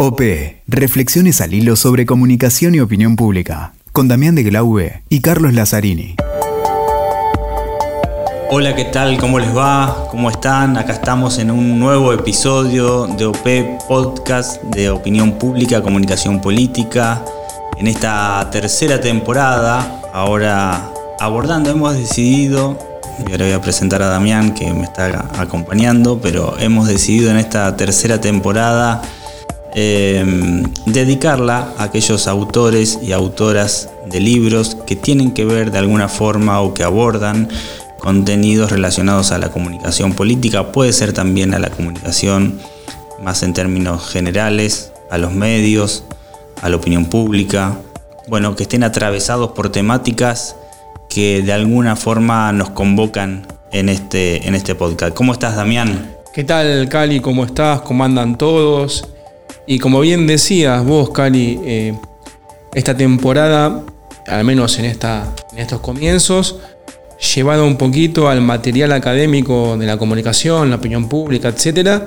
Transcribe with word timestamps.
OP, 0.00 0.20
Reflexiones 0.68 1.40
al 1.40 1.54
hilo 1.54 1.74
sobre 1.74 2.06
comunicación 2.06 2.72
y 2.72 2.78
opinión 2.78 3.16
pública, 3.16 3.72
con 3.90 4.06
Damián 4.06 4.36
de 4.36 4.44
Glaube 4.44 5.02
y 5.08 5.22
Carlos 5.22 5.54
Lazzarini. 5.54 6.14
Hola, 8.48 8.76
¿qué 8.76 8.84
tal? 8.84 9.18
¿Cómo 9.18 9.40
les 9.40 9.56
va? 9.56 10.06
¿Cómo 10.12 10.30
están? 10.30 10.76
Acá 10.76 10.92
estamos 10.92 11.40
en 11.40 11.50
un 11.50 11.80
nuevo 11.80 12.12
episodio 12.12 13.08
de 13.08 13.26
OP 13.26 13.88
Podcast 13.88 14.62
de 14.62 14.88
Opinión 14.90 15.32
Pública, 15.32 15.82
Comunicación 15.82 16.40
Política. 16.40 17.24
En 17.76 17.88
esta 17.88 18.48
tercera 18.52 19.00
temporada, 19.00 20.00
ahora 20.12 20.92
abordando, 21.18 21.70
hemos 21.70 21.98
decidido, 21.98 22.78
y 23.26 23.32
ahora 23.32 23.46
voy 23.46 23.54
a 23.54 23.60
presentar 23.60 24.00
a 24.02 24.06
Damián 24.06 24.54
que 24.54 24.72
me 24.72 24.84
está 24.84 25.28
acompañando, 25.40 26.20
pero 26.20 26.56
hemos 26.60 26.86
decidido 26.86 27.32
en 27.32 27.38
esta 27.38 27.76
tercera 27.76 28.20
temporada 28.20 29.02
Em, 29.80 30.64
dedicarla 30.86 31.72
a 31.78 31.84
aquellos 31.84 32.26
autores 32.26 32.98
y 33.00 33.12
autoras 33.12 33.88
de 34.10 34.18
libros 34.18 34.76
que 34.88 34.96
tienen 34.96 35.30
que 35.30 35.44
ver 35.44 35.70
de 35.70 35.78
alguna 35.78 36.08
forma 36.08 36.60
o 36.60 36.74
que 36.74 36.82
abordan 36.82 37.48
contenidos 38.00 38.72
relacionados 38.72 39.30
a 39.30 39.38
la 39.38 39.52
comunicación 39.52 40.14
política, 40.14 40.72
puede 40.72 40.92
ser 40.92 41.12
también 41.12 41.54
a 41.54 41.60
la 41.60 41.70
comunicación 41.70 42.58
más 43.22 43.44
en 43.44 43.52
términos 43.54 44.08
generales, 44.08 44.90
a 45.12 45.18
los 45.18 45.32
medios, 45.32 46.02
a 46.60 46.68
la 46.68 46.74
opinión 46.74 47.04
pública, 47.04 47.78
bueno, 48.26 48.56
que 48.56 48.64
estén 48.64 48.82
atravesados 48.82 49.52
por 49.52 49.70
temáticas 49.70 50.56
que 51.08 51.40
de 51.42 51.52
alguna 51.52 51.94
forma 51.94 52.50
nos 52.50 52.70
convocan 52.70 53.46
en 53.70 53.90
este, 53.90 54.48
en 54.48 54.56
este 54.56 54.74
podcast. 54.74 55.14
¿Cómo 55.14 55.32
estás, 55.32 55.54
Damián? 55.54 56.16
¿Qué 56.34 56.42
tal, 56.42 56.88
Cali? 56.88 57.20
¿Cómo 57.20 57.44
estás? 57.44 57.82
¿Cómo 57.82 58.02
andan 58.02 58.36
todos? 58.36 59.06
Y 59.70 59.78
como 59.78 60.00
bien 60.00 60.26
decías 60.26 60.82
vos, 60.82 61.10
Cali, 61.10 61.60
eh, 61.62 61.94
esta 62.72 62.96
temporada, 62.96 63.84
al 64.26 64.42
menos 64.42 64.78
en, 64.78 64.86
esta, 64.86 65.34
en 65.52 65.58
estos 65.58 65.80
comienzos, 65.80 66.56
llevado 67.34 67.66
un 67.66 67.76
poquito 67.76 68.30
al 68.30 68.40
material 68.40 68.92
académico 68.92 69.76
de 69.76 69.84
la 69.84 69.98
comunicación, 69.98 70.70
la 70.70 70.76
opinión 70.76 71.06
pública, 71.10 71.48
etc. 71.50 72.04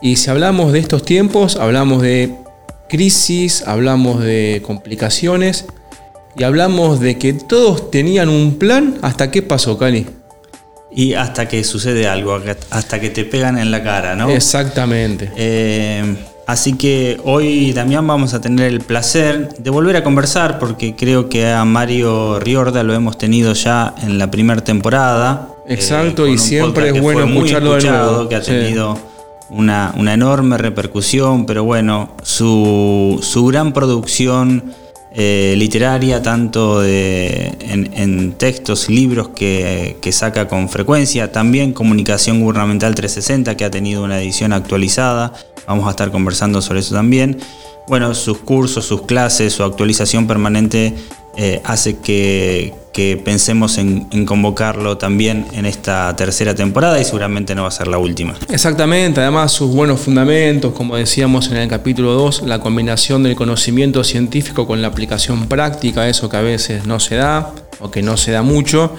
Y 0.00 0.16
si 0.16 0.30
hablamos 0.30 0.72
de 0.72 0.78
estos 0.78 1.04
tiempos, 1.04 1.56
hablamos 1.56 2.00
de 2.00 2.36
crisis, 2.88 3.64
hablamos 3.66 4.22
de 4.22 4.62
complicaciones 4.64 5.66
y 6.38 6.44
hablamos 6.44 7.00
de 7.00 7.18
que 7.18 7.34
todos 7.34 7.90
tenían 7.90 8.30
un 8.30 8.58
plan. 8.58 8.96
¿Hasta 9.02 9.30
qué 9.30 9.42
pasó, 9.42 9.76
Cali? 9.76 10.06
Y 10.90 11.12
hasta 11.12 11.46
que 11.48 11.64
sucede 11.64 12.08
algo, 12.08 12.40
hasta 12.70 12.98
que 12.98 13.10
te 13.10 13.26
pegan 13.26 13.58
en 13.58 13.70
la 13.70 13.82
cara, 13.82 14.16
¿no? 14.16 14.30
Exactamente. 14.30 15.30
Eh, 15.36 16.16
Así 16.46 16.74
que 16.74 17.20
hoy 17.24 17.72
Damián 17.72 18.06
vamos 18.06 18.34
a 18.34 18.40
tener 18.40 18.66
el 18.66 18.80
placer 18.80 19.54
de 19.58 19.70
volver 19.70 19.96
a 19.96 20.04
conversar 20.04 20.58
porque 20.58 20.96
creo 20.96 21.28
que 21.28 21.50
a 21.50 21.64
Mario 21.64 22.40
Riorda 22.40 22.82
lo 22.82 22.94
hemos 22.94 23.16
tenido 23.16 23.52
ya 23.52 23.94
en 24.02 24.18
la 24.18 24.30
primera 24.30 24.62
temporada. 24.62 25.48
Exacto, 25.68 26.26
eh, 26.26 26.32
y 26.32 26.38
siempre 26.38 26.88
es 26.90 27.00
bueno 27.00 27.24
escucharlo 27.24 27.76
de 27.76 27.88
nuevo. 27.88 28.28
Que 28.28 28.34
ha 28.34 28.42
tenido 28.42 28.98
una, 29.50 29.94
enorme 29.96 30.58
repercusión, 30.58 31.46
pero 31.46 31.62
bueno, 31.62 32.10
su, 32.22 33.20
gran 33.48 33.72
producción 33.72 34.64
eh, 35.14 35.54
literaria, 35.56 36.22
tanto 36.22 36.82
en, 36.84 38.34
textos, 38.36 38.88
libros 38.88 39.28
que, 39.28 39.96
que 40.00 40.10
saca 40.10 40.48
con 40.48 40.68
frecuencia, 40.68 41.30
también 41.30 41.72
Comunicación 41.72 42.40
Gubernamental 42.40 42.96
360, 42.96 43.56
que 43.56 43.64
ha 43.64 43.70
tenido 43.70 44.02
una 44.02 44.20
edición 44.20 44.52
actualizada 44.52 45.32
Vamos 45.66 45.86
a 45.86 45.90
estar 45.90 46.10
conversando 46.10 46.60
sobre 46.62 46.80
eso 46.80 46.94
también. 46.94 47.38
Bueno, 47.88 48.14
sus 48.14 48.38
cursos, 48.38 48.86
sus 48.86 49.02
clases, 49.02 49.52
su 49.52 49.64
actualización 49.64 50.26
permanente 50.26 50.94
eh, 51.36 51.60
hace 51.64 51.98
que, 51.98 52.74
pensemos 53.24 53.78
en, 53.78 54.26
convocarlo 54.26 54.98
también 54.98 55.46
en 55.52 55.64
esta 55.64 56.14
tercera 56.14 56.54
temporada 56.54 57.00
y 57.00 57.04
seguramente 57.04 57.54
no 57.54 57.62
va 57.62 57.68
a 57.68 57.72
ser 57.72 57.88
la 57.88 57.96
última. 57.96 58.34
Exactamente, 58.50 59.20
además 59.20 59.50
sus 59.50 59.74
buenos 59.74 60.00
fundamentos, 60.00 60.74
como 60.74 60.96
decíamos 60.96 61.48
en 61.48 61.56
el 61.56 61.68
capítulo 61.68 62.12
2, 62.12 62.42
la 62.42 62.60
combinación 62.60 63.22
del 63.22 63.34
conocimiento 63.34 64.04
científico 64.04 64.66
con 64.66 64.82
la 64.82 64.88
aplicación 64.88 65.48
práctica, 65.48 66.06
eso 66.06 66.28
que 66.28 66.36
a 66.36 66.42
veces 66.42 66.86
no 66.86 67.00
se 67.00 67.16
da 67.16 67.54
o 67.80 67.90
que 67.90 68.02
no 68.02 68.18
se 68.18 68.32
da 68.32 68.42
mucho. 68.42 68.94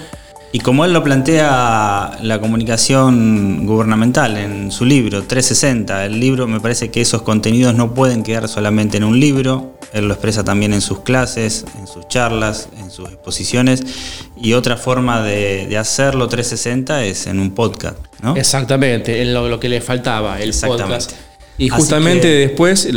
Y 0.54 0.60
como 0.60 0.84
él 0.84 0.92
lo 0.92 1.02
plantea 1.02 2.16
la 2.22 2.40
comunicación 2.40 3.66
gubernamental 3.66 4.36
en 4.36 4.70
su 4.70 4.84
libro 4.84 5.24
360, 5.24 6.06
el 6.06 6.20
libro 6.20 6.46
me 6.46 6.60
parece 6.60 6.92
que 6.92 7.00
esos 7.00 7.22
contenidos 7.22 7.74
no 7.74 7.92
pueden 7.92 8.22
quedar 8.22 8.48
solamente 8.48 8.98
en 8.98 9.02
un 9.02 9.18
libro, 9.18 9.76
él 9.92 10.06
lo 10.06 10.14
expresa 10.14 10.44
también 10.44 10.72
en 10.72 10.80
sus 10.80 11.00
clases, 11.00 11.64
en 11.76 11.88
sus 11.88 12.06
charlas, 12.06 12.68
en 12.78 12.92
sus 12.92 13.08
exposiciones, 13.08 13.82
y 14.40 14.52
otra 14.52 14.76
forma 14.76 15.24
de, 15.24 15.76
hacerlo 15.76 16.28
360 16.28 17.04
es 17.04 17.26
en 17.26 17.40
un 17.40 17.50
podcast. 17.50 17.96
¿no? 18.22 18.36
Exactamente, 18.36 19.24
lo, 19.24 19.48
lo 19.48 19.58
que 19.58 19.68
le 19.68 19.80
faltaba, 19.80 20.40
el 20.40 20.54
podcast. 20.54 21.14
Y 21.58 21.68
justamente 21.68 22.28
después, 22.28 22.88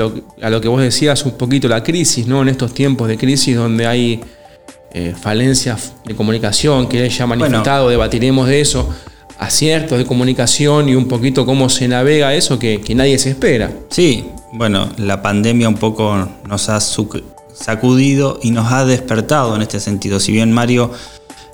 a 0.41 0.49
lo 0.51 0.61
que 0.61 0.67
vos 0.67 0.81
decías 0.81 1.25
un 1.25 1.31
poquito, 1.31 1.67
la 1.67 1.81
crisis, 1.81 2.27
¿no? 2.27 2.43
En 2.43 2.49
estos 2.49 2.75
tiempos 2.75 3.07
de 3.07 3.17
crisis 3.17 3.55
donde 3.55 3.87
hay 3.87 4.21
eh, 4.97 5.13
falencias 5.13 5.93
de 6.05 6.15
comunicación 6.15 6.87
que 6.87 7.05
ella 7.05 7.23
ha 7.23 7.27
manifestado, 7.27 7.89
debatiremos 7.89 8.47
de 8.47 8.61
eso, 8.61 8.89
aciertos 9.37 9.99
de 9.99 10.07
comunicación 10.07 10.89
y 10.89 10.95
un 10.95 11.07
poquito 11.07 11.45
cómo 11.45 11.69
se 11.69 11.87
navega 11.87 12.33
eso 12.33 12.57
que, 12.57 12.81
nadie 12.95 13.19
se 13.19 13.29
espera. 13.29 13.71
Sí, 13.91 14.25
bueno, 14.53 14.89
la 14.97 15.21
pandemia 15.21 15.69
un 15.69 15.75
poco 15.75 16.27
nos 16.47 16.69
ha 16.69 16.79
sacudido 16.79 18.39
y 18.41 18.49
nos 18.49 18.71
ha 18.71 18.85
despertado 18.85 19.55
en 19.55 19.61
este 19.61 19.79
sentido. 19.79 20.19
Si 20.19 20.31
bien 20.31 20.51
Mario 20.51 20.89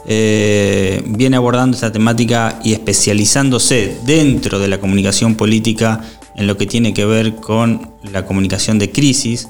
eh, 0.07 1.03
viene 1.05 1.35
abordando 1.35 1.75
esta 1.75 1.91
temática 1.91 2.61
y 2.63 2.71
especializándose 2.71 3.97
dentro 4.05 4.57
de 4.57 4.69
la 4.69 4.79
comunicación 4.79 5.35
política 5.35 5.99
en 6.37 6.47
lo 6.47 6.55
que 6.55 6.65
tiene 6.65 6.93
que 6.93 7.05
ver 7.05 7.35
con 7.35 7.91
la 8.09 8.25
comunicación 8.25 8.79
de 8.79 8.89
crisis, 8.89 9.49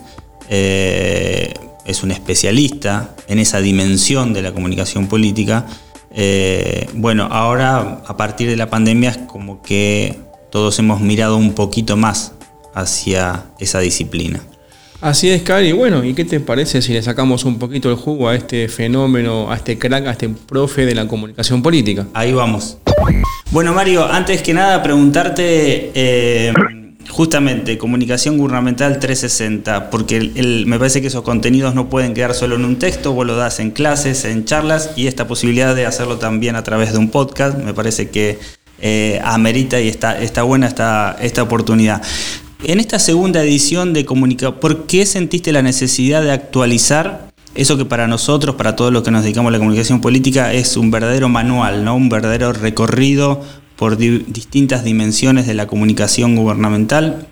eh, 0.49 1.53
es 1.85 2.03
un 2.03 2.11
especialista 2.11 3.15
en 3.27 3.39
esa 3.39 3.59
dimensión 3.59 4.33
de 4.33 4.41
la 4.41 4.53
comunicación 4.53 5.07
política. 5.07 5.65
Eh, 6.11 6.87
bueno, 6.93 7.27
ahora 7.31 8.01
a 8.05 8.17
partir 8.17 8.49
de 8.49 8.55
la 8.55 8.69
pandemia 8.69 9.09
es 9.09 9.17
como 9.17 9.61
que 9.61 10.19
todos 10.51 10.77
hemos 10.79 11.01
mirado 11.01 11.37
un 11.37 11.53
poquito 11.53 11.97
más 11.97 12.33
hacia 12.73 13.45
esa 13.59 13.79
disciplina. 13.79 14.41
Así 15.01 15.29
es, 15.29 15.41
Cari. 15.41 15.73
Bueno, 15.73 16.03
¿y 16.03 16.13
qué 16.13 16.23
te 16.23 16.39
parece 16.39 16.81
si 16.81 16.93
le 16.93 17.01
sacamos 17.01 17.43
un 17.43 17.59
poquito 17.59 17.89
el 17.89 17.97
jugo 17.97 18.29
a 18.29 18.35
este 18.35 18.69
fenómeno, 18.69 19.51
a 19.51 19.55
este 19.57 19.77
crack, 19.77 20.07
a 20.07 20.11
este 20.11 20.29
profe 20.29 20.85
de 20.85 20.95
la 20.95 21.07
comunicación 21.07 21.61
política? 21.61 22.07
Ahí 22.13 22.31
vamos. 22.31 22.77
Bueno, 23.51 23.73
Mario, 23.73 24.05
antes 24.05 24.41
que 24.41 24.53
nada 24.53 24.81
preguntarte... 24.81 25.91
Eh, 25.93 26.53
Justamente, 27.09 27.77
comunicación 27.77 28.37
gubernamental 28.37 28.99
360, 28.99 29.89
porque 29.89 30.31
me 30.65 30.79
parece 30.79 31.01
que 31.01 31.07
esos 31.07 31.21
contenidos 31.21 31.75
no 31.75 31.89
pueden 31.89 32.13
quedar 32.13 32.33
solo 32.33 32.55
en 32.55 32.65
un 32.65 32.77
texto, 32.77 33.13
vos 33.13 33.27
lo 33.27 33.35
das 33.35 33.59
en 33.59 33.71
clases, 33.71 34.25
en 34.25 34.45
charlas, 34.45 34.91
y 34.95 35.07
esta 35.07 35.27
posibilidad 35.27 35.75
de 35.75 35.85
hacerlo 35.85 36.17
también 36.17 36.55
a 36.55 36.63
través 36.63 36.93
de 36.93 36.97
un 36.97 37.09
podcast, 37.09 37.57
me 37.57 37.73
parece 37.73 38.09
que 38.09 38.39
eh, 38.79 39.19
amerita 39.23 39.79
y 39.79 39.89
está, 39.89 40.19
está 40.19 40.43
buena 40.43 40.67
esta, 40.67 41.15
esta 41.21 41.43
oportunidad. 41.43 42.01
En 42.63 42.79
esta 42.79 42.97
segunda 42.97 43.43
edición 43.43 43.93
de 43.93 44.05
Comunicación, 44.05 44.59
¿por 44.59 44.85
qué 44.87 45.05
sentiste 45.05 45.51
la 45.51 45.61
necesidad 45.61 46.23
de 46.23 46.31
actualizar 46.31 47.33
eso 47.55 47.77
que 47.77 47.85
para 47.85 48.07
nosotros, 48.07 48.55
para 48.55 48.75
todos 48.75 48.91
los 48.91 49.03
que 49.03 49.11
nos 49.11 49.23
dedicamos 49.23 49.49
a 49.49 49.51
la 49.51 49.57
comunicación 49.59 50.01
política, 50.01 50.53
es 50.53 50.75
un 50.75 50.89
verdadero 50.89 51.29
manual, 51.29 51.85
¿no? 51.85 51.95
un 51.95 52.09
verdadero 52.09 52.51
recorrido 52.51 53.41
por 53.83 53.97
distintas 53.97 54.85
dimensiones 54.85 55.45
de 55.45 55.53
la 55.53 55.67
comunicación 55.67 56.37
gubernamental. 56.37 57.27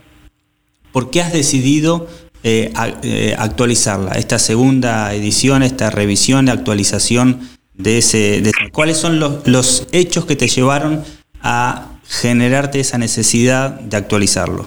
¿Por 0.91 1.09
qué 1.09 1.21
has 1.21 1.31
decidido 1.31 2.07
eh, 2.43 2.73
eh, 3.03 3.35
actualizarla? 3.39 4.15
Esta 4.15 4.37
segunda 4.37 5.13
edición, 5.13 5.63
esta 5.63 5.89
revisión, 5.91 6.49
actualización 6.49 7.39
de 7.73 7.99
ese... 7.99 8.43
¿Cuáles 8.73 8.97
son 8.97 9.21
los, 9.21 9.87
hechos 9.93 10.25
que 10.25 10.35
te 10.35 10.49
llevaron 10.49 11.03
a 11.41 11.93
generarte 12.03 12.81
esa 12.81 12.97
necesidad 12.97 13.79
de 13.79 13.95
actualizarlo? 13.95 14.65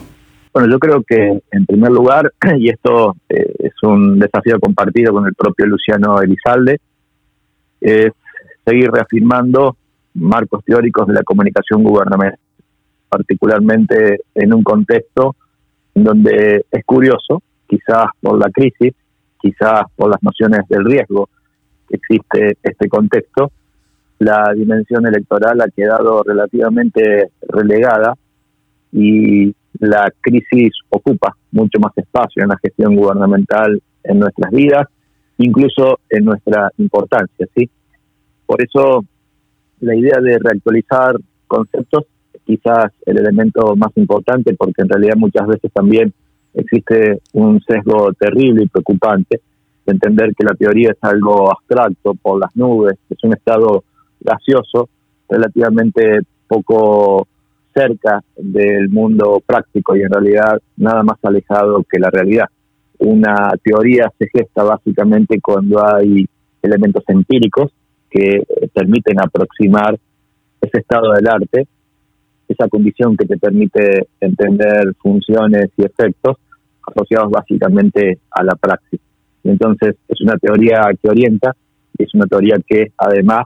Bueno, 0.55 0.71
yo 0.71 0.79
creo 0.79 1.03
que 1.07 1.39
en 1.51 1.65
primer 1.67 1.91
lugar, 1.91 2.33
y 2.57 2.69
esto 2.69 3.15
eh, 3.29 3.53
es 3.59 3.73
un 3.83 4.17
desafío 4.17 4.59
compartido 4.59 5.13
con 5.13 5.27
el 5.27 5.35
propio 5.35 5.67
Luciano 5.67 6.19
Elizalde, 6.19 6.79
es 7.79 8.11
seguir 8.65 8.89
reafirmando 8.89 9.77
marcos 10.15 10.63
teóricos 10.65 11.07
de 11.07 11.13
la 11.13 11.23
comunicación 11.23 11.83
gubernamental, 11.83 12.39
particularmente 13.09 14.21
en 14.33 14.53
un 14.53 14.63
contexto 14.63 15.35
donde 15.93 16.65
es 16.71 16.85
curioso, 16.85 17.41
quizás 17.67 18.07
por 18.19 18.37
la 18.39 18.49
crisis, 18.49 18.93
quizás 19.39 19.83
por 19.95 20.09
las 20.09 20.21
nociones 20.23 20.61
del 20.67 20.85
riesgo 20.85 21.29
que 21.87 21.97
existe 21.97 22.57
este 22.63 22.89
contexto, 22.89 23.51
la 24.19 24.53
dimensión 24.55 25.05
electoral 25.05 25.61
ha 25.61 25.69
quedado 25.69 26.23
relativamente 26.23 27.31
relegada 27.47 28.15
y 28.91 29.53
la 29.79 30.11
crisis 30.21 30.71
ocupa 30.89 31.35
mucho 31.51 31.79
más 31.79 31.91
espacio 31.97 32.43
en 32.43 32.49
la 32.49 32.57
gestión 32.61 32.95
gubernamental 32.95 33.81
en 34.03 34.19
nuestras 34.19 34.51
vidas, 34.51 34.87
incluso 35.37 35.99
en 36.09 36.25
nuestra 36.25 36.71
importancia, 36.77 37.45
¿sí? 37.55 37.69
Por 38.45 38.63
eso 38.63 39.03
la 39.79 39.95
idea 39.95 40.19
de 40.21 40.37
reactualizar 40.39 41.15
conceptos 41.47 42.05
quizás 42.45 42.91
el 43.05 43.17
elemento 43.17 43.75
más 43.75 43.91
importante 43.95 44.53
porque 44.53 44.81
en 44.81 44.89
realidad 44.89 45.15
muchas 45.17 45.47
veces 45.47 45.71
también 45.73 46.13
existe 46.53 47.21
un 47.33 47.59
sesgo 47.61 48.13
terrible 48.13 48.63
y 48.63 48.67
preocupante 48.67 49.41
de 49.85 49.93
entender 49.93 50.33
que 50.35 50.45
la 50.45 50.55
teoría 50.55 50.91
es 50.91 50.97
algo 51.01 51.51
abstracto 51.51 52.15
por 52.15 52.39
las 52.39 52.55
nubes, 52.55 52.97
es 53.09 53.17
un 53.23 53.33
estado 53.33 53.83
gaseoso 54.19 54.89
relativamente 55.29 56.21
poco 56.47 57.27
cerca 57.73 58.21
del 58.37 58.89
mundo 58.89 59.41
práctico 59.45 59.95
y 59.95 60.01
en 60.01 60.09
realidad 60.09 60.59
nada 60.77 61.03
más 61.03 61.17
alejado 61.23 61.83
que 61.89 61.99
la 61.99 62.09
realidad. 62.09 62.45
Una 62.99 63.51
teoría 63.61 64.11
se 64.17 64.27
gesta 64.29 64.63
básicamente 64.63 65.41
cuando 65.41 65.85
hay 65.85 66.25
elementos 66.61 67.03
empíricos 67.07 67.71
que 68.15 68.43
permiten 68.73 69.19
aproximar 69.19 69.97
ese 70.61 70.79
estado 70.79 71.11
del 71.11 71.27
arte, 71.27 71.67
esa 72.47 72.69
condición 72.69 73.17
que 73.17 73.25
te 73.25 73.37
permite 73.37 74.07
entender 74.21 74.93
funciones 75.01 75.65
y 75.75 75.83
efectos 75.83 76.37
asociados 76.87 77.29
básicamente 77.29 78.19
a 78.31 78.43
la 78.43 78.55
praxis. 78.55 79.01
Entonces 79.43 79.95
es 80.07 80.21
una 80.21 80.37
teoría 80.37 80.81
que 81.01 81.09
orienta 81.09 81.55
y 81.97 82.03
es 82.03 82.13
una 82.13 82.25
teoría 82.25 82.55
que 82.65 82.93
además 82.97 83.43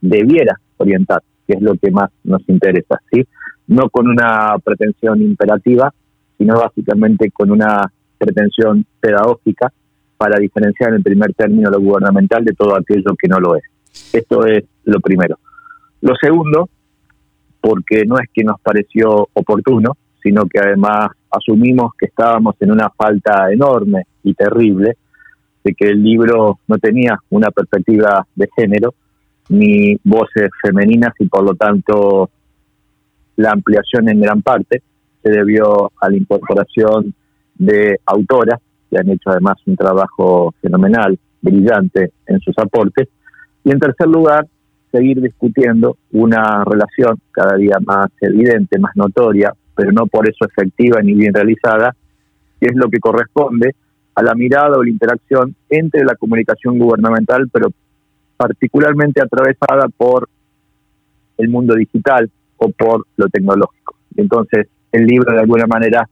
debiera 0.00 0.58
orientar, 0.78 1.22
que 1.46 1.54
es 1.54 1.60
lo 1.60 1.74
que 1.74 1.90
más 1.90 2.10
nos 2.24 2.42
interesa, 2.48 2.98
¿sí? 3.12 3.26
No 3.66 3.90
con 3.90 4.08
una 4.08 4.56
pretensión 4.64 5.20
imperativa, 5.20 5.92
sino 6.38 6.54
básicamente 6.58 7.30
con 7.30 7.50
una 7.50 7.92
pretensión 8.16 8.86
pedagógica 9.00 9.70
para 10.16 10.38
diferenciar 10.38 10.94
en 10.94 11.02
primer 11.02 11.34
término 11.34 11.70
lo 11.70 11.80
gubernamental 11.80 12.44
de 12.44 12.54
todo 12.54 12.76
aquello 12.76 13.14
que 13.20 13.28
no 13.28 13.38
lo 13.38 13.56
es. 13.56 13.71
Esto 14.12 14.46
es 14.46 14.64
lo 14.84 15.00
primero. 15.00 15.38
Lo 16.00 16.14
segundo, 16.20 16.68
porque 17.60 18.04
no 18.04 18.16
es 18.18 18.28
que 18.32 18.44
nos 18.44 18.60
pareció 18.60 19.28
oportuno, 19.32 19.96
sino 20.22 20.46
que 20.46 20.58
además 20.58 21.10
asumimos 21.30 21.92
que 21.98 22.06
estábamos 22.06 22.54
en 22.60 22.72
una 22.72 22.90
falta 22.90 23.52
enorme 23.52 24.04
y 24.22 24.34
terrible 24.34 24.96
de 25.64 25.74
que 25.74 25.88
el 25.88 26.02
libro 26.02 26.58
no 26.66 26.78
tenía 26.78 27.18
una 27.30 27.50
perspectiva 27.50 28.26
de 28.34 28.48
género 28.56 28.94
ni 29.48 29.96
voces 30.04 30.50
femeninas 30.62 31.12
y 31.18 31.26
por 31.26 31.44
lo 31.44 31.54
tanto 31.54 32.30
la 33.36 33.50
ampliación 33.50 34.08
en 34.08 34.20
gran 34.20 34.42
parte 34.42 34.82
se 35.22 35.30
debió 35.30 35.92
a 36.00 36.10
la 36.10 36.16
incorporación 36.16 37.14
de 37.54 38.00
autoras 38.06 38.60
que 38.90 38.98
han 38.98 39.08
hecho 39.08 39.30
además 39.30 39.56
un 39.66 39.76
trabajo 39.76 40.54
fenomenal, 40.60 41.18
brillante 41.40 42.12
en 42.26 42.40
sus 42.40 42.56
aportes 42.58 43.08
y 43.64 43.70
en 43.70 43.78
tercer 43.78 44.08
lugar, 44.08 44.46
seguir 44.90 45.20
discutiendo 45.20 45.96
una 46.12 46.64
relación 46.64 47.18
cada 47.30 47.56
día 47.56 47.78
más 47.84 48.08
evidente, 48.20 48.78
más 48.78 48.94
notoria, 48.94 49.54
pero 49.74 49.90
no 49.92 50.06
por 50.06 50.28
eso 50.28 50.44
efectiva 50.44 51.00
ni 51.02 51.14
bien 51.14 51.32
realizada, 51.32 51.94
que 52.60 52.66
es 52.66 52.76
lo 52.76 52.88
que 52.88 53.00
corresponde 53.00 53.74
a 54.14 54.22
la 54.22 54.34
mirada 54.34 54.76
o 54.76 54.82
la 54.82 54.90
interacción 54.90 55.54
entre 55.70 56.04
la 56.04 56.14
comunicación 56.16 56.78
gubernamental, 56.78 57.48
pero 57.50 57.68
particularmente 58.36 59.22
atravesada 59.22 59.88
por 59.96 60.28
el 61.38 61.48
mundo 61.48 61.74
digital 61.74 62.30
o 62.56 62.68
por 62.70 63.06
lo 63.16 63.28
tecnológico. 63.28 63.96
Entonces, 64.16 64.68
el 64.92 65.06
libro 65.06 65.32
de 65.32 65.40
alguna 65.40 65.66
manera 65.66 66.08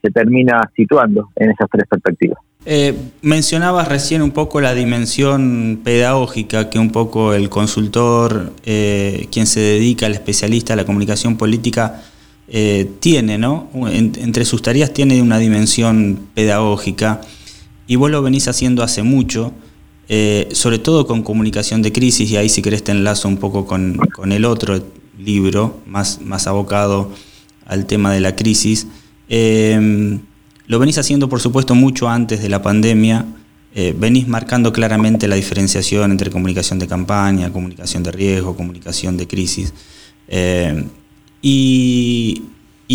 se 0.00 0.10
termina 0.10 0.60
situando 0.74 1.30
en 1.36 1.50
esas 1.50 1.68
tres 1.70 1.84
perspectivas. 1.88 2.38
Eh, 2.66 2.96
mencionabas 3.20 3.88
recién 3.88 4.22
un 4.22 4.30
poco 4.30 4.60
la 4.60 4.74
dimensión 4.74 5.80
pedagógica 5.84 6.70
que 6.70 6.78
un 6.78 6.90
poco 6.90 7.34
el 7.34 7.50
consultor, 7.50 8.54
eh, 8.64 9.28
quien 9.30 9.46
se 9.46 9.60
dedica, 9.60 10.06
al 10.06 10.14
especialista 10.14 10.72
a 10.72 10.76
la 10.76 10.86
comunicación 10.86 11.36
política, 11.36 12.02
eh, 12.48 12.90
tiene, 13.00 13.36
¿no? 13.36 13.68
entre 13.74 14.44
sus 14.44 14.62
tareas 14.62 14.92
tiene 14.92 15.20
una 15.20 15.38
dimensión 15.38 16.28
pedagógica 16.34 17.20
y 17.86 17.96
vos 17.96 18.10
lo 18.10 18.22
venís 18.22 18.48
haciendo 18.48 18.82
hace 18.82 19.02
mucho, 19.02 19.52
sobre 20.52 20.78
todo 20.78 21.06
con 21.06 21.22
comunicación 21.22 21.80
de 21.82 21.90
crisis, 21.92 22.30
y 22.30 22.36
ahí 22.36 22.48
si 22.48 22.62
querés 22.62 22.84
te 22.84 22.92
enlazo 22.92 23.28
un 23.28 23.38
poco 23.38 23.66
con, 23.66 23.96
con 24.14 24.32
el 24.32 24.44
otro 24.44 24.82
libro, 25.18 25.80
más, 25.86 26.20
más 26.22 26.46
abocado 26.46 27.10
al 27.66 27.86
tema 27.86 28.12
de 28.12 28.20
la 28.20 28.36
crisis. 28.36 28.86
Lo 30.66 30.78
venís 30.78 30.96
haciendo, 30.98 31.28
por 31.28 31.40
supuesto, 31.40 31.74
mucho 31.74 32.08
antes 32.08 32.40
de 32.42 32.48
la 32.48 32.62
pandemia. 32.62 33.26
Eh, 33.74 33.94
venís 33.96 34.28
marcando 34.28 34.72
claramente 34.72 35.28
la 35.28 35.34
diferenciación 35.36 36.10
entre 36.10 36.30
comunicación 36.30 36.78
de 36.78 36.86
campaña, 36.86 37.52
comunicación 37.52 38.02
de 38.02 38.12
riesgo, 38.12 38.56
comunicación 38.56 39.16
de 39.16 39.26
crisis. 39.26 39.74
Eh, 40.28 40.84
y, 41.42 42.42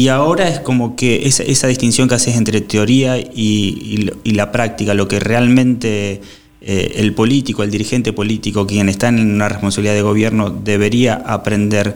ahora 0.09 0.47
es 0.47 0.59
como 0.61 0.95
que 0.95 1.27
esa, 1.27 1.67
distinción 1.67 2.07
que 2.07 2.15
haces 2.15 2.35
entre 2.35 2.61
teoría 2.61 3.19
y, 3.19 4.09
la 4.23 4.51
práctica, 4.51 4.95
lo 4.95 5.07
que 5.07 5.19
realmente 5.19 6.21
eh, 6.61 6.93
el 6.95 7.13
político, 7.13 7.61
el 7.61 7.69
dirigente 7.69 8.13
político, 8.13 8.65
quien 8.65 8.89
está 8.89 9.09
en 9.09 9.19
una 9.19 9.49
responsabilidad 9.49 9.93
de 9.93 10.01
gobierno, 10.01 10.49
debería 10.49 11.13
aprender. 11.13 11.95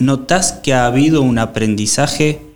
¿Notás 0.00 0.52
que 0.62 0.74
ha 0.74 0.84
habido 0.84 1.22
un 1.22 1.38
aprendizaje 1.38 2.51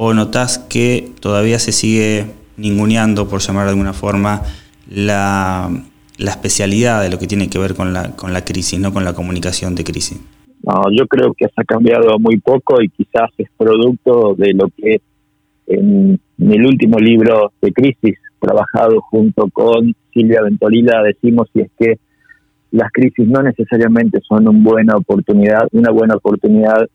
o 0.00 0.14
notas 0.14 0.58
que 0.58 1.10
todavía 1.20 1.58
se 1.58 1.72
sigue 1.72 2.26
ninguneando, 2.56 3.28
por 3.28 3.40
llamar 3.40 3.64
de 3.64 3.70
alguna 3.70 3.92
forma, 3.92 4.42
la, 4.88 5.68
especialidad 6.18 7.02
de 7.02 7.10
lo 7.10 7.18
que 7.18 7.26
tiene 7.26 7.50
que 7.50 7.58
ver 7.58 7.74
con 7.74 7.92
la, 7.92 8.14
con 8.14 8.32
la 8.32 8.44
crisis, 8.44 8.78
no 8.78 8.92
con 8.92 9.04
la 9.04 9.12
comunicación 9.12 9.74
de 9.74 9.82
crisis? 9.82 10.20
No, 10.62 10.84
yo 10.92 11.04
creo 11.08 11.34
que 11.34 11.46
se 11.46 11.52
ha 11.56 11.64
cambiado 11.64 12.16
muy 12.20 12.38
poco 12.38 12.80
y 12.80 12.88
quizás 12.90 13.30
es 13.38 13.48
producto 13.56 14.36
de 14.36 14.52
lo 14.52 14.68
que 14.68 15.00
en, 15.66 16.20
el 16.38 16.66
último 16.66 16.98
libro 17.00 17.52
de 17.60 17.72
crisis, 17.72 18.14
trabajado 18.38 19.00
junto 19.00 19.48
con 19.52 19.92
Silvia 20.14 20.42
Ventolila, 20.42 21.02
decimos 21.02 21.48
si 21.52 21.62
es 21.62 21.70
que 21.76 21.98
las 22.70 22.92
crisis 22.92 23.26
no 23.26 23.42
necesariamente 23.42 24.20
son 24.28 24.46
una 24.46 24.62
buena 24.62 24.94
oportunidad, 24.94 25.66
una 25.72 25.90
buena 25.90 26.14
oportunidad 26.14 26.86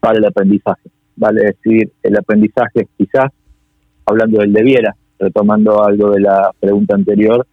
para 0.00 0.18
el 0.18 0.26
aprendizaje 0.26 0.91
vale 1.16 1.42
decir, 1.42 1.90
el 2.02 2.16
aprendizaje 2.16 2.88
quizás, 2.96 3.30
hablando 4.06 4.40
del 4.40 4.52
debiera, 4.52 4.94
retomando 5.18 5.84
algo 5.84 6.10
de 6.10 6.20
la 6.20 6.50
pregunta 6.58 6.94
anterior, 6.94 7.46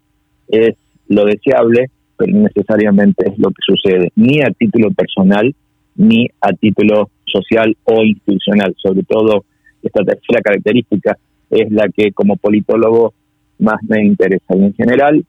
es 0.47 0.75
lo 1.07 1.25
deseable, 1.25 1.89
pero 2.17 2.33
no 2.33 2.43
necesariamente 2.43 3.29
es 3.29 3.37
lo 3.37 3.49
que 3.49 3.61
sucede, 3.65 4.11
ni 4.15 4.41
a 4.41 4.51
título 4.51 4.91
personal, 4.91 5.53
ni 5.95 6.27
a 6.41 6.51
título 6.53 7.09
social 7.25 7.75
o 7.83 8.03
institucional. 8.03 8.73
Sobre 8.77 9.03
todo, 9.03 9.45
esta 9.81 10.03
tercera 10.03 10.41
característica 10.41 11.17
es 11.49 11.71
la 11.71 11.87
que 11.89 12.11
como 12.11 12.35
politólogo 12.37 13.13
más 13.59 13.77
me 13.87 14.05
interesa. 14.05 14.55
Y 14.55 14.63
en 14.63 14.73
general, 14.73 15.25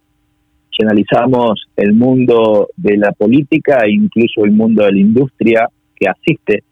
si 0.71 0.85
analizamos 0.85 1.67
el 1.77 1.95
mundo 1.95 2.69
de 2.77 2.97
la 2.97 3.13
política 3.13 3.81
e 3.85 3.93
incluso 3.93 4.45
el 4.45 4.53
mundo 4.53 4.85
de 4.85 4.93
la 4.93 4.99
industria 4.99 5.69
que 5.97 6.09
asiste 6.09 6.63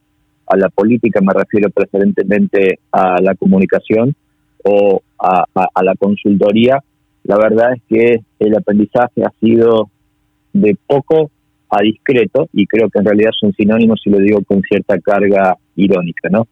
a 0.48 0.56
la 0.56 0.68
política, 0.68 1.20
me 1.20 1.32
refiero 1.32 1.70
preferentemente 1.70 2.80
a 2.90 3.20
la 3.20 3.34
comunicación 3.34 4.14
o 4.64 5.02
a, 5.18 5.44
la 5.82 5.94
consultoría, 5.96 6.82
la 7.24 7.36
verdad 7.36 7.74
es 7.74 7.82
que 7.88 8.20
el 8.38 8.56
aprendizaje 8.56 9.22
ha 9.24 9.32
sido 9.40 9.90
de 10.52 10.76
poco 10.86 11.30
a 11.70 11.82
discreto 11.82 12.48
y 12.52 12.66
creo 12.66 12.88
que 12.88 12.98
en 12.98 13.04
realidad 13.04 13.30
son 13.38 13.52
sinónimos 13.52 14.00
y 14.04 14.10
lo 14.10 14.18
digo 14.18 14.42
con 14.46 14.62
cierta 14.62 14.98
carga 14.98 15.56
irónica, 15.76 16.28
¿no? 16.30 16.46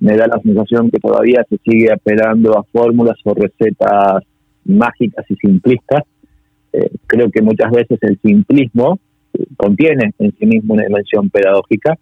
Me 0.00 0.16
da 0.16 0.26
la 0.26 0.40
sensación 0.40 0.90
que 0.90 0.98
todavía 0.98 1.44
se 1.48 1.58
sigue 1.58 1.92
apelando 1.92 2.58
a 2.58 2.64
fórmulas 2.64 3.16
o 3.24 3.34
recetas 3.34 4.22
mágicas 4.64 5.24
y 5.28 5.36
simplistas. 5.36 6.02
Eh, 6.72 6.90
creo 7.06 7.30
que 7.30 7.42
muchas 7.42 7.70
veces 7.70 7.98
el 8.02 8.18
simplismo 8.22 8.98
contiene 9.56 10.12
en 10.18 10.32
sí 10.36 10.46
mismo 10.46 10.74
una 10.74 10.84
dimensión 10.84 11.30
pedagógica 11.30 11.96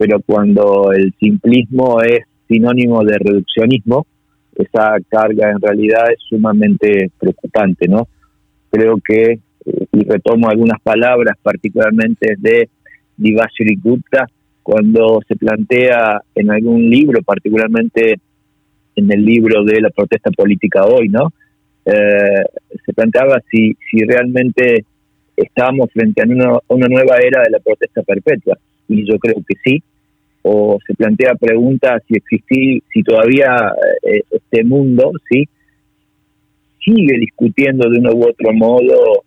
pero 0.00 0.18
cuando 0.24 0.92
el 0.92 1.12
simplismo 1.20 2.00
es 2.00 2.20
sinónimo 2.48 3.04
de 3.04 3.18
reduccionismo, 3.18 4.06
esa 4.54 4.96
carga 5.10 5.50
en 5.50 5.60
realidad 5.60 6.10
es 6.10 6.20
sumamente 6.26 7.10
preocupante, 7.18 7.86
¿no? 7.86 8.08
Creo 8.70 8.96
que, 9.06 9.32
eh, 9.32 9.86
y 9.92 10.04
retomo 10.08 10.48
algunas 10.48 10.80
palabras 10.80 11.36
particularmente 11.42 12.34
de 12.38 12.70
Divashri 13.14 13.76
Gupta, 13.76 14.26
cuando 14.62 15.20
se 15.28 15.36
plantea 15.36 16.22
en 16.34 16.50
algún 16.50 16.88
libro, 16.88 17.20
particularmente 17.22 18.14
en 18.96 19.12
el 19.12 19.22
libro 19.22 19.64
de 19.64 19.82
la 19.82 19.90
protesta 19.90 20.30
política 20.30 20.86
hoy, 20.86 21.10
¿no? 21.10 21.30
Eh, 21.84 22.44
se 22.86 22.92
planteaba 22.94 23.42
si, 23.50 23.76
si 23.90 24.02
realmente 24.04 24.82
estábamos 25.36 25.90
frente 25.92 26.22
a 26.22 26.26
una, 26.26 26.58
una 26.68 26.88
nueva 26.88 27.18
era 27.18 27.42
de 27.42 27.50
la 27.50 27.60
protesta 27.60 28.02
perpetua 28.02 28.56
y 28.90 29.06
yo 29.06 29.18
creo 29.18 29.36
que 29.46 29.54
sí, 29.64 29.82
o 30.42 30.78
se 30.86 30.94
plantea 30.94 31.34
preguntas 31.34 32.02
si 32.08 32.16
existí, 32.16 32.82
si 32.92 33.02
todavía 33.02 33.72
eh, 34.02 34.22
este 34.30 34.64
mundo, 34.64 35.12
¿sí? 35.28 35.48
sigue 36.84 37.18
discutiendo 37.18 37.88
de 37.90 37.98
uno 37.98 38.12
u 38.12 38.24
otro 38.24 38.52
modo 38.52 39.24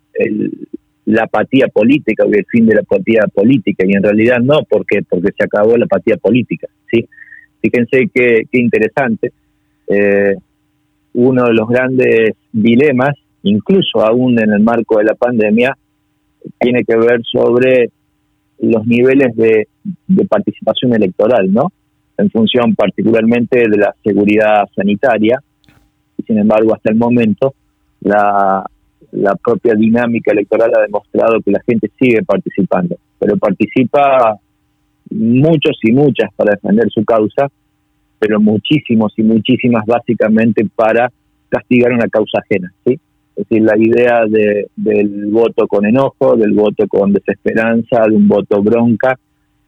la 1.06 1.24
apatía 1.24 1.68
política 1.68 2.24
o 2.24 2.32
el 2.32 2.46
fin 2.46 2.66
de 2.66 2.74
la 2.74 2.80
apatía 2.80 3.22
política 3.32 3.84
y 3.86 3.92
en 3.92 4.02
realidad 4.02 4.38
no 4.40 4.60
porque 4.68 5.02
porque 5.08 5.32
se 5.36 5.44
acabó 5.44 5.76
la 5.76 5.84
apatía 5.84 6.16
política 6.16 6.66
sí 6.90 7.06
fíjense 7.60 8.10
qué, 8.12 8.46
interesante 8.52 9.32
eh, 9.88 10.34
uno 11.12 11.44
de 11.44 11.52
los 11.52 11.68
grandes 11.68 12.32
dilemas 12.52 13.14
incluso 13.42 14.00
aún 14.00 14.40
en 14.40 14.52
el 14.52 14.60
marco 14.60 14.98
de 14.98 15.04
la 15.04 15.14
pandemia 15.14 15.76
tiene 16.58 16.84
que 16.84 16.96
ver 16.96 17.20
sobre 17.30 17.90
los 18.58 18.86
niveles 18.86 19.36
de, 19.36 19.68
de 20.06 20.24
participación 20.26 20.94
electoral 20.94 21.52
no 21.52 21.72
en 22.16 22.30
función 22.30 22.74
particularmente 22.74 23.58
de 23.58 23.76
la 23.76 23.94
seguridad 24.02 24.68
sanitaria. 24.74 25.40
Sin 26.26 26.38
embargo, 26.38 26.74
hasta 26.74 26.92
el 26.92 26.96
momento, 26.96 27.54
la, 28.00 28.64
la 29.12 29.34
propia 29.36 29.74
dinámica 29.74 30.32
electoral 30.32 30.70
ha 30.76 30.82
demostrado 30.82 31.40
que 31.40 31.50
la 31.50 31.60
gente 31.66 31.90
sigue 31.98 32.22
participando, 32.22 32.96
pero 33.18 33.36
participa 33.36 34.36
muchos 35.10 35.78
y 35.82 35.92
muchas 35.92 36.32
para 36.34 36.52
defender 36.52 36.88
su 36.90 37.04
causa, 37.04 37.48
pero 38.18 38.40
muchísimos 38.40 39.12
y 39.16 39.22
muchísimas 39.22 39.84
básicamente 39.86 40.66
para 40.74 41.10
castigar 41.48 41.92
una 41.92 42.08
causa 42.08 42.38
ajena, 42.38 42.72
¿sí? 42.86 42.98
Es 43.36 43.48
decir, 43.48 43.62
la 43.62 43.76
idea 43.76 44.26
de, 44.28 44.68
del 44.76 45.26
voto 45.26 45.66
con 45.66 45.84
enojo, 45.86 46.36
del 46.36 46.52
voto 46.52 46.86
con 46.86 47.12
desesperanza, 47.12 48.04
de 48.08 48.16
un 48.16 48.28
voto 48.28 48.62
bronca, 48.62 49.18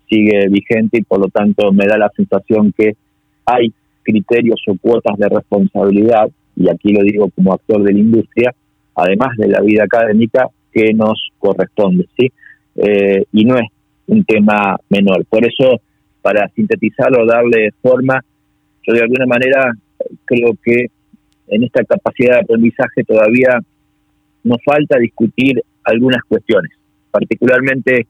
sigue 0.09 0.49
vigente 0.49 0.99
y 0.99 1.03
por 1.03 1.19
lo 1.19 1.29
tanto 1.29 1.73
me 1.73 1.87
da 1.87 1.99
la 1.99 2.11
sensación 2.17 2.73
que 2.77 2.97
hay 3.45 3.73
criterios 4.03 4.63
o 4.69 4.77
cuotas 4.81 5.19
de 5.19 5.29
responsabilidad 5.29 6.29
y 6.57 6.71
aquí 6.71 6.93
lo 6.93 7.03
digo 7.03 7.29
como 7.35 7.53
actor 7.53 7.83
de 7.83 7.93
la 7.93 7.99
industria, 7.99 8.55
además 8.95 9.37
de 9.37 9.49
la 9.49 9.61
vida 9.61 9.85
académica, 9.85 10.49
que 10.73 10.95
nos 10.95 11.31
corresponde, 11.39 12.07
¿sí? 12.19 12.31
Eh, 12.77 13.25
y 13.33 13.45
no 13.45 13.57
es 13.57 13.69
un 14.07 14.25
tema 14.25 14.77
menor. 14.89 15.25
Por 15.27 15.45
eso, 15.45 15.81
para 16.23 16.49
sintetizarlo, 16.49 17.27
darle 17.27 17.71
forma, 17.83 18.23
yo 18.87 18.95
de 18.95 19.01
alguna 19.01 19.27
manera 19.27 19.73
creo 20.25 20.57
que 20.63 20.87
en 21.49 21.65
esta 21.65 21.85
capacidad 21.85 22.35
de 22.35 22.41
aprendizaje 22.41 23.05
todavía 23.05 23.59
nos 24.45 24.59
falta 24.65 24.99
discutir 24.99 25.62
algunas 25.85 26.23
cuestiones, 26.29 26.73
particularmente 27.11 28.07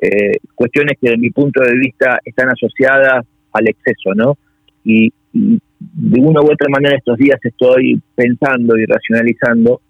eh, 0.00 0.36
cuestiones 0.54 0.98
que 1.00 1.10
de 1.10 1.16
mi 1.16 1.30
punto 1.30 1.62
de 1.62 1.74
vista 1.76 2.18
están 2.24 2.48
asociadas 2.48 3.24
al 3.52 3.68
exceso, 3.68 4.14
¿no? 4.14 4.36
Y, 4.84 5.12
de 5.32 6.20
una 6.20 6.40
u 6.40 6.46
otra 6.46 6.68
manera 6.70 6.96
estos 6.96 7.18
días 7.18 7.38
estoy 7.42 8.00
pensando 8.14 8.78
y 8.78 8.86
racionalizando 8.86 9.82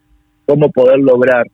cómo 0.45 0.71
poder 0.71 0.99
lograr 0.99 1.47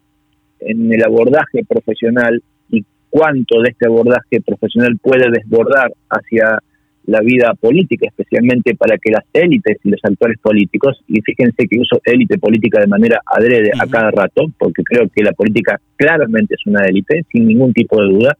en 0.61 0.91
el 0.91 1.05
abordaje 1.05 1.63
profesional 1.69 2.43
y 2.71 2.83
cuánto 3.11 3.61
de 3.61 3.71
este 3.71 3.87
abordaje 3.87 4.41
profesional 4.41 4.97
puede 5.03 5.31
desbordar 5.31 5.93
hacia 6.09 6.59
la 7.07 7.21
vida 7.21 7.55
política, 7.55 8.07
especialmente 8.07 8.75
para 8.75 8.97
que 8.99 9.11
las 9.11 9.25
élites 9.33 9.79
y 9.83 9.91
los 9.91 10.01
actores 10.05 10.39
políticos, 10.39 11.03
y 11.09 11.21
fíjense 11.21 11.67
que 11.67 11.81
uso 11.81 12.01
élite 12.05 12.39
política 12.39 12.81
de 12.81 12.87
manera 12.87 13.21
adrede 13.27 13.71
a 13.79 13.87
cada 13.87 14.11
rato, 14.11 14.47
porque 14.59 14.83
creo 14.85 15.09
que 15.09 15.25
la 15.25 15.33
política 15.33 15.81
claramente 15.97 16.55
es 16.55 16.67
una 16.67 16.85
élite, 16.85 17.25
sin 17.33 17.47
ningún 17.47 17.73
tipo 17.73 18.01
de 18.01 18.09
duda, 18.09 18.37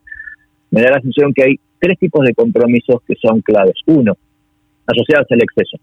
me 0.71 0.81
da 0.81 0.91
la 0.91 1.01
sensación 1.01 1.33
que 1.35 1.43
hay 1.43 1.61
tres 1.79 1.99
tipos 1.99 2.25
de 2.25 2.35
compromisos 2.35 3.03
que 3.07 3.15
son 3.21 3.41
claves. 3.41 3.75
Uno, 3.87 4.17
asociadas 4.87 5.27
al 5.31 5.43
exceso. 5.43 5.79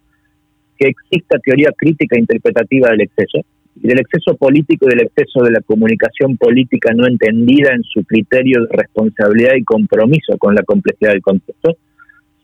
Que 0.77 0.88
exista 0.88 1.38
teoría 1.39 1.71
crítica 1.77 2.15
e 2.15 2.21
interpretativa 2.21 2.89
del 2.91 3.01
exceso, 3.01 3.41
y 3.81 3.88
del 3.88 4.00
exceso 4.00 4.36
político 4.36 4.86
y 4.88 4.95
del 4.95 5.05
exceso 5.07 5.43
de 5.43 5.51
la 5.51 5.62
comunicación 5.62 6.38
política 6.38 6.93
no 6.93 7.05
entendida 7.07 7.74
en 7.74 7.83
su 7.83 8.03
criterio 8.03 8.62
de 8.62 8.77
responsabilidad 8.77 9.55
y 9.55 9.63
compromiso 9.63 10.38
con 10.38 10.55
la 10.55 10.63
complejidad 10.63 11.12
del 11.12 11.21
contexto. 11.21 11.77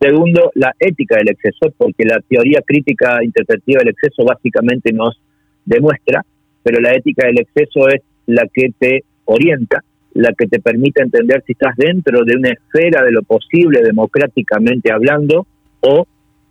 Segundo, 0.00 0.50
la 0.54 0.72
ética 0.78 1.16
del 1.16 1.30
exceso, 1.30 1.72
porque 1.76 2.04
la 2.04 2.20
teoría 2.28 2.60
crítica 2.64 3.22
interpretativa 3.22 3.80
del 3.80 3.88
exceso 3.88 4.24
básicamente 4.24 4.92
nos 4.92 5.18
demuestra, 5.64 6.24
pero 6.62 6.80
la 6.80 6.92
ética 6.92 7.26
del 7.26 7.40
exceso 7.40 7.88
es 7.88 8.02
la 8.26 8.46
que 8.52 8.72
te 8.78 9.04
orienta, 9.24 9.82
la 10.14 10.32
que 10.32 10.46
te 10.46 10.60
permite 10.60 11.02
entender 11.02 11.42
si 11.46 11.52
estás 11.52 11.76
dentro 11.76 12.24
de 12.24 12.36
una 12.36 12.50
esfera 12.50 13.02
de 13.04 13.12
lo 13.12 13.22
posible 13.22 13.82
democráticamente 13.82 14.92
hablando 14.92 15.46
o 15.80 16.06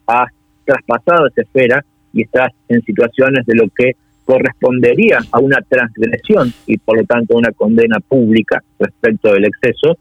has 0.07 0.31
traspasado 0.65 1.27
esa 1.27 1.41
esfera 1.41 1.85
y 2.13 2.23
estás 2.23 2.51
en 2.69 2.81
situaciones 2.83 3.45
de 3.45 3.55
lo 3.55 3.67
que 3.75 3.93
correspondería 4.25 5.19
a 5.31 5.39
una 5.39 5.57
transgresión 5.67 6.51
y 6.65 6.77
por 6.77 6.97
lo 6.97 7.05
tanto 7.05 7.35
una 7.35 7.51
condena 7.51 7.99
pública 7.99 8.63
respecto 8.79 9.31
del 9.33 9.45
exceso. 9.45 9.97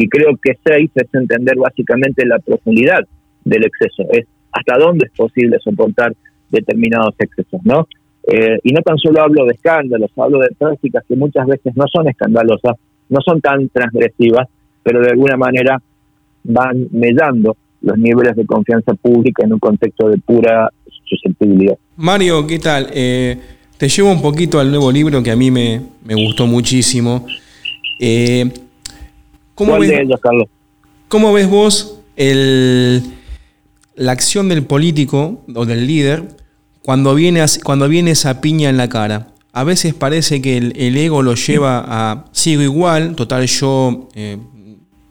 Y 0.00 0.08
creo 0.08 0.38
que 0.40 0.56
seis 0.64 0.92
es 0.94 1.12
entender 1.12 1.56
básicamente 1.56 2.24
la 2.24 2.38
profundidad 2.38 3.00
del 3.44 3.64
exceso, 3.64 4.04
es 4.12 4.26
hasta 4.52 4.78
dónde 4.78 5.06
es 5.06 5.12
posible 5.12 5.58
soportar 5.58 6.14
determinados 6.50 7.16
excesos, 7.18 7.60
¿no? 7.64 7.88
Eh, 8.30 8.60
y 8.62 8.72
no 8.72 8.80
tan 8.82 8.96
solo 8.96 9.22
hablo 9.22 9.44
de 9.44 9.54
escándalos, 9.54 10.12
hablo 10.16 10.38
de 10.38 10.50
prácticas 10.56 11.02
que 11.08 11.16
muchas 11.16 11.48
veces 11.48 11.74
no 11.74 11.84
son 11.92 12.08
escandalosas, 12.08 12.76
no 13.08 13.18
son 13.26 13.40
tan 13.40 13.68
transgresivas, 13.70 14.46
pero 14.84 15.00
de 15.00 15.10
alguna 15.10 15.36
manera 15.36 15.82
van 16.44 16.86
mellando 16.92 17.56
los 17.80 17.98
niveles 17.98 18.36
de 18.36 18.46
confianza 18.46 18.94
pública 18.94 19.44
en 19.44 19.54
un 19.54 19.58
contexto 19.58 20.08
de 20.10 20.18
pura 20.18 20.70
susceptibilidad. 21.08 21.76
Mario, 21.96 22.46
¿qué 22.46 22.60
tal? 22.60 22.86
Eh, 22.92 23.36
te 23.76 23.88
llevo 23.88 24.12
un 24.12 24.22
poquito 24.22 24.60
al 24.60 24.70
nuevo 24.70 24.92
libro 24.92 25.24
que 25.24 25.32
a 25.32 25.36
mí 25.36 25.50
me, 25.50 25.80
gustó 26.14 26.46
muchísimo. 26.46 27.26
Eh, 27.98 28.48
¿cómo 29.58 29.72
¿Cuál 29.72 29.80
ves, 29.80 29.90
de 29.90 30.02
ellos, 30.02 30.20
Carlos? 30.20 30.48
¿Cómo 31.08 31.32
ves 31.32 31.50
vos 31.50 31.98
el, 32.16 33.02
la 33.96 34.12
acción 34.12 34.48
del 34.48 34.62
político 34.62 35.44
o 35.52 35.66
del 35.66 35.86
líder 35.86 36.36
cuando 36.82 37.14
viene, 37.14 37.44
cuando 37.64 37.88
viene 37.88 38.12
esa 38.12 38.40
piña 38.40 38.70
en 38.70 38.76
la 38.76 38.88
cara? 38.88 39.32
A 39.52 39.64
veces 39.64 39.94
parece 39.94 40.40
que 40.40 40.58
el, 40.58 40.96
ego 40.96 41.22
lo 41.22 41.34
lleva 41.34 41.84
a 41.86 42.26
sigo 42.30 42.62
igual, 42.62 43.16
total 43.16 43.46
yo 43.46 44.08
eh, 44.14 44.38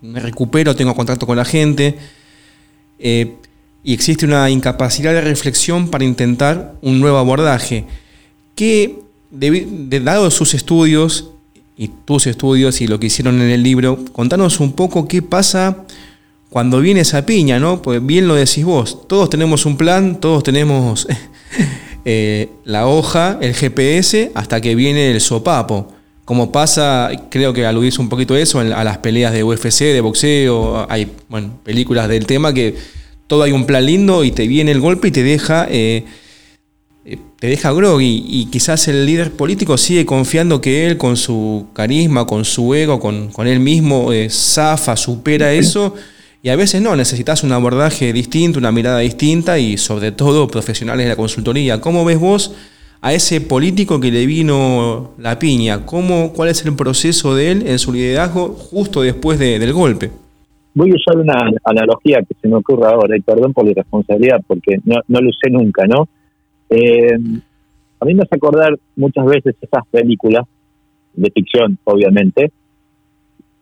me 0.01 0.21
recupero, 0.21 0.75
tengo 0.75 0.95
contacto 0.95 1.27
con 1.27 1.35
la 1.35 1.43
gente, 1.43 1.97
eh, 2.99 3.35
y 3.83 3.93
existe 3.93 4.25
una 4.25 4.49
incapacidad 4.49 5.13
de 5.13 5.21
reflexión 5.21 5.89
para 5.89 6.05
intentar 6.05 6.75
un 6.81 7.01
nuevo 7.01 7.17
abordaje. 7.17 7.85
Que, 8.55 8.99
de, 9.31 9.99
dado 9.99 10.31
sus 10.31 10.53
estudios 10.53 11.31
y 11.77 11.89
tus 11.89 12.27
estudios 12.27 12.81
y 12.81 12.87
lo 12.87 12.99
que 12.99 13.07
hicieron 13.07 13.39
en 13.41 13.49
el 13.49 13.61
libro, 13.61 13.99
contanos 14.11 14.59
un 14.59 14.73
poco 14.73 15.07
qué 15.07 15.21
pasa 15.21 15.85
cuando 16.49 16.79
viene 16.79 17.01
esa 17.01 17.25
piña, 17.25 17.59
¿no? 17.59 17.81
Pues 17.81 18.03
bien 18.05 18.27
lo 18.27 18.35
decís 18.35 18.65
vos, 18.65 19.07
todos 19.07 19.29
tenemos 19.29 19.65
un 19.65 19.77
plan, 19.77 20.19
todos 20.19 20.43
tenemos 20.43 21.07
eh, 22.05 22.49
la 22.63 22.87
hoja, 22.87 23.37
el 23.41 23.53
GPS, 23.53 24.31
hasta 24.33 24.59
que 24.59 24.75
viene 24.75 25.11
el 25.11 25.21
sopapo. 25.21 25.93
Como 26.25 26.51
pasa, 26.51 27.11
creo 27.29 27.53
que 27.53 27.65
aludís 27.65 27.99
un 27.99 28.09
poquito 28.09 28.35
eso 28.35 28.59
a 28.59 28.83
las 28.83 28.97
peleas 28.97 29.31
de 29.31 29.43
UFC, 29.43 29.79
de 29.79 30.01
boxeo, 30.01 30.85
hay 30.89 31.09
películas 31.63 32.09
del 32.09 32.25
tema 32.25 32.53
que 32.53 32.75
todo 33.27 33.43
hay 33.43 33.51
un 33.51 33.65
plan 33.65 33.85
lindo 33.85 34.23
y 34.23 34.31
te 34.31 34.47
viene 34.47 34.71
el 34.71 34.81
golpe 34.81 35.09
y 35.09 35.11
te 35.11 35.23
deja, 35.23 35.67
eh, 35.69 36.05
te 37.39 37.47
deja 37.47 37.71
groggy. 37.71 38.23
Y 38.27 38.47
quizás 38.47 38.87
el 38.87 39.05
líder 39.05 39.31
político 39.31 39.77
sigue 39.77 40.05
confiando 40.05 40.61
que 40.61 40.87
él 40.87 40.97
con 40.97 41.15
su 41.17 41.67
carisma, 41.73 42.25
con 42.25 42.45
su 42.45 42.73
ego, 42.73 42.99
con, 42.99 43.29
él 43.47 43.59
mismo, 43.59 44.11
eh, 44.11 44.29
zafa, 44.29 44.95
supera 44.95 45.53
eso. 45.53 45.95
Y 46.43 46.49
a 46.49 46.55
veces 46.55 46.81
no, 46.81 46.95
necesitas 46.95 47.43
un 47.43 47.51
abordaje 47.51 48.13
distinto, 48.13 48.59
una 48.59 48.71
mirada 48.71 48.99
distinta 48.99 49.57
y 49.57 49.77
sobre 49.77 50.11
todo 50.11 50.47
profesionales 50.47 51.05
de 51.05 51.09
la 51.09 51.15
consultoría. 51.15 51.81
¿Cómo 51.81 52.05
ves 52.05 52.19
vos? 52.19 52.55
a 53.01 53.13
ese 53.13 53.41
político 53.41 53.99
que 53.99 54.11
le 54.11 54.25
vino 54.25 55.11
la 55.19 55.37
piña? 55.37 55.85
¿Cómo, 55.85 56.33
¿Cuál 56.33 56.49
es 56.49 56.65
el 56.65 56.75
proceso 56.75 57.35
de 57.35 57.51
él 57.51 57.67
en 57.67 57.79
su 57.79 57.93
liderazgo 57.93 58.49
justo 58.49 59.01
después 59.01 59.39
del 59.39 59.71
golpe? 59.73 60.11
Voy 60.73 60.91
a 60.91 60.95
usar 60.95 61.17
una 61.17 61.49
analogía 61.63 62.19
que 62.27 62.35
se 62.41 62.47
me 62.47 62.55
ocurre 62.55 62.87
ahora, 62.87 63.17
y 63.17 63.21
perdón 63.21 63.53
por 63.53 63.65
la 63.65 63.71
irresponsabilidad, 63.71 64.41
porque 64.45 64.77
no, 64.83 64.95
no 65.07 65.21
lo 65.21 65.29
usé 65.29 65.49
nunca, 65.49 65.85
¿no? 65.87 66.07
Eh, 66.69 67.17
a 67.99 68.05
mí 68.05 68.13
me 68.13 68.23
hace 68.23 68.35
acordar 68.35 68.77
muchas 68.95 69.25
veces 69.25 69.55
esas 69.59 69.87
películas, 69.87 70.45
de 71.13 71.31
ficción, 71.31 71.79
obviamente, 71.83 72.51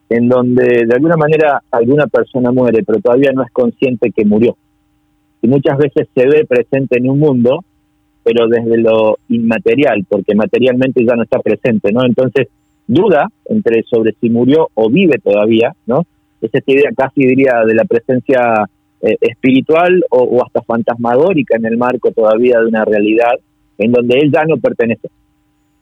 en 0.09 0.27
donde 0.27 0.85
de 0.85 0.93
alguna 0.93 1.15
manera 1.15 1.61
alguna 1.71 2.05
persona 2.07 2.51
muere, 2.51 2.83
pero 2.83 2.99
todavía 2.99 3.31
no 3.33 3.43
es 3.43 3.51
consciente 3.51 4.11
que 4.11 4.25
murió. 4.25 4.57
Y 5.41 5.47
muchas 5.47 5.77
veces 5.77 6.09
se 6.13 6.27
ve 6.27 6.45
presente 6.45 6.97
en 6.97 7.09
un 7.09 7.19
mundo 7.19 7.63
pero 8.25 8.47
desde 8.47 8.79
lo 8.79 9.19
inmaterial, 9.29 10.03
porque 10.09 10.33
materialmente 10.33 11.05
ya 11.05 11.15
no 11.15 11.21
está 11.21 11.37
presente, 11.37 11.91
¿no? 11.91 12.03
Entonces, 12.03 12.47
duda 12.87 13.29
entre 13.45 13.83
sobre 13.83 14.15
si 14.19 14.31
murió 14.31 14.69
o 14.73 14.89
vive 14.89 15.19
todavía, 15.23 15.73
¿no? 15.85 16.01
Es 16.41 16.49
esta 16.51 16.71
idea 16.71 16.89
casi 16.97 17.21
diría 17.23 17.61
de 17.67 17.75
la 17.75 17.85
presencia 17.85 18.67
eh, 19.05 19.17
espiritual 19.21 20.03
o, 20.09 20.43
hasta 20.43 20.63
fantasmagórica 20.63 21.57
en 21.57 21.65
el 21.65 21.77
marco 21.77 22.11
todavía 22.11 22.59
de 22.59 22.65
una 22.65 22.83
realidad 22.83 23.33
en 23.77 23.91
donde 23.91 24.17
él 24.17 24.31
ya 24.31 24.45
no 24.45 24.57
pertenece. 24.57 25.09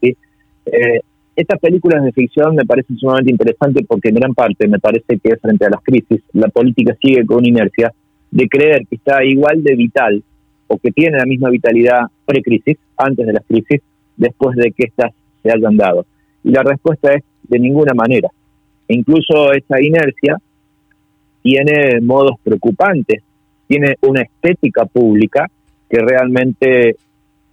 ¿sí? 0.02 0.18
Eh, 0.66 1.00
estas 1.34 1.58
películas 1.62 2.04
de 2.04 2.12
ficción 2.12 2.54
me 2.54 2.66
parecen 2.66 2.98
sumamente 2.98 3.32
interesantes 3.32 3.86
porque 3.88 4.10
en 4.10 4.16
gran 4.16 4.34
parte 4.34 4.68
me 4.68 4.78
parece 4.78 5.18
que 5.24 5.38
frente 5.38 5.66
a 5.66 5.70
las 5.70 5.82
crisis 5.82 6.22
la 6.34 6.50
política 6.50 6.98
sigue 7.02 7.26
con 7.26 7.46
inercia 7.46 7.94
de 8.30 8.48
creer 8.50 8.86
que 8.90 8.98
está 8.98 9.24
igual 9.24 9.64
de 9.64 9.76
vital 9.76 10.22
o 10.68 10.78
que 10.78 10.92
tiene 10.92 11.18
la 11.18 11.26
misma 11.26 11.50
vitalidad 11.50 12.02
pre-crisis, 12.26 12.78
antes 12.98 13.26
de 13.26 13.32
las 13.32 13.46
crisis, 13.46 13.82
después 14.18 14.58
de 14.58 14.72
que 14.72 14.88
éstas 14.88 15.14
se 15.42 15.50
hayan 15.50 15.78
dado. 15.78 16.06
Y 16.44 16.52
la 16.52 16.64
respuesta 16.64 17.14
es 17.14 17.24
de 17.44 17.60
ninguna 17.60 17.94
manera. 17.94 18.28
E 18.90 18.96
incluso 18.96 19.54
esa 19.54 19.82
inercia 19.82 20.36
tiene 21.44 22.00
modos 22.02 22.38
preocupantes, 22.42 23.22
tiene 23.68 23.96
una 24.02 24.22
estética 24.22 24.86
pública 24.86 25.50
que 25.90 26.00
realmente 26.00 26.96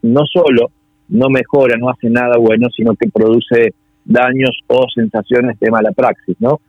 no 0.03 0.25
solo 0.25 0.71
no 1.09 1.29
mejora, 1.29 1.77
no 1.77 1.91
hace 1.91 2.09
nada 2.09 2.39
bueno, 2.39 2.69
sino 2.75 2.95
que 2.95 3.11
produce 3.11 3.75
daños 4.05 4.59
o 4.69 4.87
sensaciones 4.95 5.59
de 5.59 5.71
mala 5.71 5.91
praxis, 5.93 6.37
¿no? 6.39 6.61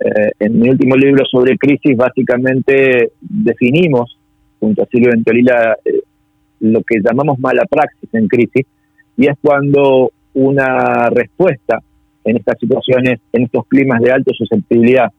Eh, 0.00 0.32
en 0.40 0.58
mi 0.58 0.68
último 0.68 0.96
libro 0.96 1.24
sobre 1.24 1.56
crisis, 1.56 1.96
básicamente 1.96 3.12
definimos, 3.20 4.18
junto 4.58 4.82
a 4.82 4.86
Silvio 4.86 5.10
Ventolila, 5.12 5.76
eh, 5.84 6.00
lo 6.60 6.82
que 6.82 7.00
llamamos 7.00 7.38
mala 7.38 7.64
praxis 7.70 8.12
en 8.12 8.26
crisis, 8.26 8.66
y 9.16 9.28
es 9.28 9.36
cuando 9.40 10.10
una 10.34 11.08
respuesta 11.10 11.80
en 12.24 12.36
estas 12.36 12.58
situaciones, 12.58 13.20
en 13.32 13.44
estos 13.44 13.66
climas 13.68 14.00
de 14.00 14.10
alta 14.10 14.32
susceptibilidad, 14.36 15.12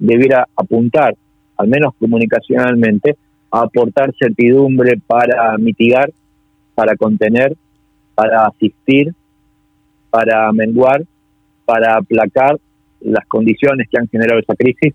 debiera 0.00 0.48
apuntar, 0.56 1.14
al 1.56 1.68
menos 1.68 1.94
comunicacionalmente, 2.00 3.16
a 3.52 3.60
aportar 3.62 4.12
certidumbre 4.18 4.98
para 5.06 5.56
mitigar, 5.58 6.10
para 6.74 6.96
contener 6.96 7.54
para 8.20 8.48
asistir, 8.48 9.14
para 10.10 10.52
menguar, 10.52 11.02
para 11.64 11.96
aplacar 11.96 12.58
las 13.00 13.26
condiciones 13.26 13.88
que 13.88 13.98
han 13.98 14.08
generado 14.08 14.40
esa 14.40 14.54
crisis, 14.54 14.92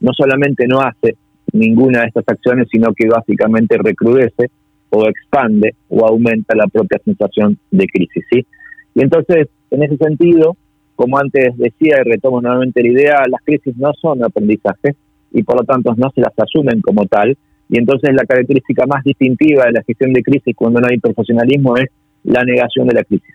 no 0.00 0.12
solamente 0.12 0.66
no 0.66 0.80
hace 0.80 1.14
ninguna 1.52 2.00
de 2.00 2.06
estas 2.08 2.24
acciones, 2.26 2.66
sino 2.72 2.92
que 2.92 3.06
básicamente 3.06 3.76
recrudece 3.78 4.50
o 4.90 5.06
expande 5.08 5.76
o 5.88 6.04
aumenta 6.04 6.56
la 6.56 6.66
propia 6.66 7.00
sensación 7.04 7.56
de 7.70 7.86
crisis. 7.86 8.24
Y 8.32 9.00
entonces, 9.00 9.46
en 9.70 9.84
ese 9.84 9.96
sentido, 9.98 10.56
como 10.94 11.18
antes 11.18 11.56
decía 11.56 11.98
y 12.04 12.08
retomo 12.08 12.40
nuevamente 12.40 12.82
la 12.82 12.88
idea, 12.88 13.22
las 13.28 13.42
crisis 13.44 13.76
no 13.76 13.92
son 14.00 14.22
aprendizaje 14.24 14.94
y 15.32 15.42
por 15.42 15.60
lo 15.60 15.64
tanto 15.64 15.94
no 15.96 16.10
se 16.14 16.20
las 16.20 16.32
asumen 16.38 16.80
como 16.80 17.06
tal. 17.06 17.36
Y 17.68 17.78
entonces 17.78 18.14
la 18.14 18.24
característica 18.24 18.86
más 18.86 19.02
distintiva 19.04 19.66
de 19.66 19.72
la 19.72 19.82
gestión 19.82 20.12
de 20.12 20.22
crisis 20.22 20.54
cuando 20.54 20.80
no 20.80 20.86
hay 20.88 20.98
profesionalismo 20.98 21.76
es 21.76 21.88
la 22.22 22.44
negación 22.44 22.86
de 22.86 22.94
la 22.94 23.04
crisis. 23.04 23.34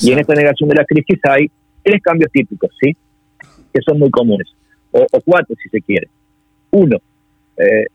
Y 0.00 0.12
en 0.12 0.18
esta 0.18 0.34
negación 0.34 0.68
de 0.68 0.74
la 0.76 0.84
crisis 0.84 1.18
hay 1.24 1.50
tres 1.82 2.02
cambios 2.02 2.32
típicos, 2.32 2.70
¿sí? 2.80 2.96
Que 3.72 3.80
son 3.82 3.98
muy 3.98 4.10
comunes, 4.10 4.48
o, 4.90 5.06
cuatro 5.24 5.54
si 5.62 5.68
se 5.68 5.80
quiere. 5.80 6.08
Uno, 6.70 6.96
eh, 7.56 7.86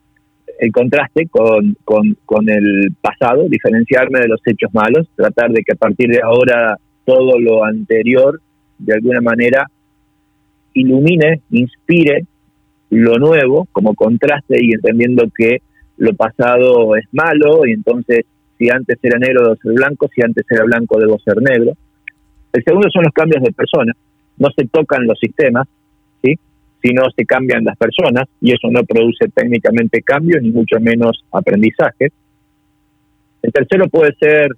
el 0.59 0.71
contraste 0.71 1.27
con, 1.27 1.75
con, 1.83 2.49
el 2.49 2.93
pasado, 3.01 3.47
diferenciarme 3.47 4.19
de 4.19 4.27
los 4.27 4.41
hechos 4.45 4.73
malos, 4.73 5.07
tratar 5.15 5.51
de 5.51 5.63
que 5.63 5.73
a 5.73 5.75
partir 5.75 6.09
de 6.09 6.21
ahora 6.21 6.77
todo 7.05 7.39
lo 7.39 7.63
anterior, 7.63 8.41
de 8.79 8.93
alguna 8.93 9.21
manera, 9.21 9.67
ilumine, 10.73 11.41
inspire 11.51 12.25
lo 12.89 13.17
nuevo 13.17 13.67
como 13.71 13.93
contraste 13.93 14.57
y 14.59 14.73
entendiendo 14.73 15.29
que 15.35 15.61
lo 15.97 16.13
pasado 16.13 16.95
es 16.95 17.05
malo 17.11 17.65
y 17.65 17.73
entonces 17.73 18.25
si 18.57 18.69
antes 18.69 18.97
era 19.01 19.19
negro 19.19 19.43
debo 19.43 19.55
ser 19.57 19.73
blanco, 19.73 20.09
si 20.13 20.21
antes 20.21 20.45
era 20.49 20.63
blanco 20.63 20.99
debo 20.99 21.19
ser 21.19 21.41
negro. 21.41 21.73
El 22.51 22.63
segundo 22.63 22.89
son 22.91 23.03
los 23.03 23.13
cambios 23.13 23.43
de 23.43 23.51
persona, 23.51 23.93
no 24.37 24.47
se 24.55 24.65
tocan 24.67 25.05
los 25.05 25.19
sistemas, 25.19 25.67
¿sí? 26.23 26.35
sino 26.81 27.03
se 27.15 27.25
cambian 27.25 27.63
las 27.63 27.77
personas 27.77 28.27
y 28.41 28.51
eso 28.51 28.69
no 28.71 28.83
produce 28.83 29.27
técnicamente 29.33 30.01
cambios 30.01 30.41
ni 30.41 30.51
mucho 30.51 30.79
menos 30.79 31.23
aprendizaje. 31.31 32.09
El 33.41 33.53
tercero 33.53 33.87
puede 33.87 34.13
ser 34.19 34.51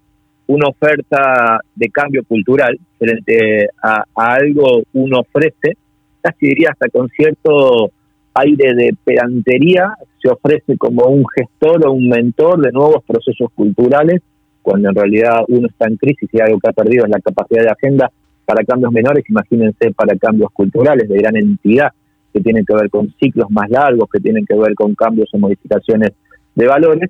una 0.52 0.68
oferta 0.68 1.62
de 1.76 1.90
cambio 1.90 2.24
cultural 2.26 2.78
frente 3.00 3.70
a, 3.82 4.04
a 4.16 4.34
algo 4.34 4.84
uno 4.94 5.20
ofrece, 5.20 5.78
casi 6.22 6.48
diría 6.48 6.70
hasta 6.72 6.90
con 6.90 7.08
cierto 7.10 7.92
aire 8.34 8.74
de 8.76 8.96
pedantería, 9.04 9.94
se 10.22 10.30
ofrece 10.30 10.78
como 10.78 11.06
un 11.06 11.24
gestor 11.36 11.88
o 11.88 11.94
un 11.94 12.08
mentor 12.10 12.62
de 12.62 12.72
nuevos 12.72 13.04
procesos 13.06 13.50
culturales, 13.56 14.22
cuando 14.62 14.90
en 14.90 14.96
realidad 14.96 15.44
uno 15.48 15.68
está 15.68 15.88
en 15.88 15.98
crisis 15.98 16.30
y 16.32 16.40
algo 16.40 16.60
que 16.60 16.70
ha 16.70 16.74
perdido 16.74 17.06
es 17.06 17.12
la 17.12 17.20
capacidad 17.20 17.64
de 17.64 17.70
agenda 17.70 18.12
para 18.46 18.64
cambios 18.64 18.92
menores, 18.92 19.24
imagínense 19.30 19.92
para 19.92 20.16
cambios 20.18 20.52
culturales 20.52 21.08
de 21.08 21.18
gran 21.18 21.38
entidad, 21.38 21.92
que 22.34 22.42
tienen 22.42 22.66
que 22.66 22.76
ver 22.76 22.90
con 22.90 23.14
ciclos 23.20 23.50
más 23.50 23.70
largos, 23.70 24.10
que 24.12 24.20
tienen 24.20 24.46
que 24.46 24.56
ver 24.56 24.74
con 24.76 24.96
cambios 24.96 25.30
o 25.34 25.38
modificaciones 25.38 26.12
de 26.56 26.68
valores. 26.68 27.10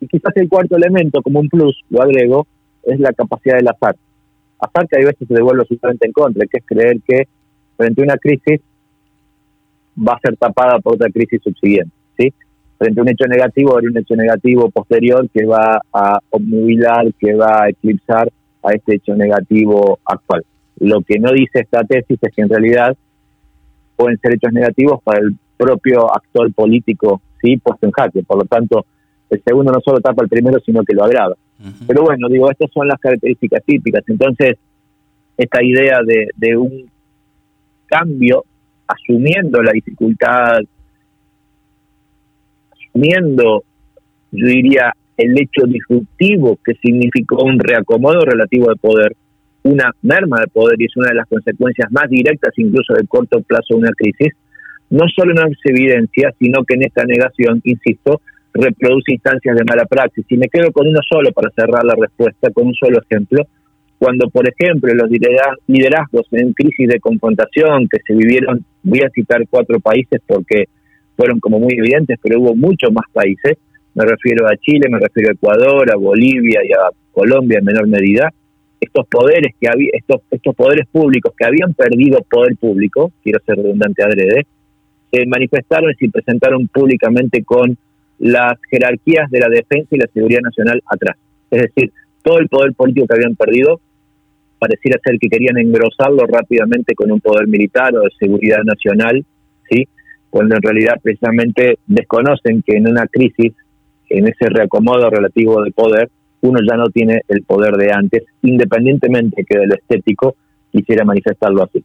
Y 0.00 0.06
quizás 0.06 0.34
el 0.36 0.48
cuarto 0.48 0.76
elemento, 0.76 1.22
como 1.22 1.40
un 1.40 1.48
plus, 1.48 1.78
lo 1.90 2.02
agrego, 2.02 2.46
es 2.84 2.98
la 3.00 3.12
capacidad 3.12 3.56
del 3.56 3.68
azar. 3.68 3.96
Azar 4.58 4.88
que 4.88 4.98
hay 4.98 5.04
veces 5.04 5.26
se 5.26 5.34
devuelve 5.34 5.62
absolutamente 5.62 6.06
en 6.06 6.12
contra, 6.12 6.46
que 6.46 6.58
es 6.58 6.64
creer 6.66 7.00
que 7.06 7.28
frente 7.76 8.02
a 8.02 8.04
una 8.04 8.16
crisis 8.16 8.60
va 9.96 10.14
a 10.14 10.20
ser 10.20 10.36
tapada 10.36 10.78
por 10.80 10.94
otra 10.94 11.08
crisis 11.10 11.40
subsiguiente. 11.42 11.92
¿sí? 12.18 12.32
Frente 12.78 13.00
a 13.00 13.02
un 13.02 13.08
hecho 13.08 13.26
negativo, 13.26 13.78
hay 13.78 13.86
un 13.86 13.98
hecho 13.98 14.16
negativo 14.16 14.70
posterior 14.70 15.28
que 15.30 15.44
va 15.46 15.80
a 15.92 16.18
obnubilar, 16.30 17.12
que 17.18 17.34
va 17.34 17.64
a 17.64 17.68
eclipsar 17.68 18.30
a 18.62 18.72
este 18.72 18.96
hecho 18.96 19.14
negativo 19.14 19.98
actual. 20.04 20.44
Lo 20.78 21.00
que 21.02 21.18
no 21.18 21.32
dice 21.32 21.60
esta 21.60 21.84
tesis 21.84 22.18
es 22.20 22.34
que 22.34 22.42
en 22.42 22.48
realidad 22.48 22.96
pueden 23.96 24.18
ser 24.18 24.34
hechos 24.34 24.52
negativos 24.52 25.02
para 25.02 25.20
el 25.20 25.36
propio 25.56 26.10
actor 26.14 26.52
político 26.54 27.20
sí 27.40 27.56
puesto 27.58 27.86
en 27.86 27.92
jaque. 27.92 28.22
Por 28.22 28.38
lo 28.38 28.44
tanto, 28.44 28.86
el 29.28 29.42
segundo 29.44 29.72
no 29.72 29.80
solo 29.84 30.00
tapa 30.00 30.22
el 30.22 30.28
primero, 30.28 30.58
sino 30.64 30.82
que 30.84 30.94
lo 30.94 31.04
agrava. 31.04 31.34
Pero 31.86 32.02
bueno, 32.04 32.28
digo, 32.28 32.50
estas 32.50 32.70
son 32.72 32.88
las 32.88 32.98
características 32.98 33.62
típicas. 33.64 34.02
Entonces, 34.06 34.56
esta 35.36 35.62
idea 35.62 36.00
de, 36.04 36.56
un 36.56 36.90
cambio 37.86 38.44
asumiendo 38.86 39.62
la 39.62 39.72
dificultad, 39.72 40.58
asumiendo, 42.72 43.64
yo 44.32 44.46
diría, 44.46 44.92
el 45.16 45.38
hecho 45.38 45.66
disruptivo 45.66 46.58
que 46.64 46.74
significó 46.74 47.44
un 47.44 47.58
reacomodo 47.58 48.20
relativo 48.20 48.68
de 48.70 48.76
poder, 48.76 49.16
una 49.62 49.92
merma 50.02 50.40
de 50.40 50.46
poder 50.46 50.80
y 50.80 50.86
es 50.86 50.96
una 50.96 51.08
de 51.08 51.16
las 51.16 51.28
consecuencias 51.28 51.92
más 51.92 52.08
directas 52.08 52.54
incluso 52.56 52.94
de 52.94 53.06
corto 53.06 53.42
plazo 53.42 53.74
de 53.74 53.80
una 53.80 53.92
crisis, 53.92 54.34
no 54.88 55.04
solo 55.14 55.34
no 55.34 55.42
se 55.62 55.70
evidencia, 55.70 56.32
sino 56.38 56.64
que 56.64 56.74
en 56.74 56.84
esta 56.84 57.04
negación, 57.04 57.60
insisto, 57.64 58.20
reproduce 58.52 59.12
instancias 59.12 59.56
de 59.56 59.64
mala 59.64 59.84
praxis. 59.84 60.24
Y 60.28 60.36
me 60.36 60.48
quedo 60.48 60.72
con 60.72 60.86
uno 60.86 61.00
solo 61.08 61.32
para 61.32 61.50
cerrar 61.50 61.84
la 61.84 61.94
respuesta, 61.94 62.50
con 62.52 62.68
un 62.68 62.74
solo 62.74 63.00
ejemplo, 63.00 63.46
cuando, 64.00 64.30
por 64.30 64.48
ejemplo, 64.48 64.94
los 64.94 65.10
liderazgos 65.10 66.26
en 66.32 66.54
crisis 66.54 66.88
de 66.88 67.00
confrontación 67.00 67.86
que 67.86 67.98
se 68.06 68.14
vivieron, 68.14 68.64
voy 68.82 69.00
a 69.00 69.10
citar 69.10 69.42
cuatro 69.50 69.78
países 69.78 70.22
porque 70.26 70.64
fueron 71.16 71.38
como 71.38 71.58
muy 71.60 71.74
evidentes, 71.76 72.18
pero 72.22 72.40
hubo 72.40 72.54
muchos 72.54 72.90
más 72.92 73.04
países, 73.12 73.58
me 73.94 74.06
refiero 74.06 74.46
a 74.46 74.56
Chile, 74.56 74.88
me 74.88 74.98
refiero 74.98 75.28
a 75.28 75.32
Ecuador, 75.34 75.92
a 75.92 75.96
Bolivia 75.96 76.60
y 76.64 76.72
a 76.72 76.88
Colombia 77.12 77.58
en 77.58 77.64
menor 77.66 77.86
medida, 77.88 78.32
estos 78.80 79.06
poderes 79.06 79.54
que 79.60 79.68
había, 79.68 79.90
estos, 79.92 80.22
estos 80.30 80.56
poderes 80.56 80.88
públicos 80.90 81.34
que 81.36 81.44
habían 81.44 81.74
perdido 81.74 82.20
poder 82.22 82.56
público, 82.56 83.12
quiero 83.22 83.40
ser 83.44 83.56
redundante 83.56 84.02
adrede, 84.02 84.46
se 85.12 85.26
manifestaron 85.26 85.90
y 85.90 86.06
se 86.06 86.10
presentaron 86.10 86.68
públicamente 86.68 87.44
con 87.44 87.76
las 88.20 88.58
jerarquías 88.70 89.30
de 89.30 89.40
la 89.40 89.48
defensa 89.48 89.88
y 89.90 89.98
la 89.98 90.08
seguridad 90.12 90.40
nacional 90.42 90.80
atrás. 90.86 91.16
Es 91.50 91.62
decir, 91.62 91.92
todo 92.22 92.38
el 92.38 92.48
poder 92.48 92.74
político 92.74 93.06
que 93.06 93.14
habían 93.16 93.34
perdido 93.34 93.80
pareciera 94.58 95.00
ser 95.02 95.18
que 95.18 95.28
querían 95.28 95.58
engrosarlo 95.58 96.26
rápidamente 96.26 96.94
con 96.94 97.10
un 97.10 97.20
poder 97.20 97.48
militar 97.48 97.96
o 97.96 98.02
de 98.02 98.10
seguridad 98.18 98.62
nacional, 98.62 99.24
¿sí? 99.68 99.88
cuando 100.28 100.54
en 100.54 100.62
realidad 100.62 100.94
precisamente 101.02 101.78
desconocen 101.86 102.62
que 102.62 102.76
en 102.76 102.88
una 102.88 103.06
crisis, 103.06 103.54
en 104.10 104.28
ese 104.28 104.50
reacomodo 104.50 105.08
relativo 105.08 105.62
de 105.62 105.70
poder, 105.72 106.10
uno 106.42 106.60
ya 106.68 106.76
no 106.76 106.90
tiene 106.90 107.22
el 107.28 107.42
poder 107.42 107.74
de 107.76 107.90
antes, 107.92 108.24
independientemente 108.42 109.44
que 109.48 109.58
de 109.58 109.66
lo 109.66 109.74
estético 109.74 110.36
quisiera 110.70 111.04
manifestarlo 111.04 111.64
así. 111.64 111.82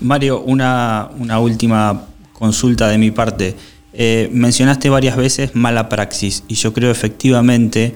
Mario, 0.00 0.40
una, 0.40 1.10
una 1.18 1.40
última 1.40 2.06
consulta 2.32 2.88
de 2.88 2.98
mi 2.98 3.10
parte. 3.10 3.54
Eh, 3.98 4.28
mencionaste 4.30 4.90
varias 4.90 5.16
veces 5.16 5.54
mala 5.54 5.88
praxis 5.88 6.44
y 6.48 6.54
yo 6.54 6.74
creo 6.74 6.90
efectivamente 6.90 7.94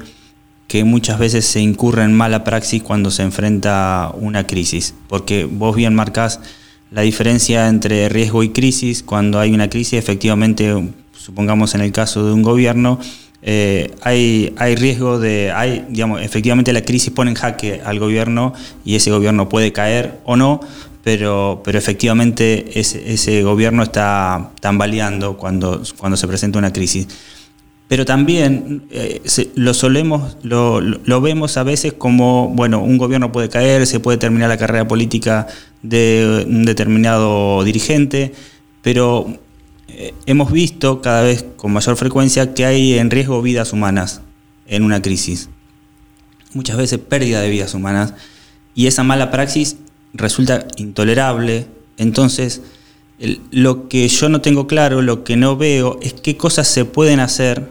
que 0.66 0.82
muchas 0.82 1.18
veces 1.18 1.44
se 1.44 1.60
incurre 1.60 2.04
en 2.04 2.14
mala 2.14 2.42
praxis 2.42 2.82
cuando 2.82 3.10
se 3.10 3.22
enfrenta 3.22 4.10
una 4.14 4.46
crisis, 4.46 4.94
porque 5.08 5.44
vos 5.44 5.76
bien 5.76 5.94
marcás 5.94 6.40
la 6.90 7.02
diferencia 7.02 7.68
entre 7.68 8.08
riesgo 8.08 8.42
y 8.42 8.48
crisis. 8.48 9.02
Cuando 9.02 9.40
hay 9.40 9.52
una 9.52 9.68
crisis, 9.68 9.98
efectivamente 9.98 10.74
supongamos 11.12 11.74
en 11.74 11.82
el 11.82 11.92
caso 11.92 12.24
de 12.24 12.32
un 12.32 12.42
gobierno, 12.42 12.98
eh, 13.42 13.94
hay, 14.02 14.54
hay 14.56 14.76
riesgo 14.76 15.18
de, 15.18 15.52
hay, 15.54 15.84
digamos, 15.90 16.22
efectivamente 16.22 16.72
la 16.72 16.82
crisis 16.82 17.12
pone 17.12 17.30
en 17.30 17.36
jaque 17.36 17.82
al 17.84 17.98
gobierno 17.98 18.54
y 18.84 18.96
ese 18.96 19.10
gobierno 19.10 19.48
puede 19.48 19.72
caer 19.72 20.20
o 20.24 20.36
no, 20.36 20.60
pero, 21.10 21.60
pero 21.64 21.76
efectivamente 21.76 22.78
ese, 22.78 23.42
gobierno 23.42 23.82
está 23.82 24.52
tambaleando 24.60 25.36
cuando, 25.36 25.82
cuando 25.98 26.16
se 26.16 26.28
presenta 26.28 26.60
una 26.60 26.72
crisis. 26.72 27.08
Pero 27.88 28.04
también 28.04 28.84
eh, 28.92 29.20
lo 29.56 29.74
solemos, 29.74 30.36
lo, 30.44 31.20
vemos 31.20 31.56
a 31.56 31.64
veces 31.64 31.94
como, 31.94 32.50
bueno, 32.50 32.80
un 32.80 32.96
gobierno 32.96 33.32
puede 33.32 33.48
caer, 33.48 33.88
se 33.88 33.98
puede 33.98 34.18
terminar 34.18 34.50
la 34.50 34.56
carrera 34.56 34.86
política 34.86 35.48
de 35.82 36.44
un 36.46 36.64
determinado 36.64 37.64
dirigente, 37.64 38.32
pero 38.80 39.36
eh, 39.88 40.14
hemos 40.26 40.52
visto 40.52 41.02
cada 41.02 41.22
vez 41.22 41.44
con 41.56 41.72
mayor 41.72 41.96
frecuencia 41.96 42.54
que 42.54 42.66
hay 42.66 42.98
en 42.98 43.10
riesgo 43.10 43.42
vidas 43.42 43.72
humanas 43.72 44.20
en 44.68 44.84
una 44.84 45.02
crisis. 45.02 45.48
Muchas 46.54 46.76
veces 46.76 47.00
pérdida 47.00 47.40
de 47.40 47.50
vidas 47.50 47.74
humanas. 47.74 48.14
Y 48.76 48.86
esa 48.86 49.02
mala 49.02 49.32
praxis 49.32 49.76
resulta 50.14 50.66
intolerable. 50.76 51.66
Entonces, 51.96 52.62
lo 53.50 53.88
que 53.88 54.08
yo 54.08 54.28
no 54.28 54.40
tengo 54.40 54.66
claro, 54.66 55.02
lo 55.02 55.24
que 55.24 55.36
no 55.36 55.56
veo, 55.56 55.98
es 56.02 56.14
qué 56.14 56.36
cosas 56.36 56.68
se 56.68 56.84
pueden 56.84 57.20
hacer, 57.20 57.70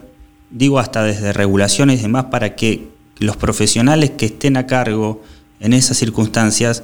digo 0.50 0.78
hasta 0.78 1.02
desde 1.02 1.32
regulaciones 1.32 1.98
y 1.98 2.02
demás, 2.02 2.26
para 2.26 2.54
que 2.54 2.88
los 3.18 3.36
profesionales 3.36 4.10
que 4.10 4.26
estén 4.26 4.56
a 4.56 4.66
cargo 4.66 5.22
en 5.60 5.72
esas 5.72 5.98
circunstancias 5.98 6.82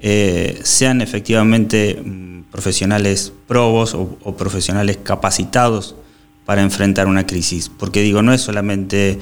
eh, 0.00 0.60
sean 0.62 1.00
efectivamente 1.00 2.00
mm, 2.04 2.42
profesionales 2.50 3.32
probos 3.46 3.94
o, 3.94 4.36
profesionales 4.36 4.98
capacitados 5.02 5.94
para 6.44 6.62
enfrentar 6.62 7.06
una 7.06 7.26
crisis. 7.26 7.68
Porque 7.68 8.02
digo, 8.02 8.22
no 8.22 8.32
es 8.32 8.40
solamente 8.40 9.18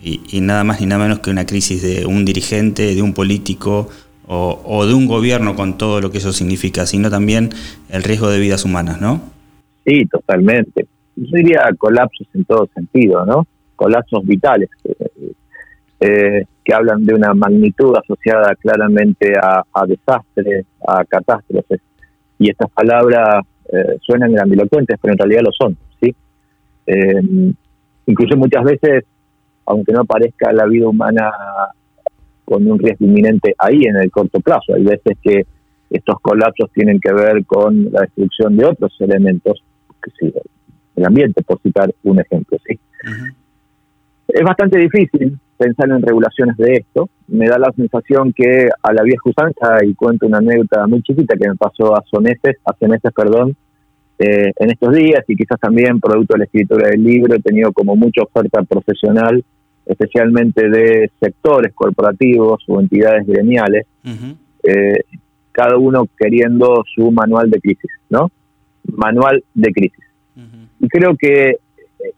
y, 0.00 0.40
nada 0.40 0.64
más 0.64 0.80
ni 0.80 0.86
nada 0.86 1.02
menos 1.02 1.20
que 1.20 1.30
una 1.30 1.46
crisis 1.46 1.82
de 1.82 2.06
un 2.06 2.24
dirigente, 2.24 2.94
de 2.94 3.02
un 3.02 3.14
político 3.14 3.88
o, 4.28 4.86
de 4.86 4.94
un 4.94 5.06
gobierno 5.06 5.56
con 5.56 5.78
todo 5.78 6.00
lo 6.00 6.10
que 6.10 6.18
eso 6.18 6.32
significa, 6.32 6.84
sino 6.86 7.10
también 7.10 7.50
el 7.88 8.02
riesgo 8.02 8.28
de 8.28 8.38
vidas 8.38 8.64
humanas, 8.64 9.00
¿no? 9.00 9.20
Sí, 9.86 10.04
totalmente. 10.06 10.86
Yo 11.16 11.36
diría 11.36 11.68
colapsos 11.78 12.28
en 12.34 12.44
todo 12.44 12.68
sentido, 12.74 13.24
¿no? 13.24 13.46
Colapsos 13.74 14.24
vitales. 14.26 14.68
Eh, 16.00 16.44
que 16.68 16.74
hablan 16.74 17.04
de 17.04 17.14
una 17.14 17.32
magnitud 17.32 17.96
asociada 17.96 18.54
claramente 18.56 19.32
a, 19.42 19.86
desastres, 19.86 20.66
a 20.86 21.02
catástrofes. 21.04 21.80
Y 22.38 22.50
estas 22.50 22.70
palabras 22.70 23.44
eh, 23.72 23.96
suenan 24.02 24.32
grandilocuentes, 24.32 24.98
pero 25.00 25.12
en 25.12 25.18
realidad 25.18 25.42
lo 25.44 25.50
son. 25.52 25.76
¿sí? 26.00 26.14
Eh, 26.86 27.52
incluso 28.06 28.36
muchas 28.36 28.64
veces, 28.64 29.04
aunque 29.64 29.92
no 29.92 30.04
parezca 30.04 30.52
la 30.52 30.66
vida 30.66 30.88
humana 30.88 31.30
con 32.48 32.66
un 32.66 32.78
riesgo 32.78 33.04
inminente 33.04 33.54
ahí 33.58 33.84
en 33.84 33.96
el 33.96 34.10
corto 34.10 34.40
plazo, 34.40 34.74
hay 34.74 34.82
veces 34.82 35.18
que 35.22 35.44
estos 35.90 36.16
colapsos 36.22 36.70
tienen 36.72 36.98
que 36.98 37.12
ver 37.12 37.44
con 37.44 37.92
la 37.92 38.00
destrucción 38.00 38.56
de 38.56 38.64
otros 38.64 38.96
elementos, 39.00 39.62
que 40.02 40.10
sí, 40.18 40.32
el 40.96 41.04
ambiente, 41.04 41.42
por 41.42 41.60
citar 41.60 41.94
un 42.04 42.20
ejemplo. 42.20 42.56
¿sí? 42.66 42.80
Es 44.28 44.42
bastante 44.42 44.78
difícil 44.78 45.38
pensar 45.58 45.90
en 45.90 46.00
regulaciones 46.00 46.56
de 46.56 46.72
esto. 46.72 47.10
Me 47.26 47.48
da 47.48 47.58
la 47.58 47.70
sensación 47.72 48.32
que 48.32 48.70
a 48.82 48.92
la 48.94 49.02
vieja 49.02 49.22
usanza, 49.26 49.84
y 49.84 49.94
cuento 49.94 50.26
una 50.26 50.38
anécdota 50.38 50.86
muy 50.86 51.02
chiquita 51.02 51.36
que 51.36 51.50
me 51.50 51.56
pasó 51.56 51.94
hace 51.98 52.18
meses, 52.18 52.56
hace 52.64 52.88
meses, 52.88 53.12
perdón, 53.14 53.54
eh, 54.18 54.52
en 54.56 54.70
estos 54.70 54.94
días 54.94 55.22
y 55.28 55.36
quizás 55.36 55.60
también 55.60 56.00
producto 56.00 56.32
de 56.32 56.38
la 56.38 56.44
escritura 56.46 56.88
del 56.88 57.04
libro, 57.04 57.34
he 57.34 57.40
tenido 57.40 57.72
como 57.72 57.94
mucha 57.94 58.22
oferta 58.22 58.62
profesional, 58.62 59.44
especialmente 59.88 60.68
de 60.68 61.10
sectores 61.18 61.72
corporativos 61.74 62.62
o 62.68 62.80
entidades 62.80 63.26
gremiales, 63.26 63.86
eh, 64.62 65.00
cada 65.50 65.76
uno 65.78 66.06
queriendo 66.16 66.84
su 66.94 67.10
manual 67.10 67.50
de 67.50 67.58
crisis, 67.58 67.90
¿no? 68.10 68.30
Manual 68.96 69.42
de 69.54 69.72
crisis. 69.72 70.04
Y 70.80 70.88
creo 70.88 71.16
que 71.16 71.56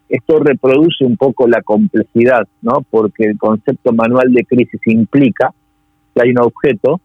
esto 0.09 0.41
reproduce 0.41 1.05
un 1.05 1.17
poco 1.17 1.49
la 1.49 1.63
complejidad, 1.63 2.47
¿no? 2.61 2.85
Porque 2.91 3.25
el 3.25 3.39
concepto 3.39 3.93
manual 3.93 4.33
de 4.33 4.45
crisis 4.45 4.81
implica 4.87 5.55
que 6.15 6.23
hay 6.23 6.31
un 6.31 6.41
objeto 6.41 7.01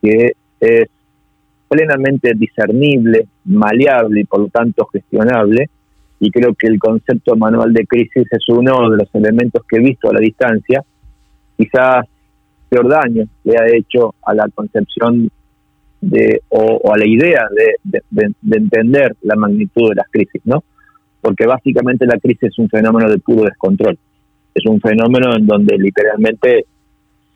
que 0.00 0.32
es 0.60 0.88
plenamente 1.68 2.32
discernible, 2.34 3.26
maleable 3.44 4.20
y 4.20 4.24
por 4.24 4.40
lo 4.40 4.48
tanto 4.48 4.86
gestionable, 4.86 5.68
y 6.18 6.30
creo 6.30 6.54
que 6.54 6.66
el 6.66 6.78
concepto 6.78 7.36
manual 7.36 7.72
de 7.72 7.86
crisis 7.86 8.26
es 8.30 8.48
uno 8.48 8.90
de 8.90 8.98
los 8.98 9.14
elementos 9.14 9.62
que 9.68 9.76
he 9.76 9.80
visto 9.80 10.10
a 10.10 10.14
la 10.14 10.20
distancia, 10.20 10.82
quizás 11.56 12.06
peor 12.68 12.88
daño 12.88 13.24
le 13.44 13.58
ha 13.58 13.66
hecho 13.76 14.14
a 14.24 14.34
la 14.34 14.48
concepción 14.54 15.30
de, 16.00 16.42
o, 16.48 16.92
a 16.92 16.98
la 16.98 17.06
idea 17.06 17.46
de, 17.54 18.02
de 18.12 18.56
entender 18.56 19.16
la 19.22 19.36
magnitud 19.36 19.90
de 19.90 19.96
las 19.96 20.08
crisis, 20.10 20.42
¿no? 20.44 20.62
porque 21.26 21.44
básicamente 21.44 22.06
la 22.06 22.20
crisis 22.20 22.44
es 22.44 22.58
un 22.60 22.68
fenómeno 22.68 23.10
de 23.10 23.18
puro 23.18 23.42
descontrol. 23.42 23.98
Es 24.54 24.64
un 24.64 24.80
fenómeno 24.80 25.34
en 25.34 25.44
donde 25.44 25.76
literalmente, 25.76 26.66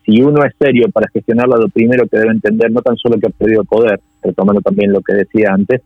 si 0.05 0.21
uno 0.21 0.45
es 0.45 0.53
serio 0.57 0.89
para 0.93 1.09
gestionarlo, 1.11 1.57
lo 1.57 1.67
primero 1.67 2.07
que 2.07 2.17
debe 2.17 2.31
entender 2.31 2.71
no 2.71 2.81
tan 2.81 2.95
solo 2.95 3.19
que 3.19 3.27
ha 3.27 3.31
perdido 3.31 3.65
poder, 3.65 3.99
retomando 4.23 4.61
también 4.61 4.93
lo 4.93 5.01
que 5.01 5.15
decía 5.15 5.51
antes, 5.51 5.81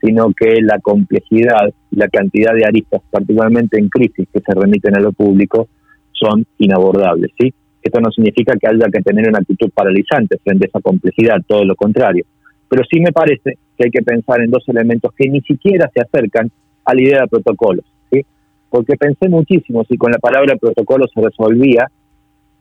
sino 0.00 0.32
que 0.32 0.60
la 0.62 0.78
complejidad 0.80 1.72
y 1.90 1.96
la 1.96 2.08
cantidad 2.08 2.54
de 2.54 2.64
aristas, 2.64 3.02
particularmente 3.10 3.78
en 3.78 3.88
crisis 3.88 4.28
que 4.32 4.40
se 4.40 4.54
remiten 4.54 4.96
a 4.96 5.00
lo 5.00 5.12
público, 5.12 5.68
son 6.12 6.46
inabordables. 6.58 7.30
¿sí? 7.38 7.52
Esto 7.82 8.00
no 8.00 8.10
significa 8.10 8.54
que 8.60 8.68
haya 8.68 8.86
que 8.92 9.02
tener 9.02 9.28
una 9.28 9.38
actitud 9.38 9.70
paralizante 9.74 10.38
frente 10.42 10.66
a 10.66 10.68
esa 10.68 10.80
complejidad, 10.80 11.36
todo 11.46 11.64
lo 11.64 11.74
contrario. 11.76 12.24
Pero 12.68 12.82
sí 12.90 13.00
me 13.00 13.12
parece 13.12 13.58
que 13.76 13.84
hay 13.84 13.90
que 13.90 14.02
pensar 14.02 14.40
en 14.42 14.50
dos 14.50 14.64
elementos 14.68 15.12
que 15.16 15.28
ni 15.28 15.40
siquiera 15.40 15.90
se 15.94 16.02
acercan 16.02 16.50
a 16.84 16.94
la 16.94 17.00
idea 17.00 17.20
de 17.22 17.28
protocolos, 17.28 17.84
¿sí? 18.10 18.22
Porque 18.68 18.96
pensé 18.96 19.28
muchísimo 19.28 19.84
si 19.84 19.96
con 19.96 20.12
la 20.12 20.18
palabra 20.18 20.56
protocolo 20.56 21.06
se 21.12 21.20
resolvía 21.20 21.86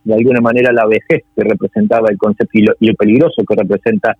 de 0.07 0.13
alguna 0.13 0.39
manera 0.39 0.71
la 0.71 0.85
vejez 0.85 1.25
que 1.35 1.43
representaba 1.43 2.07
el 2.09 2.17
concepto 2.17 2.57
y 2.57 2.87
lo, 2.87 2.93
peligroso 2.95 3.43
que 3.45 3.55
representa 3.55 4.15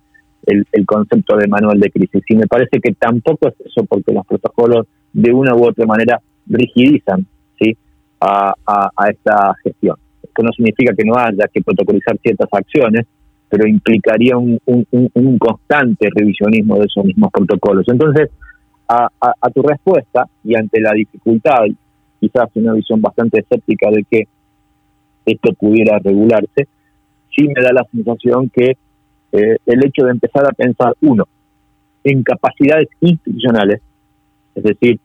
el, 0.46 0.86
concepto 0.86 1.36
de 1.36 1.46
manual 1.46 1.78
de 1.80 1.90
crisis. 1.90 2.22
Y 2.28 2.36
me 2.36 2.46
parece 2.46 2.80
que 2.80 2.92
tampoco 2.94 3.48
es 3.48 3.54
eso 3.66 3.84
porque 3.84 4.12
los 4.12 4.26
protocolos 4.26 4.86
de 5.12 5.32
una 5.32 5.54
u 5.54 5.66
otra 5.66 5.86
manera 5.86 6.20
rigidizan 6.46 7.26
¿sí? 7.60 7.76
a, 8.20 8.54
esta 9.10 9.54
gestión. 9.62 9.96
Esto 10.22 10.42
no 10.42 10.50
significa 10.52 10.94
que 10.96 11.04
no 11.04 11.14
haya 11.16 11.48
que 11.52 11.62
protocolizar 11.62 12.16
ciertas 12.18 12.48
acciones, 12.52 13.06
pero 13.48 13.66
implicaría 13.66 14.36
un, 14.36 14.58
constante 15.38 16.08
revisionismo 16.14 16.76
de 16.76 16.86
esos 16.86 17.04
mismos 17.04 17.30
protocolos. 17.32 17.86
Entonces, 17.88 18.30
a, 18.88 19.50
tu 19.54 19.62
respuesta 19.62 20.26
y 20.44 20.54
ante 20.54 20.80
la 20.80 20.92
dificultad, 20.92 21.64
quizás 22.20 22.48
una 22.54 22.72
visión 22.72 23.00
bastante 23.00 23.40
escéptica 23.40 23.90
de 23.90 24.04
que 24.10 24.28
esto 25.26 25.52
pudiera 25.54 25.98
regularse, 25.98 26.68
sí 27.36 27.46
me 27.46 27.62
da 27.62 27.72
la 27.72 27.86
sensación 27.92 28.50
que 28.50 28.76
eh, 29.32 29.56
el 29.66 29.86
hecho 29.86 30.04
de 30.04 30.12
empezar 30.12 30.46
a 30.46 30.52
pensar, 30.52 30.94
uno, 31.00 31.24
en 32.04 32.22
capacidades 32.22 32.88
institucionales, 33.00 33.80
es 34.54 34.62
decir, 34.62 34.98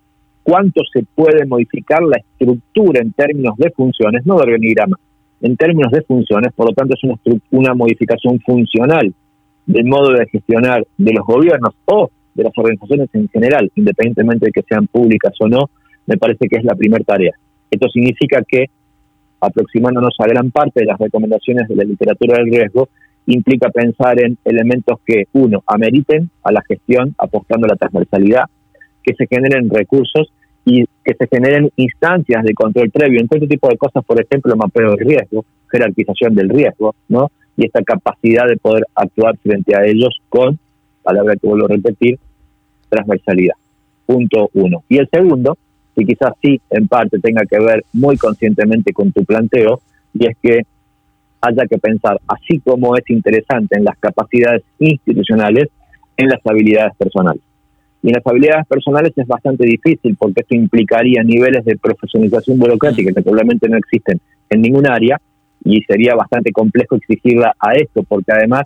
cuánto 0.43 0.81
se 0.91 1.03
puede 1.15 1.45
modificar 1.45 2.01
la 2.03 2.17
estructura 2.17 3.01
en 3.01 3.13
términos 3.13 3.55
de 3.57 3.71
funciones, 3.71 4.25
no 4.25 4.36
de 4.36 4.43
organigrama, 4.43 4.97
en 5.41 5.57
términos 5.57 5.91
de 5.91 6.01
funciones, 6.03 6.53
por 6.53 6.69
lo 6.69 6.75
tanto 6.75 6.95
es 6.95 7.03
una, 7.03 7.15
una 7.51 7.73
modificación 7.73 8.39
funcional 8.39 9.13
del 9.65 9.86
modo 9.86 10.13
de 10.13 10.25
gestionar 10.27 10.86
de 10.97 11.13
los 11.13 11.25
gobiernos 11.25 11.73
o 11.86 12.09
de 12.33 12.43
las 12.43 12.53
organizaciones 12.57 13.09
en 13.13 13.29
general, 13.29 13.71
independientemente 13.75 14.47
de 14.47 14.51
que 14.51 14.63
sean 14.67 14.88
públicas 14.88 15.33
o 15.39 15.47
no, 15.47 15.69
me 16.05 16.17
parece 16.17 16.47
que 16.47 16.57
es 16.57 16.63
la 16.63 16.75
primera 16.75 17.03
tarea. 17.03 17.31
Esto 17.69 17.88
significa 17.89 18.41
que, 18.47 18.65
aproximándonos 19.39 20.13
a 20.19 20.27
gran 20.27 20.51
parte 20.51 20.81
de 20.81 20.86
las 20.86 20.99
recomendaciones 20.99 21.67
de 21.67 21.75
la 21.75 21.83
literatura 21.83 22.38
del 22.38 22.51
riesgo, 22.51 22.89
implica 23.25 23.69
pensar 23.69 24.19
en 24.21 24.38
elementos 24.43 24.99
que, 25.05 25.25
uno, 25.33 25.63
ameriten 25.67 26.29
a 26.43 26.51
la 26.51 26.62
gestión 26.67 27.15
apostando 27.17 27.65
a 27.65 27.69
la 27.69 27.75
transversalidad, 27.75 28.43
que 29.03 29.13
se 29.15 29.27
generen 29.27 29.69
recursos 29.69 30.31
y 30.65 30.86
que 31.03 31.13
se 31.17 31.27
generen 31.27 31.69
instancias 31.75 32.43
de 32.43 32.53
control 32.53 32.89
previo. 32.89 33.19
En 33.19 33.27
todo 33.27 33.38
este 33.38 33.55
tipo 33.55 33.69
de 33.69 33.77
cosas, 33.77 34.03
por 34.05 34.21
ejemplo, 34.21 34.55
mapeo 34.55 34.91
del 34.91 35.05
riesgo, 35.05 35.45
jerarquización 35.69 36.36
del 36.36 36.49
riesgo, 36.49 36.95
¿no? 37.09 37.29
Y 37.57 37.65
esta 37.65 37.83
capacidad 37.83 38.47
de 38.47 38.57
poder 38.57 38.86
actuar 38.95 39.38
frente 39.38 39.75
a 39.75 39.86
ellos 39.86 40.19
con 40.29 40.57
palabra 41.03 41.36
que 41.36 41.47
vuelvo 41.47 41.65
a 41.65 41.69
repetir, 41.69 42.17
transversalidad. 42.89 43.55
Punto 44.05 44.49
uno. 44.53 44.83
Y 44.89 44.97
el 44.97 45.09
segundo, 45.12 45.57
y 45.95 46.05
quizás 46.05 46.33
sí 46.41 46.59
en 46.69 46.88
parte 46.88 47.19
tenga 47.19 47.45
que 47.45 47.59
ver 47.59 47.83
muy 47.93 48.17
conscientemente 48.17 48.93
con 48.93 49.12
tu 49.12 49.23
planteo, 49.25 49.81
y 50.13 50.27
es 50.27 50.38
que 50.41 50.62
haya 51.43 51.67
que 51.67 51.77
pensar, 51.77 52.19
así 52.27 52.60
como 52.60 52.95
es 52.95 53.03
interesante 53.10 53.77
en 53.77 53.84
las 53.84 53.97
capacidades 53.99 54.63
institucionales, 54.79 55.69
en 56.17 56.29
las 56.29 56.39
habilidades 56.45 56.95
personales. 56.97 57.41
Y 58.01 58.08
en 58.08 58.13
las 58.13 58.25
habilidades 58.25 58.65
personales 58.67 59.13
es 59.15 59.27
bastante 59.27 59.65
difícil 59.65 60.15
porque 60.17 60.41
esto 60.41 60.56
implicaría 60.56 61.23
niveles 61.23 61.63
de 61.65 61.77
profesionalización 61.77 62.60
burocrática 62.60 63.13
que 63.13 63.21
probablemente 63.21 63.67
no 63.69 63.77
existen 63.77 64.19
en 64.49 64.62
ningún 64.62 64.88
área 64.89 65.19
y 65.63 65.82
sería 65.84 66.15
bastante 66.15 66.51
complejo 66.51 66.95
exigirla 66.95 67.53
a 67.60 67.73
esto 67.73 68.03
porque 68.03 68.32
además 68.32 68.63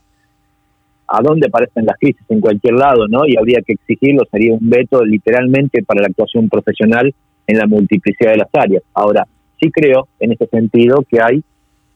a 1.08 1.22
dónde 1.22 1.48
aparecen 1.48 1.86
las 1.86 1.98
crisis 1.98 2.24
en 2.30 2.42
cualquier 2.42 2.74
lado, 2.74 3.08
¿no? 3.08 3.26
Y 3.26 3.38
habría 3.38 3.62
que 3.62 3.74
exigirlo, 3.74 4.24
sería 4.30 4.54
un 4.54 4.70
veto 4.70 5.04
literalmente 5.06 5.84
para 5.84 6.02
la 6.02 6.08
actuación 6.08 6.50
profesional 6.50 7.14
en 7.48 7.58
la 7.58 7.66
multiplicidad 7.66 8.32
de 8.32 8.38
las 8.38 8.50
áreas. 8.54 8.84
Ahora, 8.94 9.26
sí 9.60 9.72
creo 9.72 10.08
en 10.20 10.34
ese 10.34 10.48
sentido 10.48 11.04
que 11.10 11.20
hay, 11.22 11.44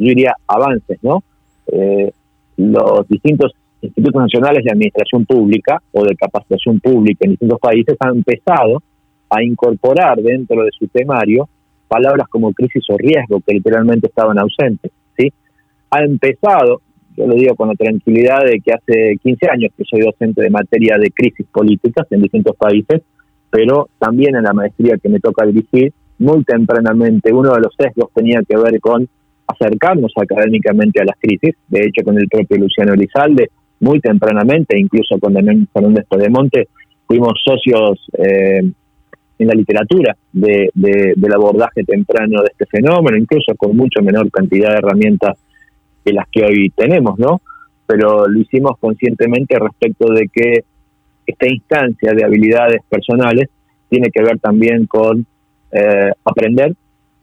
yo 0.02 0.10
diría, 0.10 0.34
avances, 0.48 0.98
¿no? 1.04 1.24
Eh, 1.68 2.12
los 2.58 3.08
distintos 3.08 3.54
institutos 3.82 4.22
nacionales 4.22 4.64
de 4.64 4.72
administración 4.72 5.26
pública 5.26 5.82
o 5.92 6.04
de 6.04 6.16
capacitación 6.16 6.80
pública 6.80 7.20
en 7.22 7.32
distintos 7.32 7.60
países 7.60 7.96
han 8.00 8.18
empezado 8.18 8.82
a 9.30 9.44
incorporar 9.44 10.18
dentro 10.22 10.64
de 10.64 10.70
su 10.78 10.88
temario 10.88 11.48
palabras 11.88 12.28
como 12.30 12.52
crisis 12.54 12.84
o 12.90 12.98
riesgo 12.98 13.42
que 13.46 13.54
literalmente 13.54 14.08
estaban 14.08 14.40
ausentes, 14.40 14.92
¿sí? 15.18 15.32
Ha 15.90 16.04
empezado, 16.04 16.82
yo 17.18 17.28
lo 17.28 17.36
digo 17.36 17.56
con 17.56 17.68
la 17.68 17.76
tranquilidad 17.76 18.46
de 18.46 18.60
que 18.60 18.72
hace 18.72 19.18
15 19.22 19.50
años 19.52 19.72
que 19.78 19.84
soy 19.84 20.02
docente 20.02 20.42
de 20.42 20.50
materia 20.50 20.98
de 20.98 21.12
crisis 21.12 21.46
políticas 21.52 22.08
en 22.12 22.22
distintos 22.22 22.56
países, 22.56 23.02
pero 23.50 23.90
también 24.00 24.36
en 24.36 24.44
la 24.44 24.54
maestría 24.54 24.98
que 24.98 25.10
me 25.10 25.20
toca 25.20 25.46
dirigir, 25.46 25.94
muy 26.18 26.44
tempranamente 26.44 27.34
uno 27.34 27.54
de 27.54 27.62
los 27.62 27.74
sesgos 27.78 28.10
tenía 28.14 28.42
que 28.48 28.56
ver 28.56 28.80
con 28.80 29.10
acercarnos 29.52 30.12
académicamente 30.16 31.02
a 31.02 31.06
las 31.06 31.18
crisis, 31.20 31.56
de 31.68 31.86
hecho 31.86 32.04
con 32.04 32.18
el 32.18 32.28
propio 32.28 32.58
Luciano 32.58 32.94
Elizalde, 32.94 33.50
muy 33.80 34.00
tempranamente, 34.00 34.80
incluso 34.80 35.18
con 35.20 35.34
Damián 35.34 35.68
Fernández 35.74 36.06
Monte, 36.30 36.68
fuimos 37.08 37.34
socios 37.44 38.00
eh, 38.18 38.62
en 39.40 39.48
la 39.48 39.54
literatura 39.54 40.16
de, 40.32 40.70
del 40.74 41.34
abordaje 41.34 41.84
temprano 41.84 42.42
de 42.42 42.50
este 42.52 42.66
fenómeno, 42.68 43.18
incluso 43.18 43.56
con 43.56 43.76
mucho 43.76 44.02
menor 44.04 44.30
cantidad 44.30 44.70
de 44.70 44.78
herramientas 44.78 45.38
que 46.06 46.14
las 46.14 46.28
que 46.32 46.44
hoy 46.44 46.72
tenemos, 46.76 47.18
¿no? 47.18 47.42
Pero 47.88 48.28
lo 48.28 48.40
hicimos 48.40 48.78
conscientemente 48.80 49.58
respecto 49.58 50.14
de 50.14 50.28
que 50.32 50.64
esta 51.26 51.48
instancia 51.48 52.14
de 52.14 52.24
habilidades 52.24 52.82
personales 52.88 53.50
tiene 53.90 54.10
que 54.10 54.24
ver 54.24 54.40
también 54.40 54.86
con 54.86 55.26
eh, 55.72 56.12
aprender 56.24 56.74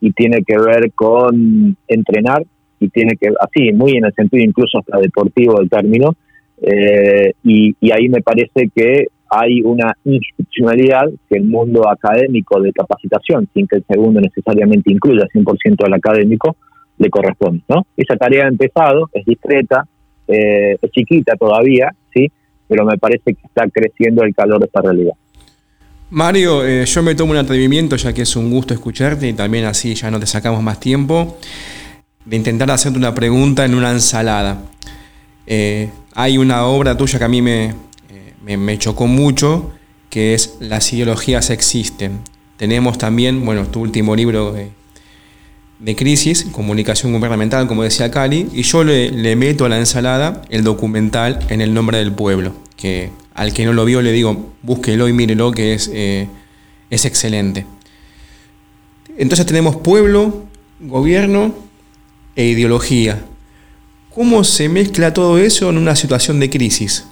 y 0.00 0.12
tiene 0.12 0.42
que 0.46 0.58
ver 0.58 0.92
con 0.94 1.76
entrenar 1.86 2.44
y 2.80 2.88
tiene 2.88 3.16
que, 3.20 3.28
así, 3.40 3.72
muy 3.72 3.96
en 3.96 4.04
el 4.04 4.12
sentido 4.14 4.44
incluso 4.44 4.78
hasta 4.78 4.98
deportivo 4.98 5.58
del 5.58 5.68
término, 5.68 6.14
eh, 6.60 7.32
y, 7.44 7.74
ahí 7.92 8.08
me 8.08 8.20
parece 8.20 8.68
que 8.74 9.06
hay 9.30 9.60
una 9.62 9.92
institucionalidad 10.04 11.04
que 11.28 11.38
el 11.38 11.44
mundo 11.44 11.88
académico 11.88 12.60
de 12.60 12.72
capacitación, 12.72 13.48
sin 13.52 13.66
que 13.66 13.76
el 13.76 13.84
segundo 13.84 14.20
necesariamente 14.20 14.92
incluya 14.92 15.26
100% 15.32 15.84
al 15.84 15.94
académico, 15.94 16.56
le 16.98 17.10
corresponde. 17.10 17.62
¿no? 17.68 17.86
Esa 17.96 18.16
tarea 18.16 18.46
ha 18.46 18.48
empezado, 18.48 19.08
es 19.12 19.24
discreta, 19.24 19.84
eh, 20.26 20.76
es 20.80 20.90
chiquita 20.90 21.36
todavía, 21.36 21.90
sí, 22.14 22.30
pero 22.66 22.84
me 22.84 22.98
parece 22.98 23.34
que 23.34 23.46
está 23.46 23.68
creciendo 23.70 24.24
el 24.24 24.34
calor 24.34 24.60
de 24.60 24.66
esta 24.66 24.82
realidad. 24.82 25.14
Mario, 26.10 26.64
eh, 26.64 26.86
yo 26.86 27.02
me 27.02 27.14
tomo 27.14 27.32
un 27.32 27.38
atrevimiento, 27.38 27.96
ya 27.96 28.14
que 28.14 28.22
es 28.22 28.34
un 28.34 28.50
gusto 28.50 28.72
escucharte 28.72 29.28
y 29.28 29.34
también 29.34 29.66
así 29.66 29.94
ya 29.94 30.10
no 30.10 30.18
te 30.18 30.26
sacamos 30.26 30.62
más 30.62 30.80
tiempo, 30.80 31.38
de 32.24 32.36
intentar 32.36 32.70
hacerte 32.70 32.98
una 32.98 33.14
pregunta 33.14 33.64
en 33.64 33.74
una 33.74 33.90
ensalada. 33.90 34.62
Eh, 35.46 35.90
hay 36.14 36.38
una 36.38 36.64
obra 36.64 36.96
tuya 36.96 37.18
que 37.18 37.24
a 37.24 37.28
mí 37.28 37.42
me, 37.42 37.74
me, 38.42 38.78
chocó 38.78 39.06
mucho, 39.06 39.72
que 40.08 40.34
es 40.34 40.56
Las 40.60 40.92
ideologías 40.92 41.50
existen. 41.50 42.20
Tenemos 42.56 42.96
también, 42.96 43.44
bueno, 43.44 43.66
tu 43.66 43.80
último 43.80 44.16
libro 44.16 44.52
de, 44.52 44.70
de 45.78 45.94
crisis, 45.94 46.46
comunicación 46.50 47.12
gubernamental, 47.12 47.68
como 47.68 47.82
decía 47.82 48.10
Cali, 48.10 48.48
y 48.52 48.62
yo 48.62 48.82
le, 48.82 49.36
meto 49.36 49.64
a 49.64 49.68
la 49.68 49.78
ensalada 49.78 50.42
el 50.48 50.64
documental 50.64 51.38
En 51.50 51.60
el 51.60 51.72
nombre 51.74 51.98
del 51.98 52.12
pueblo, 52.12 52.52
que 52.76 53.10
al 53.38 53.54
que 53.54 53.64
no 53.64 53.72
lo 53.72 53.84
vio 53.84 54.02
le 54.02 54.10
digo, 54.10 54.52
búsquelo 54.62 55.06
y 55.06 55.12
mírelo, 55.12 55.52
que 55.52 55.72
es, 55.72 55.88
eh, 55.94 56.28
es 56.90 57.04
excelente. 57.04 57.66
Entonces 59.16 59.46
tenemos 59.46 59.76
pueblo, 59.76 60.42
gobierno 60.80 61.54
e 62.34 62.46
ideología. 62.46 63.22
¿Cómo 64.12 64.42
se 64.42 64.68
mezcla 64.68 65.14
todo 65.14 65.38
eso 65.38 65.70
en 65.70 65.78
una 65.78 65.94
situación 65.94 66.40
de 66.40 66.50
crisis? 66.50 67.08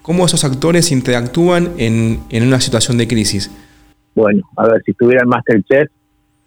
¿Cómo 0.00 0.24
esos 0.24 0.44
actores 0.44 0.92
interactúan 0.92 1.72
en, 1.76 2.20
una 2.32 2.58
situación 2.58 2.96
de 2.96 3.06
crisis? 3.06 3.50
Bueno, 4.14 4.42
a 4.56 4.66
ver, 4.66 4.82
si 4.82 4.92
estuviera 4.92 5.22
en 5.22 5.28
Masterchef, 5.28 5.90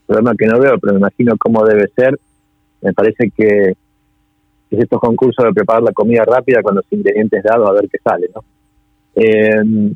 problema 0.08 0.34
que 0.36 0.48
no 0.48 0.60
veo, 0.60 0.80
pero 0.80 0.94
me 0.94 1.00
imagino 1.00 1.36
cómo 1.38 1.64
debe 1.64 1.88
ser. 1.96 2.20
Me 2.82 2.94
parece 2.94 3.30
que 3.30 3.74
es 4.72 4.80
estos 4.80 5.00
concursos 5.00 5.46
de 5.46 5.54
preparar 5.54 5.84
la 5.84 5.92
comida 5.92 6.24
rápida 6.26 6.64
con 6.64 6.74
los 6.74 6.86
ingredientes 6.90 7.44
dados 7.44 7.70
a 7.70 7.74
ver 7.74 7.88
qué 7.92 8.00
sale, 8.04 8.28
¿no? 8.34 8.44
Eh, 9.16 9.94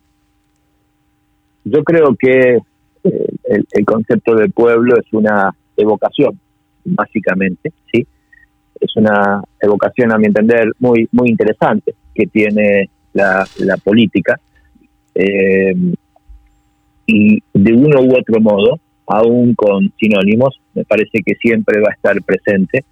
yo 1.63 1.83
creo 1.83 2.15
que 2.15 2.57
eh, 3.03 3.63
el, 3.71 3.85
concepto 3.85 4.35
de 4.35 4.49
pueblo 4.49 4.97
es 4.97 5.05
una 5.11 5.53
evocación, 5.75 6.39
básicamente, 6.85 7.71
¿sí? 7.91 8.05
es 8.79 8.95
una 8.95 9.43
evocación, 9.59 10.11
a 10.11 10.17
mi 10.17 10.27
entender, 10.27 10.71
muy, 10.79 11.07
muy 11.11 11.29
interesante 11.29 11.95
que 12.13 12.27
tiene 12.27 12.89
la, 13.13 13.45
política. 13.83 14.39
Eh, 15.15 15.75
y 17.05 17.41
de 17.53 17.73
uno 17.73 18.01
u 18.01 18.17
otro 18.17 18.39
modo, 18.41 18.79
aún 19.07 19.55
con 19.55 19.91
sinónimos, 19.99 20.59
me 20.73 20.83
parece 20.83 21.23
que 21.25 21.35
siempre 21.35 21.79
va 21.79 21.89
a 21.89 21.95
estar 21.95 22.21
presente 22.21 22.83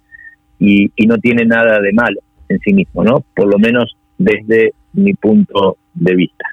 y, 0.58 0.90
no 1.06 1.18
tiene 1.18 1.44
nada 1.44 1.80
de 1.80 1.92
malo 1.92 2.20
en 2.48 2.58
sí 2.60 2.72
mismo, 2.72 3.04
¿no? 3.04 3.22
Por 3.34 3.46
lo 3.46 3.58
menos 3.58 3.96
desde 4.18 4.72
mi 4.96 5.14
punto 5.14 5.76
de 5.94 6.14
vista. 6.14 6.46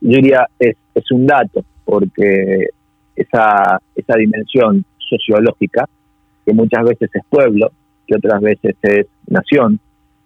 Yo 0.00 0.16
diría, 0.16 0.46
es, 0.58 0.76
es 0.94 1.10
un 1.10 1.26
dato, 1.26 1.64
porque 1.84 2.68
esa, 3.16 3.80
esa 3.94 4.14
dimensión 4.16 4.84
sociológica, 4.98 5.88
que 6.44 6.52
muchas 6.52 6.84
veces 6.84 7.10
es 7.12 7.22
pueblo, 7.28 7.70
que 8.06 8.16
otras 8.16 8.40
veces 8.40 8.76
es 8.82 9.06
nación, 9.26 9.80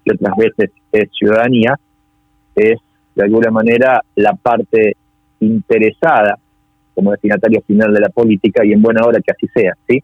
que 0.04 0.12
otras 0.14 0.36
veces 0.36 0.70
es 0.92 1.08
ciudadanía, 1.12 1.78
es 2.54 2.78
de 3.14 3.22
alguna 3.22 3.50
manera 3.50 4.02
la 4.16 4.34
parte 4.34 4.96
interesada 5.40 6.38
como 6.94 7.10
destinatario 7.10 7.62
final 7.66 7.92
de 7.92 8.00
la 8.00 8.08
política 8.08 8.64
y 8.64 8.72
en 8.72 8.82
buena 8.82 9.04
hora 9.04 9.20
que 9.20 9.32
así 9.32 9.46
sea, 9.54 9.74
¿sí? 9.88 10.02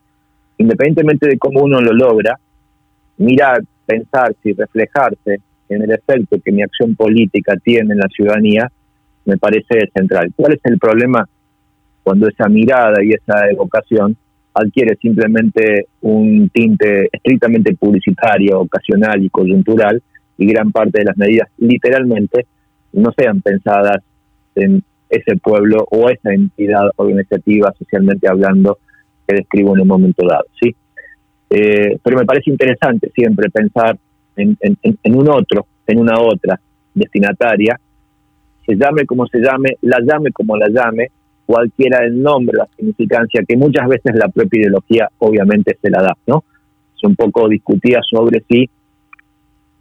Independientemente 0.58 1.28
de 1.28 1.38
cómo 1.38 1.62
uno 1.62 1.80
lo 1.80 1.92
logra, 1.92 2.38
mirar, 3.18 3.62
pensar 3.87 4.34
y 4.42 4.52
reflejarse 4.52 5.40
en 5.68 5.83
el 5.83 5.90
efecto 5.92 6.38
que 6.44 6.52
mi 6.52 6.62
acción 6.62 6.94
política 6.94 7.54
tiene 7.62 7.94
en 7.94 7.98
la 7.98 8.09
ciudadanía, 8.09 8.70
me 9.24 9.37
parece 9.37 9.90
central. 9.94 10.33
¿Cuál 10.35 10.54
es 10.54 10.61
el 10.64 10.78
problema 10.78 11.28
cuando 12.02 12.28
esa 12.28 12.48
mirada 12.48 13.02
y 13.02 13.11
esa 13.11 13.50
evocación 13.50 14.16
adquiere 14.54 14.96
simplemente 14.96 15.87
un 16.00 16.48
tinte 16.48 17.09
estrictamente 17.12 17.76
publicitario, 17.76 18.61
ocasional 18.61 19.22
y 19.22 19.28
coyuntural, 19.28 20.02
y 20.38 20.46
gran 20.46 20.72
parte 20.72 21.00
de 21.00 21.04
las 21.04 21.16
medidas 21.18 21.48
literalmente 21.59 22.46
no 22.92 23.12
sean 23.16 23.40
pensadas 23.42 23.98
en 24.54 24.83
ese 25.11 25.37
pueblo 25.37 25.87
o 25.90 26.09
esa 26.09 26.33
entidad 26.33 26.90
organizativa 26.96 27.74
socialmente 27.78 28.28
hablando 28.28 28.78
que 29.26 29.37
describo 29.37 29.74
en 29.74 29.83
un 29.83 29.88
momento 29.88 30.26
dado. 30.26 30.44
¿sí? 30.61 30.74
Eh, 31.50 31.98
pero 32.02 32.18
me 32.18 32.24
parece 32.24 32.50
interesante 32.50 33.11
siempre 33.14 33.50
pensar 33.50 33.98
en, 34.38 35.14
un 35.14 35.29
otro, 35.29 35.66
en 35.87 35.98
una 35.98 36.18
otra 36.20 36.61
destinataria, 36.94 37.79
se 38.66 38.77
llame 38.77 39.05
como 39.07 39.27
se 39.27 39.38
llame, 39.38 39.77
la 39.83 39.98
llame 40.01 40.31
como 40.33 40.57
la 40.57 40.68
llame, 40.68 41.09
cualquiera 41.46 42.05
el 42.05 42.20
nombre, 42.20 42.59
la 42.59 42.68
significancia, 42.77 43.42
que 43.46 43.57
muchas 43.57 43.88
veces 43.88 44.14
la 44.14 44.29
propia 44.29 44.61
ideología 44.61 45.09
obviamente 45.18 45.79
se 45.81 45.90
la 45.90 46.03
da, 46.03 46.16
¿no? 46.27 46.44
Es 46.94 47.03
un 47.05 47.16
poco 47.16 47.48
discutida 47.48 48.01
sobre 48.09 48.42
si, 48.48 48.68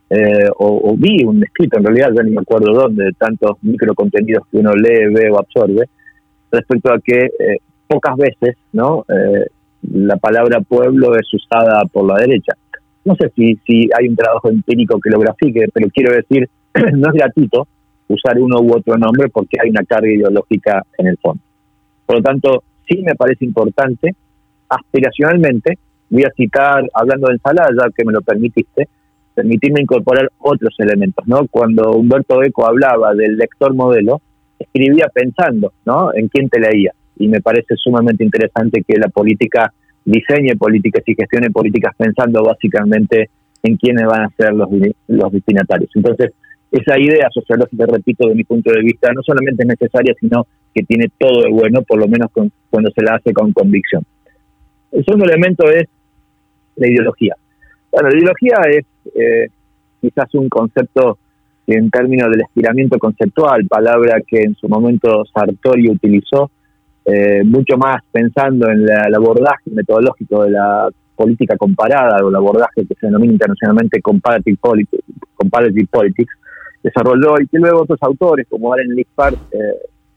eh, 0.10 0.50
o, 0.58 0.96
vi 0.98 1.24
un 1.26 1.43
escrito, 1.43 1.78
en 1.78 1.84
realidad 1.84 2.12
ya 2.15 2.24
ni 2.24 2.32
me 2.32 2.41
acuerdo 2.41 2.72
dónde, 2.72 3.06
de 3.06 3.12
tantos 3.13 3.58
microcontenidos 3.62 4.48
que 4.50 4.58
uno 4.58 4.72
lee, 4.74 5.13
ve 5.13 5.30
o 5.30 5.38
absorbe, 5.38 5.89
respecto 6.52 6.93
a 6.93 7.00
que 7.02 7.26
eh, 7.26 7.58
pocas 7.88 8.15
veces, 8.15 8.56
¿no? 8.72 9.06
Eh, 9.10 9.48
la 9.91 10.17
palabra 10.17 10.62
pueblo 10.62 11.15
es 11.15 11.28
usada 11.34 11.84
por 11.91 12.06
la 12.06 12.15
derecha. 12.15 12.54
No 13.08 13.15
sé 13.15 13.32
si, 13.38 13.58
si 13.65 13.89
hay 13.98 14.10
un 14.10 14.17
trabajo 14.17 14.50
empírico 14.50 15.00
que 15.00 15.10
lo 15.10 15.20
grafique, 15.20 15.67
pero 15.74 15.88
quiero 15.93 16.13
decir, 16.13 16.50
no 16.93 17.08
es 17.08 17.13
gratuito 17.13 17.65
usar 18.10 18.38
uno 18.38 18.60
u 18.60 18.76
otro 18.76 18.98
nombre 18.98 19.30
porque 19.30 19.56
hay 19.63 19.70
una 19.70 19.86
carga 19.86 20.12
ideológica 20.12 20.84
en 20.98 21.08
el 21.08 21.17
fondo. 21.17 21.41
Por 22.06 22.17
lo 22.17 22.22
tanto, 22.22 22.63
sí 22.86 23.02
me 23.04 23.15
parece 23.15 23.46
importante, 23.46 24.13
aspiracionalmente, 24.67 25.78
voy 26.10 26.24
a 26.24 26.32
citar, 26.36 26.84
hablando 26.93 27.28
de 27.28 27.36
ensalada, 27.36 27.70
ya 27.80 27.89
que 27.96 28.04
me 28.04 28.12
lo 28.12 28.22
permitiste, 28.22 28.89
permitirme 29.34 29.82
incorporar 29.84 30.30
otros 30.39 30.76
elementos. 30.80 31.26
¿no? 31.28 31.48
Cuando 31.48 31.91
Humberto 31.91 32.43
Eco 32.43 32.67
hablaba 32.67 33.13
del 33.13 33.38
lector 33.38 33.74
modelo, 33.74 34.20
escribía 34.60 35.08
pensando 35.13 35.72
¿no? 35.86 36.13
en 36.13 36.28
quién 36.28 36.50
te 36.50 36.60
leía. 36.60 36.91
Y 37.17 37.30
me 37.30 37.39
parece 37.39 37.76
sumamente 37.78 38.26
interesante 38.26 38.84
que 38.86 38.98
la 38.98 39.08
política 39.08 39.72
diseñe 40.08 40.56
políticas 40.56 41.04
y 41.06 41.15
gestione 41.15 41.52
políticas 41.52 41.93
pensando 41.98 42.41
básicamente 42.41 43.30
en 43.62 43.76
quiénes 43.76 44.06
van 44.06 44.24
a 44.24 44.30
ser 44.38 44.54
los, 44.54 44.70
los 45.08 45.32
destinatarios. 45.32 45.89
Entonces, 45.96 46.32
esa 46.72 46.98
idea 46.98 47.28
sociológica, 47.32 47.86
repito, 47.86 48.28
de 48.28 48.36
mi 48.36 48.43
punto 48.46 48.72
de 48.72 48.82
vista, 48.82 49.12
no 49.13 49.22
solamente 49.22 49.63
es 49.63 49.67
necesaria, 49.67 50.13
sino 50.20 50.48
que 50.74 50.84
tiene 50.84 51.08
todo 51.17 51.43
de 51.43 51.52
bueno, 51.52 51.82
por 51.82 52.00
lo 52.00 52.08
menos 52.08 52.32
cuando 52.70 52.89
se 52.91 53.04
la 53.04 53.15
hace 53.15 53.34
con 53.34 53.52
convicción. 53.52 54.04
El 54.91 55.04
segundo 55.04 55.26
elemento 55.26 55.70
es 55.70 55.88
la 56.78 56.88
ideología. 56.88 57.36
Bueno, 57.91 58.10
la 58.10 58.15
ideología 58.15 58.58
es 58.70 58.86
eh, 59.13 59.50
quizás 60.02 60.34
un 60.36 60.48
concepto 60.48 61.17
en 61.67 61.89
términos 61.89 62.30
del 62.32 62.41
estiramiento 62.41 62.98
conceptual, 62.98 63.65
palabra 63.67 64.22
que 64.26 64.41
en 64.41 64.56
su 64.56 64.70
momento 64.70 65.26
Sartori 65.34 65.89
utilizó, 65.89 66.50
eh, 67.10 67.41
mucho 67.46 67.78
más 67.78 68.04
pensando 68.12 68.70
en 68.70 68.82
el 68.82 69.15
abordaje 69.15 69.72
metodológico 69.72 70.43
de 70.43 70.52
la 70.52 70.89
política 71.15 71.56
comparada 71.56 72.17
o 72.22 72.28
el 72.28 72.36
abordaje 72.36 72.86
que 72.86 72.96
se 72.96 73.08
denomina 73.08 73.32
internacionalmente 73.32 74.02
comparative 74.02 74.58
politics, 74.60 75.06
comparative 75.36 75.88
politics 75.89 76.34
desarrolló 76.84 77.41
y 77.41 77.48
que 77.48 77.60
luego 77.60 77.84
otros 77.84 78.00
autores 78.02 78.46
como 78.50 78.74
Aaron 78.74 78.93
Lippard 78.93 79.36
eh, 79.52 79.58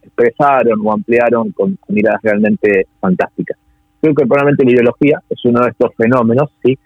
expresaron 0.02 0.80
o 0.84 0.92
ampliaron 0.92 1.52
con, 1.52 1.78
miradas 1.88 2.20
realmente 2.24 2.88
fantásticas. 2.98 3.56
Creo 4.00 4.12
que 4.12 4.26
probablemente 4.26 4.64
la 4.64 4.72
ideología 4.72 5.22
es 5.30 5.44
uno 5.44 5.60
de 5.60 5.70
estos 5.70 5.94
fenómenos, 5.96 6.50
sí, 6.64 6.76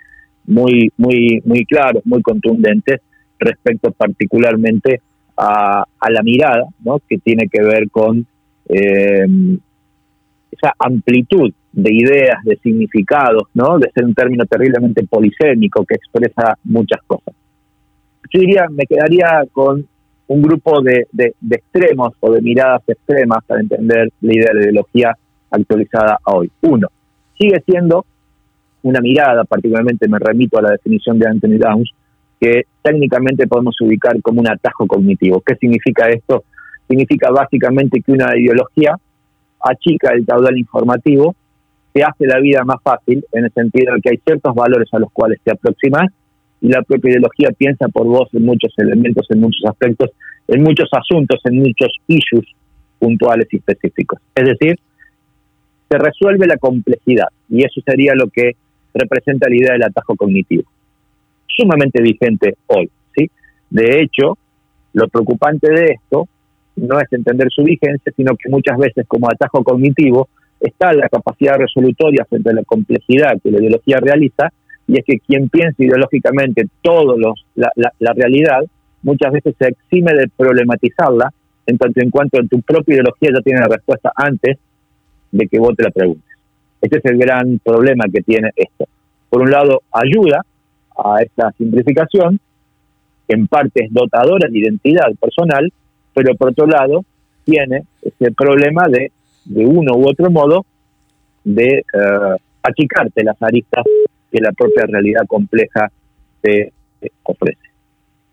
muy, 0.47 0.93
muy, 0.99 1.41
muy 1.47 1.65
claros, 1.65 2.03
muy 2.05 2.21
contundentes 2.21 3.01
respecto 3.39 3.91
particularmente 3.93 5.01
a, 5.37 5.85
la 6.11 6.23
mirada, 6.23 6.65
¿no? 6.85 7.01
que 7.09 7.17
tiene 7.17 7.49
que 7.51 7.63
ver 7.63 7.89
con 7.91 8.27
eh, 8.69 9.27
esa 10.57 10.73
amplitud 10.79 11.53
de 11.73 11.93
ideas, 11.93 12.39
de 12.45 12.57
significados, 12.57 13.45
¿no? 13.55 13.79
de 13.79 13.91
ser 13.93 14.05
un 14.05 14.15
término 14.15 14.45
terriblemente 14.47 15.05
polisémico 15.05 15.85
que 15.85 15.95
expresa 15.95 16.57
muchas 16.65 17.01
cosas. 17.07 17.35
Yo 18.33 18.41
diría, 18.41 18.67
me 18.71 18.87
quedaría 18.87 19.45
con 19.53 19.87
un 20.27 20.43
grupo 20.43 20.81
de, 20.81 21.07
de, 21.13 21.35
extremos 21.51 22.15
o 22.21 22.33
de 22.33 22.41
miradas 22.41 22.83
extremas 22.87 23.45
para 23.47 23.61
entender 23.61 24.09
la 24.21 24.33
idea 24.33 24.51
de 24.55 24.61
ideología 24.63 25.17
actualizada 25.51 26.19
hoy. 26.25 26.51
Uno, 26.63 26.89
sigue 27.39 27.63
siendo 27.67 28.07
una 28.83 29.01
mirada, 29.01 29.45
particularmente 29.45 30.09
me 30.09 30.19
remito 30.19 30.59
a 30.59 30.63
la 30.63 30.71
definición 30.71 31.19
de 31.19 31.29
Anthony 31.29 31.59
Downs, 31.59 31.91
que 32.41 32.63
técnicamente 32.83 33.47
podemos 33.47 33.81
ubicar 33.81 34.21
como 34.23 34.41
un 34.41 34.49
atajo 34.49 34.87
cognitivo. 34.87 35.43
¿Qué 35.45 35.57
significa 35.57 36.09
esto? 36.09 36.45
Significa 36.89 37.31
básicamente 37.31 38.01
que 38.01 38.13
una 38.13 38.37
ideología 38.37 38.97
achica 39.65 40.13
el 40.13 40.27
caudal 40.27 40.59
informativo, 40.59 41.35
te 41.93 42.03
hace 42.03 42.27
la 42.27 42.41
vida 42.41 42.65
más 42.65 42.83
fácil, 42.83 43.25
en 43.33 43.45
el 43.45 43.53
sentido 43.53 43.95
de 43.95 44.01
que 44.01 44.11
hay 44.11 44.21
ciertos 44.25 44.55
valores 44.55 44.89
a 44.93 44.99
los 44.99 45.13
cuales 45.13 45.41
te 45.45 45.53
aproximas 45.53 46.11
y 46.61 46.69
la 46.69 46.83
propia 46.83 47.13
ideología 47.13 47.51
piensa 47.57 47.89
por 47.89 48.07
vos 48.07 48.29
en 48.33 48.45
muchos 48.45 48.73
elementos, 48.79 49.27
en 49.31 49.41
muchos 49.41 49.65
aspectos, 49.67 50.11
en 50.49 50.63
muchos 50.63 50.89
asuntos, 50.93 51.41
en 51.45 51.59
muchos 51.59 51.89
issues 52.09 52.47
puntuales 52.99 53.47
y 53.51 53.57
específicos. 53.59 54.19
Es 54.35 54.45
decir, 54.45 54.79
se 55.91 55.99
resuelve 55.99 56.47
la 56.47 56.57
complejidad 56.57 57.29
y 57.49 57.65
eso 57.65 57.81
sería 57.87 58.15
lo 58.15 58.29
que 58.29 58.53
representa 58.95 59.49
la 59.49 59.57
idea 59.57 59.73
del 59.75 59.83
atajo 59.85 60.17
cognitivo. 60.17 60.65
Sumamente 61.47 62.03
vigente 62.03 62.57
hoy, 62.67 62.91
¿sí? 63.17 63.31
De 63.71 64.01
hecho, 64.01 64.39
lo 64.95 65.09
preocupante 65.09 65.71
de 65.71 65.93
esto 65.93 66.29
no 66.77 66.99
es 67.01 67.13
entender 67.13 67.49
su 67.51 67.63
vigencia, 67.63 68.13
sino 68.17 68.37
que 68.37 68.49
muchas 68.51 68.77
veces 68.79 69.07
como 69.07 69.29
atajo 69.29 69.63
cognitivo 69.63 70.29
está 70.61 70.93
la 70.93 71.09
capacidad 71.09 71.57
resolutoria 71.57 72.25
frente 72.25 72.51
a 72.51 72.55
la 72.55 72.65
complejidad 72.65 73.41
que 73.43 73.51
la 73.51 73.59
ideología 73.59 73.99
realiza, 74.01 74.53
y 74.87 74.99
es 74.99 75.05
que 75.05 75.19
quien 75.19 75.49
piensa 75.49 75.83
ideológicamente 75.83 76.67
todo 76.83 77.17
los, 77.17 77.45
la, 77.55 77.71
la, 77.77 78.13
realidad, 78.13 78.65
muchas 79.03 79.33
veces 79.33 79.55
se 79.59 79.69
exime 79.69 80.13
de 80.13 80.29
problematizarla, 80.37 81.33
en 81.67 81.79
tanto 81.79 82.01
en 82.03 82.11
cuanto 82.11 82.41
en 82.41 82.49
tu 82.49 82.61
propia 82.61 82.95
ideología 82.95 83.31
ya 83.35 83.41
tiene 83.41 83.61
la 83.61 83.69
respuesta 83.69 84.13
antes 84.15 84.59
de 85.33 85.49
que 85.49 85.59
vos 85.59 85.75
te 85.77 85.85
la 85.85 85.91
preguntes. 85.91 86.31
Este 86.81 86.99
es 86.99 87.05
el 87.07 87.19
gran 87.19 87.59
problema 87.65 88.05
que 88.13 88.21
tiene 88.21 88.51
esto. 88.55 88.87
Por 89.31 89.43
un 89.43 89.51
lado, 89.51 89.83
ayuda 89.91 90.45
a 90.97 91.23
esta 91.23 91.51
simplificación, 91.53 92.39
en 93.29 93.47
parte 93.47 93.85
es 93.85 93.93
dotadora 93.93 94.49
de 94.49 94.59
identidad 94.59 95.09
personal, 95.19 95.73
pero 96.15 96.35
por 96.37 96.51
otro 96.51 96.67
lado 96.67 97.05
tiene 97.45 97.85
ese 98.01 98.33
problema 98.33 98.87
de, 98.89 99.13
de 99.45 99.67
uno 99.67 99.97
u 99.97 100.09
otro 100.09 100.31
modo, 100.31 100.65
de 101.45 101.85
uh, 101.93 102.37
achicarte 102.63 103.23
las 103.23 103.41
aristas 103.43 103.85
que 104.31 104.41
la 104.41 104.53
propia 104.53 104.87
realidad 104.87 105.27
compleja 105.27 105.91
te, 106.41 106.73
ofrece. 107.25 107.61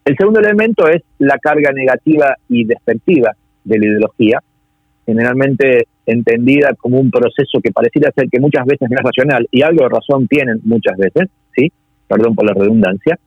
El 0.06 0.16
segundo 0.16 0.40
elemento 0.40 0.88
es 0.88 1.04
la 1.20 1.38
carga 1.38 1.72
negativa 1.74 2.36
y 2.48 2.64
despectiva 2.64 3.36
de 3.66 3.80
la 3.80 3.86
ideología, 3.86 4.40
generalmente 5.06 5.88
entendida 6.06 6.74
como 6.76 7.00
un 7.00 7.12
proceso 7.12 7.60
que 7.62 7.72
pareciera 7.72 8.12
ser 8.16 8.30
que 8.30 8.40
muchas 8.40 8.66
veces 8.66 8.90
no 8.90 8.96
es 8.98 9.04
racional, 9.04 9.48
y 9.52 9.62
algo 9.62 9.84
de 9.84 9.90
razón 9.90 10.28
tienen 10.28 10.62
muchas 10.64 10.98
veces, 10.98 11.30
¿sí? 11.56 11.72
Perdón 12.08 12.34
por 12.34 12.46
la 12.46 12.54
redundancia, 12.54 13.20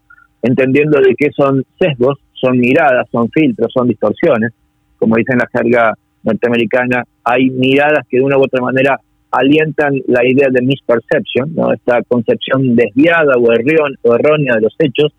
entendiendo 0.42 0.98
de 1.00 1.14
que 1.14 1.30
son 1.30 1.62
sesgos 1.78 2.18
son 2.44 2.59
miradas, 2.59 3.09
son 3.11 3.30
filtros, 3.30 3.72
son 3.72 3.88
distorsiones. 3.88 4.52
Como 4.98 5.16
dice 5.16 5.33
en 5.33 5.38
la 5.38 5.48
jerga 5.52 5.94
norteamericana, 6.22 7.04
hay 7.24 7.50
miradas 7.50 8.07
que 8.09 8.18
de 8.18 8.22
una 8.22 8.38
u 8.38 8.42
otra 8.42 8.62
manera 8.62 9.00
alientan 9.30 9.94
la 10.07 10.24
idea 10.24 10.48
de 10.50 10.62
misperception, 10.62 11.54
¿no? 11.54 11.72
esta 11.72 12.02
concepción 12.02 12.76
desviada 12.76 13.35
o, 13.37 13.52
errónea 13.52 14.54
de 14.57 14.61
los 14.61 14.74
hechos. 14.78 15.12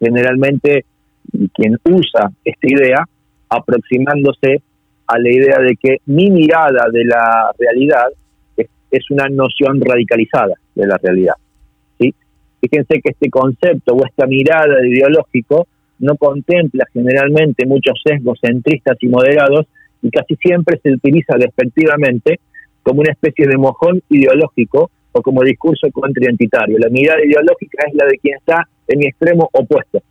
Generalmente, 0.00 0.84
quien 1.54 1.78
usa 1.84 2.30
esta 2.44 2.66
idea, 2.66 3.04
aproximándose 3.48 4.62
a 5.06 5.18
la 5.18 5.30
idea 5.30 5.58
de 5.58 5.76
que 5.76 5.98
mi 6.06 6.30
mirada 6.30 6.86
de 6.90 7.04
la 7.04 7.52
realidad 7.58 8.06
es, 8.56 8.68
es 8.90 9.10
una 9.10 9.28
noción 9.28 9.80
radicalizada 9.80 10.54
de 10.74 10.86
la 10.86 10.96
realidad. 10.96 11.34
¿sí? 12.00 12.14
Fíjense 12.60 13.00
que 13.00 13.10
este 13.10 13.28
concepto 13.28 13.94
o 13.94 14.06
esta 14.06 14.26
mirada 14.26 14.76
de 14.80 14.88
ideológico 14.88 15.66
no 16.02 16.16
contempla 16.16 16.84
generalmente 16.92 17.64
muchos 17.64 17.94
sesgos 18.04 18.38
centristas 18.40 18.96
y 19.00 19.08
moderados 19.08 19.66
y 20.02 20.10
casi 20.10 20.34
siempre 20.36 20.78
se 20.82 20.92
utiliza 20.92 21.36
despectivamente 21.38 22.40
como 22.82 23.00
una 23.00 23.12
especie 23.12 23.46
de 23.46 23.56
mojón 23.56 24.02
ideológico 24.10 24.90
o 25.12 25.22
como 25.22 25.42
discurso 25.42 25.88
contraidentitario. 25.92 26.78
La 26.78 26.88
mirada 26.88 27.24
ideológica 27.24 27.84
es 27.86 27.94
la 27.94 28.06
de 28.06 28.18
quien 28.18 28.36
está 28.36 28.66
en 28.88 28.98
mi 28.98 29.06
extremo 29.06 29.48
opuesto. 29.52 30.02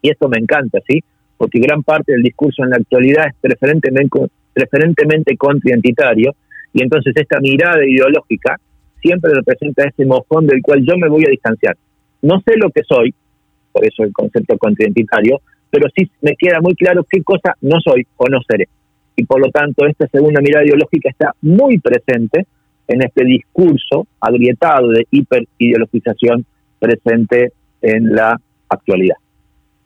Y 0.00 0.10
esto 0.10 0.28
me 0.28 0.38
encanta, 0.38 0.78
¿sí? 0.88 1.00
Porque 1.36 1.60
gran 1.60 1.82
parte 1.82 2.12
del 2.12 2.22
discurso 2.22 2.64
en 2.64 2.70
la 2.70 2.76
actualidad 2.76 3.26
es 3.26 3.34
preferentemente, 3.40 4.18
preferentemente 4.54 5.36
contraidentitario 5.36 6.34
y 6.72 6.82
entonces 6.82 7.12
esta 7.14 7.40
mirada 7.40 7.84
ideológica 7.84 8.56
siempre 9.02 9.32
representa 9.34 9.84
ese 9.84 10.06
mojón 10.06 10.46
del 10.46 10.62
cual 10.62 10.84
yo 10.86 10.96
me 10.96 11.08
voy 11.08 11.24
a 11.26 11.30
distanciar. 11.30 11.76
No 12.22 12.40
sé 12.40 12.56
lo 12.56 12.70
que 12.70 12.82
soy, 12.84 13.14
por 13.72 13.84
eso 13.86 14.02
el 14.02 14.12
concepto 14.12 14.56
contraidentitario, 14.58 15.40
pero 15.70 15.88
sí 15.96 16.10
me 16.20 16.34
queda 16.36 16.60
muy 16.60 16.74
claro 16.74 17.04
qué 17.08 17.22
cosa 17.22 17.54
no 17.60 17.80
soy 17.80 18.06
o 18.16 18.26
no 18.26 18.38
seré. 18.48 18.68
Y 19.16 19.24
por 19.24 19.40
lo 19.40 19.50
tanto, 19.50 19.86
esta 19.86 20.06
segunda 20.08 20.40
mirada 20.40 20.64
ideológica 20.64 21.10
está 21.10 21.34
muy 21.42 21.78
presente 21.78 22.46
en 22.88 23.02
este 23.02 23.24
discurso 23.24 24.06
agrietado 24.20 24.88
de 24.88 25.06
hiperideologización 25.10 26.44
presente 26.78 27.52
en 27.82 28.14
la 28.14 28.40
actualidad. 28.68 29.16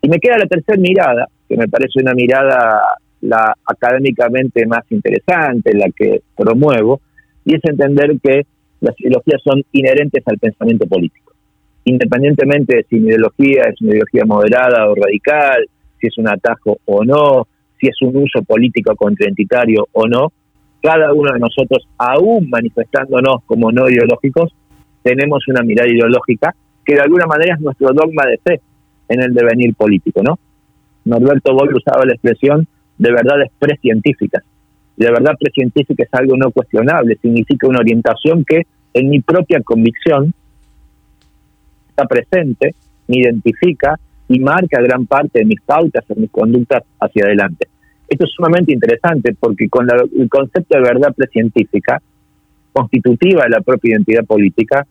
Y 0.01 0.09
me 0.09 0.19
queda 0.19 0.39
la 0.39 0.47
tercera 0.47 0.79
mirada, 0.79 1.29
que 1.49 1.57
me 1.57 1.69
parece 1.69 2.01
una 2.01 2.15
mirada 2.15 2.81
la 3.21 3.55
académicamente 3.67 4.67
más 4.67 4.85
interesante, 4.91 5.75
la 5.75 5.87
que 5.97 6.23
promuevo, 6.37 7.01
y 7.45 7.55
es 7.55 7.61
entender 7.65 8.17
que 8.23 8.47
las 8.81 8.99
ideologías 9.01 9.41
son 9.43 9.63
inherentes 9.73 10.23
al 10.27 10.39
pensamiento 10.39 10.87
político 10.87 11.34
independientemente 11.85 12.77
de 12.77 12.87
si 12.89 12.97
mi 12.97 13.09
ideología 13.09 13.65
es 13.65 13.81
una 13.81 13.93
ideología 13.93 14.25
moderada 14.25 14.89
o 14.89 14.95
radical, 14.95 15.67
si 16.01 16.07
es 16.07 16.19
un 16.19 16.29
atajo 16.29 16.79
o 16.85 17.05
no, 17.05 17.47
si 17.81 17.89
es 17.89 17.97
un 18.03 18.17
uso 18.17 18.43
político 18.43 18.95
contraidentitario 18.97 19.87
o 19.93 20.07
no, 20.07 20.33
cada 20.83 21.13
uno 21.13 21.33
de 21.33 21.41
nosotros, 21.41 21.87
aún 21.99 22.51
manifestándonos 22.51 23.43
como 23.47 23.73
no 23.73 23.89
ideológicos, 23.89 24.55
tenemos 25.03 25.47
una 25.49 25.63
mirada 25.63 25.89
ideológica 25.89 26.55
que 26.85 26.95
de 26.95 27.01
alguna 27.01 27.27
manera 27.27 27.55
es 27.55 27.61
nuestro 27.61 27.89
dogma 27.93 28.27
de 28.27 28.39
fe 28.39 28.61
en 29.09 29.23
el 29.23 29.33
devenir 29.33 29.75
político, 29.75 30.23
¿no? 30.23 30.39
Norberto 31.05 31.55
Boll 31.55 31.75
usaba 31.75 32.05
la 32.05 32.13
expresión 32.13 32.67
de 32.99 33.13
verdades 33.13 33.51
precientíficas. 33.59 34.43
Y 34.97 35.05
de 35.05 35.11
verdad 35.11 35.35
precientífica 35.39 36.05
es 36.05 36.09
algo 36.13 36.37
no 36.37 36.51
cuestionable, 36.51 37.19
significa 37.21 37.67
una 37.67 37.81
orientación 37.81 38.45
que 38.45 38.63
en 38.95 39.11
mi 39.11 39.21
propia 39.21 39.61
convicción 39.63 40.33
está 41.95 42.07
presente, 42.07 42.75
me 43.07 43.19
identifica 43.19 43.99
y 44.29 44.41
marca 44.41 44.81
gran 44.81 45.07
parte 45.07 45.41
de 45.41 45.45
mis 45.45 45.61
pautas, 45.61 46.05
de 46.09 46.15
mis 46.17 46.31
conductas 46.31 46.83
hacia 47.01 47.25
adelante. 47.25 47.69
Esto 48.09 48.25
es 48.25 48.33
sumamente 48.33 48.73
interesante 48.73 49.35
porque 49.39 49.69
con 49.69 49.87
el 49.91 50.29
concepto 50.29 50.77
de 50.77 50.83
verdad 50.83 51.15
precientífica, 51.15 52.03
constitutiva 52.73 53.45
de 53.45 53.51
la 53.51 53.61
propia 53.61 53.93
identidad 53.93 54.25
política, 54.25 54.87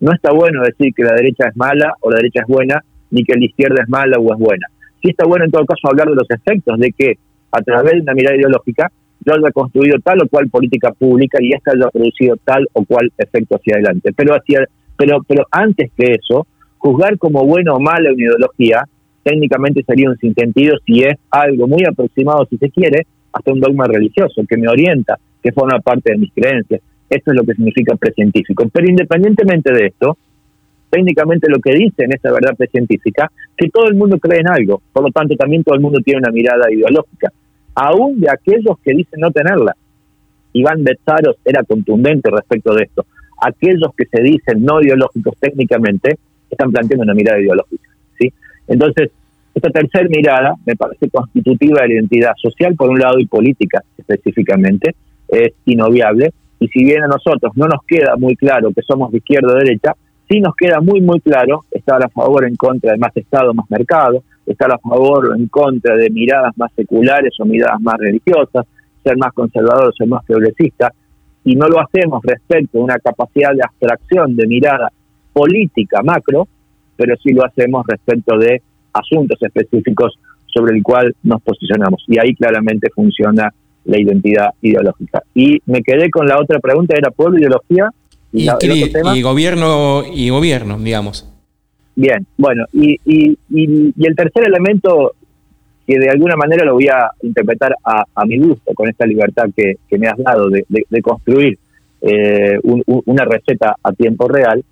no 0.00 0.12
está 0.12 0.32
bueno 0.32 0.62
decir 0.62 0.92
que 0.94 1.04
la 1.04 1.14
derecha 1.14 1.48
es 1.48 1.56
mala 1.56 1.94
o 2.00 2.10
la 2.10 2.16
derecha 2.16 2.40
es 2.42 2.46
buena, 2.46 2.82
ni 3.10 3.24
que 3.24 3.36
la 3.36 3.44
izquierda 3.44 3.82
es 3.82 3.88
mala 3.88 4.18
o 4.18 4.32
es 4.32 4.38
buena. 4.38 4.66
Sí 5.02 5.10
está 5.10 5.26
bueno 5.26 5.44
en 5.44 5.50
todo 5.50 5.64
caso 5.64 5.88
hablar 5.88 6.08
de 6.08 6.16
los 6.16 6.30
efectos, 6.30 6.78
de 6.78 6.92
que 6.92 7.18
a 7.52 7.62
través 7.62 7.94
de 7.94 8.00
una 8.00 8.14
mirada 8.14 8.36
ideológica 8.36 8.90
yo 9.24 9.34
haya 9.34 9.50
construido 9.52 9.98
tal 10.00 10.22
o 10.22 10.28
cual 10.28 10.48
política 10.48 10.92
pública 10.92 11.38
y 11.40 11.52
esta 11.52 11.72
haya 11.72 11.88
producido 11.90 12.36
tal 12.44 12.66
o 12.72 12.84
cual 12.84 13.12
efecto 13.18 13.56
hacia 13.56 13.74
adelante. 13.74 14.12
Pero, 14.16 14.34
hacia, 14.34 14.66
pero, 14.98 15.22
pero 15.26 15.46
antes 15.50 15.90
que 15.96 16.12
eso, 16.12 16.46
juzgar 16.76 17.16
como 17.16 17.46
buena 17.46 17.72
o 17.72 17.80
mala 17.80 18.12
una 18.12 18.22
ideología 18.22 18.82
técnicamente 19.22 19.82
sería 19.84 20.10
un 20.10 20.18
sinsentido 20.18 20.76
si 20.86 21.02
es 21.02 21.16
algo 21.30 21.68
muy 21.68 21.84
aproximado, 21.84 22.46
si 22.46 22.56
se 22.56 22.70
quiere, 22.70 23.06
hasta 23.32 23.52
un 23.52 23.60
dogma 23.60 23.86
religioso 23.86 24.42
que 24.48 24.56
me 24.56 24.68
orienta, 24.68 25.18
que 25.42 25.52
forma 25.52 25.80
parte 25.80 26.12
de 26.12 26.18
mis 26.18 26.32
creencias. 26.32 26.80
Esto 27.10 27.30
es 27.30 27.36
lo 27.36 27.44
que 27.44 27.54
significa 27.54 27.94
precientífico. 27.96 28.68
Pero 28.72 28.88
independientemente 28.88 29.72
de 29.72 29.86
esto, 29.86 30.16
técnicamente 30.90 31.48
lo 31.50 31.58
que 31.58 31.74
dice 31.74 32.04
en 32.04 32.14
esa 32.14 32.32
verdad 32.32 32.56
precientífica, 32.56 33.30
que 33.56 33.68
todo 33.68 33.86
el 33.88 33.96
mundo 33.96 34.18
cree 34.18 34.40
en 34.40 34.48
algo, 34.48 34.80
por 34.92 35.04
lo 35.04 35.10
tanto 35.10 35.36
también 35.36 35.62
todo 35.62 35.74
el 35.74 35.82
mundo 35.82 36.00
tiene 36.00 36.20
una 36.20 36.32
mirada 36.32 36.72
ideológica, 36.72 37.30
aún 37.74 38.20
de 38.20 38.30
aquellos 38.30 38.78
que 38.82 38.94
dicen 38.94 39.20
no 39.20 39.30
tenerla. 39.30 39.74
Iván 40.54 40.82
Betzaros 40.82 41.36
era 41.44 41.62
contundente 41.64 42.30
respecto 42.30 42.74
de 42.74 42.84
esto. 42.84 43.04
Aquellos 43.40 43.94
que 43.96 44.04
se 44.06 44.22
dicen 44.22 44.64
no 44.64 44.82
ideológicos 44.82 45.34
técnicamente 45.38 46.18
están 46.50 46.70
planteando 46.72 47.04
una 47.04 47.14
mirada 47.14 47.40
ideológica. 47.40 47.90
¿sí? 48.18 48.32
Entonces, 48.66 49.10
esta 49.54 49.70
tercera 49.70 50.08
mirada 50.08 50.54
me 50.66 50.76
parece 50.76 51.10
constitutiva 51.10 51.82
de 51.82 51.88
la 51.88 51.94
identidad 51.94 52.32
social, 52.36 52.74
por 52.76 52.90
un 52.90 52.98
lado, 52.98 53.18
y 53.18 53.26
política 53.26 53.82
específicamente, 53.96 54.94
es 55.28 55.52
inobviable. 55.64 56.32
Y 56.60 56.68
si 56.68 56.84
bien 56.84 57.02
a 57.02 57.08
nosotros 57.08 57.52
no 57.56 57.66
nos 57.66 57.82
queda 57.86 58.16
muy 58.16 58.36
claro 58.36 58.70
que 58.74 58.82
somos 58.82 59.10
de 59.10 59.18
izquierda 59.18 59.52
o 59.52 59.56
derecha, 59.56 59.94
sí 60.28 60.40
nos 60.40 60.54
queda 60.54 60.80
muy, 60.80 61.00
muy 61.00 61.20
claro 61.20 61.64
estar 61.70 62.04
a 62.04 62.08
favor 62.08 62.44
o 62.44 62.46
en 62.46 62.56
contra 62.56 62.92
de 62.92 62.98
más 62.98 63.16
Estado, 63.16 63.54
más 63.54 63.68
mercado, 63.70 64.22
estar 64.46 64.70
a 64.72 64.78
favor 64.78 65.30
o 65.30 65.34
en 65.34 65.48
contra 65.48 65.96
de 65.96 66.10
miradas 66.10 66.56
más 66.56 66.72
seculares 66.74 67.32
o 67.40 67.44
miradas 67.44 67.80
más 67.80 67.96
religiosas, 67.98 68.66
ser 69.02 69.16
más 69.16 69.32
conservador 69.32 69.88
o 69.88 69.92
ser 69.92 70.08
más 70.08 70.24
progresista, 70.24 70.92
y 71.48 71.56
no 71.56 71.66
lo 71.66 71.80
hacemos 71.80 72.20
respecto 72.24 72.78
a 72.78 72.84
una 72.84 72.98
capacidad 72.98 73.54
de 73.54 73.62
abstracción 73.64 74.36
de 74.36 74.46
mirada 74.46 74.92
política 75.32 76.02
macro, 76.02 76.46
pero 76.94 77.16
sí 77.22 77.32
lo 77.32 77.42
hacemos 77.42 77.86
respecto 77.86 78.36
de 78.36 78.60
asuntos 78.92 79.38
específicos 79.40 80.18
sobre 80.44 80.76
el 80.76 80.82
cual 80.82 81.16
nos 81.22 81.40
posicionamos. 81.40 82.04
Y 82.06 82.18
ahí 82.18 82.34
claramente 82.34 82.90
funciona 82.94 83.50
la 83.86 83.98
identidad 83.98 84.50
ideológica. 84.60 85.22
Y 85.34 85.62
me 85.64 85.80
quedé 85.80 86.10
con 86.10 86.26
la 86.26 86.38
otra 86.38 86.58
pregunta, 86.58 86.94
era 86.94 87.10
pueblo, 87.10 87.38
ideología. 87.38 87.88
Y, 88.30 88.42
y, 88.42 89.22
gobierno, 89.22 90.02
y 90.12 90.28
gobierno, 90.28 90.78
digamos. 90.78 91.32
Bien, 91.96 92.26
bueno, 92.36 92.66
y, 92.74 93.00
y, 93.06 93.38
y, 93.48 94.06
el 94.06 94.14
tercer 94.14 94.46
elemento 94.46 95.14
que 95.88 95.98
de 95.98 96.10
alguna 96.10 96.36
manera 96.36 96.66
lo 96.66 96.74
voy 96.74 96.88
a 96.88 97.10
interpretar 97.22 97.74
a, 97.82 98.24
mi 98.26 98.36
gusto, 98.36 98.74
con 98.74 98.90
esta 98.90 99.06
libertad 99.06 99.46
que, 99.56 99.76
me 99.98 100.06
has 100.06 100.18
dado 100.18 100.50
de, 100.50 101.02
construir 101.02 101.58
eh, 102.02 102.58
una 102.62 103.24
receta 103.24 103.74
a 103.82 103.92
tiempo 103.92 104.28
real, 104.28 104.62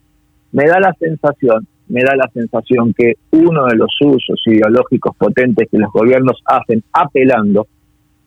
me 0.52 0.66
da 0.66 0.78
la 0.78 0.92
sensación 1.00 1.66
me 1.88 2.02
da 2.02 2.16
la 2.16 2.28
sensación 2.34 2.92
que 2.94 3.14
uno 3.30 3.66
de 3.66 3.76
los 3.76 3.96
usos 4.00 4.40
ideológicos 4.46 5.16
potentes 5.16 5.68
que 5.70 5.78
los 5.78 5.90
gobiernos 5.92 6.42
hacen 6.44 6.82
apelando 6.92 7.66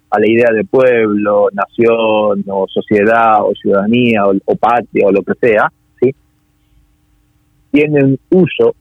a 0.10 0.20
la 0.20 0.28
idea 0.28 0.50
de 0.52 0.64
pueblo, 0.64 1.50
nación 1.52 2.44
o 2.48 2.66
sociedad 2.68 3.44
o 3.44 3.54
ciudadanía 3.62 4.24
o, 4.26 4.56
patria 4.56 5.08
o 5.08 5.12
lo 5.12 5.22
que 5.24 5.34
sea, 5.40 5.72
¿sí? 6.00 6.16
tienen 7.72 8.18
uso 8.32 8.76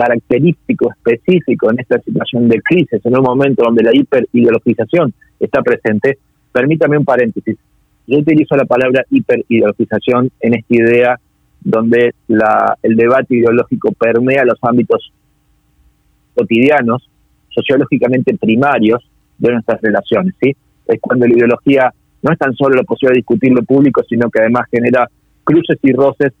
característico 0.00 0.90
específico 0.90 1.70
en 1.70 1.80
esta 1.80 2.00
situación 2.00 2.48
de 2.48 2.60
crisis, 2.62 3.04
en 3.04 3.18
un 3.18 3.22
momento 3.22 3.64
donde 3.64 3.82
la 3.82 3.94
hiperideologización 3.94 5.12
está 5.38 5.62
presente. 5.62 6.18
Permítame 6.52 6.96
un 6.96 7.04
paréntesis. 7.04 7.56
Yo 8.06 8.18
utilizo 8.18 8.56
la 8.56 8.64
palabra 8.64 9.04
hiperideologización 9.10 10.30
en 10.40 10.54
esta 10.54 10.74
idea 10.74 11.20
donde 11.62 12.14
la, 12.28 12.78
el 12.82 12.96
debate 12.96 13.36
ideológico 13.36 13.92
permea 13.92 14.44
los 14.44 14.58
ámbitos 14.62 15.12
cotidianos, 16.34 17.06
sociológicamente 17.50 18.34
primarios 18.38 19.06
de 19.36 19.52
nuestras 19.52 19.82
relaciones. 19.82 20.34
¿sí? 20.40 20.56
Es 20.86 20.98
cuando 20.98 21.26
la 21.26 21.34
ideología 21.34 21.92
no 22.22 22.32
es 22.32 22.38
tan 22.38 22.54
solo 22.54 22.74
la 22.76 22.84
posibilidad 22.84 23.14
de 23.14 23.18
discutir 23.18 23.52
lo 23.52 23.62
público, 23.62 24.02
sino 24.08 24.30
que 24.30 24.40
además 24.40 24.64
genera 24.70 25.10
cruces 25.44 25.78
y 25.82 25.92
roces 25.92 26.32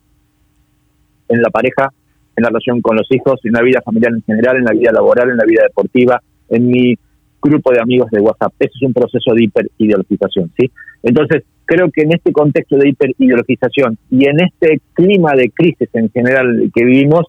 en 1.28 1.42
la 1.42 1.50
pareja, 1.50 1.92
en 2.36 2.42
la 2.42 2.48
relación 2.48 2.80
con 2.80 2.96
los 2.96 3.06
hijos, 3.10 3.40
en 3.44 3.52
la 3.52 3.62
vida 3.62 3.80
familiar 3.82 4.12
en 4.12 4.22
general, 4.22 4.56
en 4.56 4.64
la 4.64 4.72
vida 4.72 4.92
laboral, 4.92 5.30
en 5.30 5.36
la 5.36 5.44
vida 5.44 5.62
deportiva, 5.62 6.20
en 6.48 6.66
mi 6.66 6.94
grupo 7.42 7.72
de 7.72 7.80
amigos 7.80 8.10
de 8.10 8.20
WhatsApp. 8.20 8.52
Ese 8.58 8.72
es 8.74 8.82
un 8.82 8.92
proceso 8.92 9.34
de 9.34 9.44
hiperideologización. 9.44 10.52
¿sí? 10.58 10.70
Entonces, 11.02 11.44
creo 11.64 11.90
que 11.90 12.02
en 12.02 12.12
este 12.12 12.32
contexto 12.32 12.76
de 12.76 12.88
hiperideologización 12.88 13.98
y 14.10 14.28
en 14.28 14.40
este 14.40 14.80
clima 14.92 15.32
de 15.34 15.50
crisis 15.50 15.88
en 15.94 16.10
general 16.10 16.70
que 16.74 16.84
vivimos, 16.84 17.26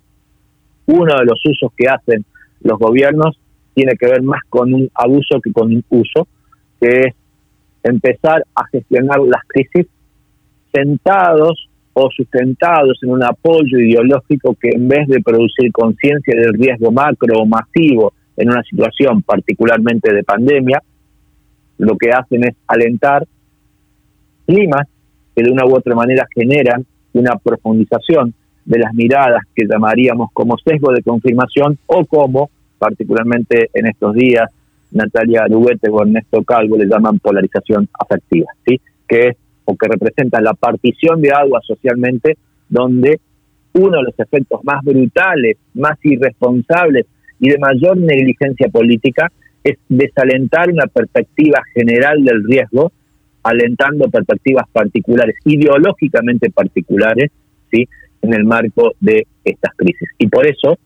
uno 0.88 1.16
de 1.16 1.26
los 1.26 1.39
usos 1.45 1.72
que 1.78 1.88
hacen 1.88 2.26
los 2.62 2.78
gobiernos 2.78 3.39
tiene 3.74 3.93
que 3.95 4.08
ver 4.08 4.22
más 4.22 4.41
con 4.49 4.74
un 4.74 4.89
abuso 4.93 5.39
que 5.41 5.54
con 5.54 5.68
un 5.68 5.84
uso, 5.89 6.28
que 6.80 6.88
es 6.88 7.16
empezar 7.84 8.43
a 8.56 8.66
gestionar 8.68 9.20
las 9.20 9.41
crisis 9.47 9.88
sentados 10.74 11.70
o 11.94 12.10
sustentados 12.10 13.00
en 13.02 13.12
un 13.12 13.24
apoyo 13.24 13.80
ideológico 13.80 14.56
que 14.60 14.70
en 14.70 14.88
vez 14.88 15.08
de 15.08 15.22
producir 15.22 15.72
conciencia 15.72 16.34
del 16.36 16.54
riesgo 16.54 16.92
macro 16.92 17.39
o 17.39 17.46
masivo 17.46 18.14
en 18.38 18.50
una 18.50 18.64
situación 18.64 19.22
particularmente 19.24 20.14
de 20.14 20.24
pandemia, 20.24 20.82
lo 21.78 21.98
que 21.98 22.12
hacen 22.12 22.46
es 22.46 22.56
alentar 22.68 23.26
climas 24.46 24.88
que 25.36 25.44
de 25.44 25.52
una 25.52 25.66
u 25.66 25.76
otra 25.76 25.96
manera 25.96 26.26
generan 26.34 26.86
una 27.14 27.36
profundización 27.38 28.34
de 28.66 28.80
las 28.80 28.94
miradas 28.94 29.42
que 29.56 29.66
llamaríamos 29.66 30.30
como 30.34 30.58
sesgo 30.58 30.94
de 30.94 31.02
confirmación 31.02 31.78
o 31.88 32.06
como, 32.06 32.50
particularmente 32.78 33.70
en 33.74 33.88
estos 33.88 34.14
días, 34.14 34.50
Natalia 34.92 35.44
Aruguete 35.44 35.89
o 35.89 36.02
Ernesto 36.02 36.44
Calvo 36.44 36.78
le 36.78 36.86
llaman 36.86 37.20
polarización 37.20 37.88
afectiva, 38.00 38.48
¿sí? 38.66 38.80
que 39.08 39.28
es 39.28 39.38
o 39.66 39.76
que 39.76 39.88
representa 39.88 40.41
la 40.41 40.53
partición 40.53 41.22
de 41.22 41.32
agua 41.32 41.59
socialmente 41.66 42.38
donde 42.70 43.20
uno 43.74 43.97
de 43.97 44.03
los 44.03 44.20
efectos 44.20 44.62
más 44.64 44.84
brutales, 44.84 45.57
más 45.74 45.97
irresponsables 46.03 47.05
y 47.39 47.49
de 47.49 47.57
mayor 47.57 47.97
negligencia 47.97 48.70
política 48.70 49.32
es 49.64 49.78
desalentar 49.88 50.70
una 50.70 50.88
perspectiva 50.88 51.62
general 51.74 52.24
del 52.24 52.43
riesgo 52.43 52.91
alentando 53.43 54.09
perspectivas 54.09 54.66
particulares, 54.72 55.36
ideológicamente 55.45 56.51
particulares, 56.51 57.32
¿sí? 57.72 57.88
en 58.22 58.34
el 58.34 58.43
marco 58.43 58.93
de 58.99 59.26
estas 59.43 59.74
crisis. 59.76 60.09
Y 60.20 60.28
por 60.28 60.45
eso 60.45 60.78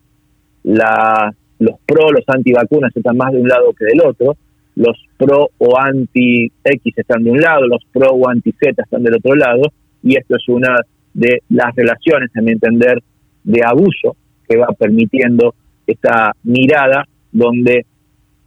la, 0.62 1.34
los 1.58 1.76
pro, 1.84 2.10
los 2.10 2.24
antivacunas 2.26 2.96
están 2.96 3.16
más 3.16 3.32
de 3.32 3.40
un 3.40 3.48
lado 3.48 3.72
que 3.74 3.84
del 3.84 4.00
otro, 4.00 4.36
los 4.76 4.96
pro 5.16 5.50
o 5.58 5.78
anti-X 5.78 6.94
están 6.96 7.24
de 7.24 7.30
un 7.30 7.40
lado, 7.40 7.66
los 7.66 7.82
pro 7.92 8.10
o 8.10 8.28
anti-Z 8.28 8.82
están 8.82 9.02
del 9.02 9.14
otro 9.14 9.34
lado, 9.34 9.62
y 10.02 10.16
esto 10.16 10.36
es 10.36 10.48
una 10.48 10.76
de 11.14 11.42
las 11.48 11.74
relaciones, 11.74 12.30
a 12.36 12.42
mi 12.42 12.52
entender, 12.52 13.02
de 13.42 13.62
abuso 13.64 14.16
que 14.48 14.56
va 14.56 14.68
permitiendo 14.78 15.54
esta 15.86 16.32
mirada 16.42 17.06
donde 17.32 17.86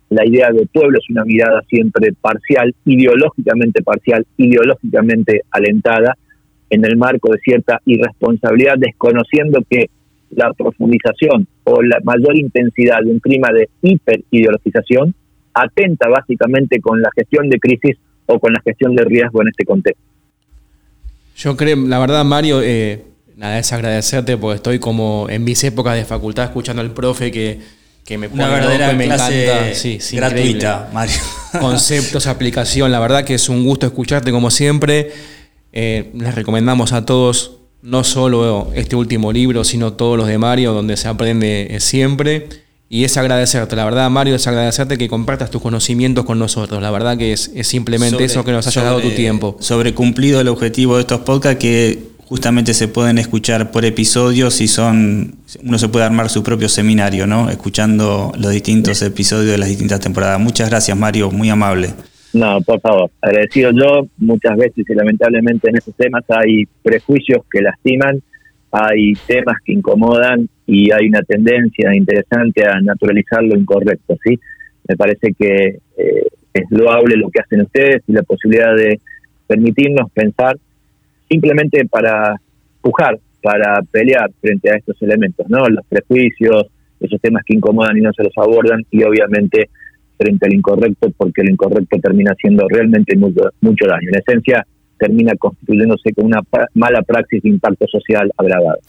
la 0.10 0.26
idea 0.26 0.52
de 0.52 0.68
pueblo 0.68 0.98
es 0.98 1.10
una 1.10 1.24
mirada 1.24 1.62
siempre 1.68 2.14
parcial, 2.20 2.74
ideológicamente 2.86 3.82
parcial, 3.84 4.26
ideológicamente 4.38 5.42
alentada, 5.52 6.16
en 6.70 6.86
el 6.86 6.98
marco 6.98 7.32
de 7.32 7.40
cierta 7.40 7.82
irresponsabilidad, 7.86 8.76
desconociendo 8.78 9.64
que 9.68 9.90
la 10.32 10.54
profundización 10.54 11.48
o 11.64 11.82
la 11.82 12.00
mayor 12.04 12.38
intensidad 12.38 13.00
de 13.04 13.12
un 13.12 13.20
clima 13.20 13.50
de 13.52 13.70
hiperideologización 13.82 15.16
atenta 15.54 16.08
básicamente 16.10 16.80
con 16.80 17.02
la 17.02 17.10
gestión 17.16 17.50
de 17.50 17.60
crisis 17.60 17.98
o 18.26 18.40
con 18.40 18.54
la 18.54 18.62
gestión 18.62 18.96
de 18.96 19.04
riesgo 19.06 19.42
en 19.42 19.50
este 19.50 19.66
contexto. 19.66 20.04
Yo 21.36 21.56
creo, 21.56 21.78
la 21.78 22.00
verdad, 22.00 22.26
Mario, 22.26 22.62
eh, 22.62 23.04
nada, 23.36 23.60
es 23.60 23.72
agradecerte 23.72 24.38
porque 24.38 24.58
estoy 24.58 24.80
como 24.80 25.28
en 25.30 25.44
mis 25.44 25.64
épocas 25.64 25.96
de 25.96 26.06
facultad 26.06 26.46
escuchando 26.46 26.82
al 26.82 26.92
profe 26.92 27.32
que 27.32 27.60
que 28.10 28.18
me 28.18 28.28
Una 28.28 28.48
verdadera 28.50 28.92
me 28.94 29.06
encanta. 29.06 29.74
Sí, 29.76 30.00
gratuita, 30.14 30.90
Mario. 30.92 31.16
Conceptos, 31.60 32.26
aplicación, 32.26 32.92
la 32.92 33.00
verdad 33.00 33.24
que 33.24 33.36
es 33.36 33.50
un 33.50 33.64
gusto 33.64 33.86
escucharte 33.86 34.32
como 34.32 34.50
siempre. 34.50 35.12
Eh, 35.72 36.10
les 36.16 36.34
recomendamos 36.34 36.92
a 36.92 37.06
todos 37.06 37.58
no 37.84 38.04
solo 38.04 38.72
este 38.74 38.96
último 38.96 39.32
libro, 39.32 39.64
sino 39.64 39.94
todos 39.94 40.18
los 40.18 40.28
de 40.28 40.40
Mario, 40.40 40.74
donde 40.74 40.98
se 40.98 41.08
aprende 41.08 41.78
siempre. 41.80 42.50
Y 42.92 43.04
es 43.04 43.18
agradecerte, 43.18 43.76
la 43.76 43.86
verdad, 43.86 44.10
Mario, 44.10 44.34
es 44.34 44.48
agradecerte 44.48 44.98
que 44.98 45.08
compartas 45.08 45.52
tus 45.52 45.62
conocimientos 45.62 46.26
con 46.26 46.40
nosotros. 46.40 46.82
La 46.82 46.90
verdad 46.90 47.20
que 47.20 47.34
es, 47.34 47.52
simplemente 47.62 48.24
eso 48.24 48.44
que 48.44 48.52
nos 48.52 48.66
hayas 48.66 48.84
dado 48.84 49.00
tu 49.00 49.12
tiempo. 49.12 49.56
Sobre 49.60 49.94
cumplido 49.94 50.42
el 50.42 50.48
objetivo 50.48 50.96
de 50.96 51.02
estos 51.02 51.20
podcasts 51.20 51.60
que 51.60 52.00
justamente 52.26 52.74
se 52.74 52.88
pueden 52.88 53.20
escuchar 53.20 53.70
por 53.70 53.86
episodios 53.86 54.60
y 54.62 54.68
son 54.68 55.36
uno 55.64 55.78
se 55.78 55.90
puede 55.90 56.06
armar 56.06 56.30
su 56.30 56.42
propio 56.42 56.68
seminario, 56.68 57.28
¿no? 57.28 57.52
Escuchando 57.52 58.32
los 58.40 58.52
distintos 58.52 59.02
episodios 59.04 59.52
de 59.52 59.58
las 59.60 59.70
distintas 59.70 60.00
temporadas. 60.00 60.40
Muchas 60.40 60.70
gracias, 60.70 60.98
Mario, 60.98 61.30
muy 61.30 61.50
amable. 61.50 61.90
No, 62.34 62.60
por 62.62 62.82
favor, 62.82 63.12
agradecido 63.22 63.72
yo. 63.72 64.08
Muchas 64.18 64.58
veces 64.58 64.86
y 64.88 64.94
lamentablemente 64.96 65.70
en 65.70 65.78
estos 65.78 65.94
temas 65.96 66.24
hay 66.30 66.66
prejuicios 66.82 67.44
que 67.52 67.62
lastiman, 67.62 68.20
hay 68.72 69.14
temas 69.28 69.58
que 69.64 69.74
incomodan 69.74 70.50
y 70.70 70.92
hay 70.92 71.08
una 71.08 71.24
tendencia 71.24 71.96
interesante 71.96 72.64
a 72.64 72.80
naturalizar 72.80 73.44
lo 73.44 73.58
incorrecto, 73.58 74.16
¿sí? 74.24 74.40
Me 74.88 74.96
parece 74.96 75.34
que 75.34 75.80
eh, 75.98 76.28
es 76.54 76.66
loable 76.70 77.18
lo 77.18 77.30
que 77.32 77.42
hacen 77.42 77.62
ustedes 77.62 78.04
y 78.08 78.14
la 78.14 78.22
posibilidad 78.22 78.76
de 78.76 79.00
permitirnos 79.48 80.12
pensar 80.12 80.56
simplemente 81.28 81.86
para 81.86 82.36
pujar, 82.82 83.18
para 83.42 83.82
pelear 83.92 84.30
frente 84.40 84.70
a 84.70 84.76
estos 84.78 85.02
elementos, 85.02 85.50
¿no? 85.50 85.68
Los 85.68 85.84
prejuicios, 85.88 86.68
esos 87.00 87.20
temas 87.20 87.44
que 87.46 87.56
incomodan 87.56 87.98
y 87.98 88.02
no 88.02 88.14
se 88.14 88.24
los 88.24 88.34
abordan 88.38 88.86
y 88.92 89.02
obviamente 89.04 89.70
frente 90.20 90.46
al 90.46 90.54
incorrecto 90.54 91.10
porque 91.18 91.42
el 91.42 91.50
incorrecto 91.50 91.98
termina 92.00 92.34
haciendo 92.34 92.68
realmente 92.70 93.18
mucho, 93.18 93.50
mucho 93.62 93.88
daño. 93.88 94.10
En 94.10 94.20
esencia, 94.20 94.64
termina 95.00 95.34
constituyéndose 95.36 96.14
con 96.14 96.26
una 96.26 96.42
mala 96.76 97.02
praxis 97.02 97.42
de 97.42 97.50
impacto 97.50 97.88
social 97.88 98.30
agravado. 98.38 98.80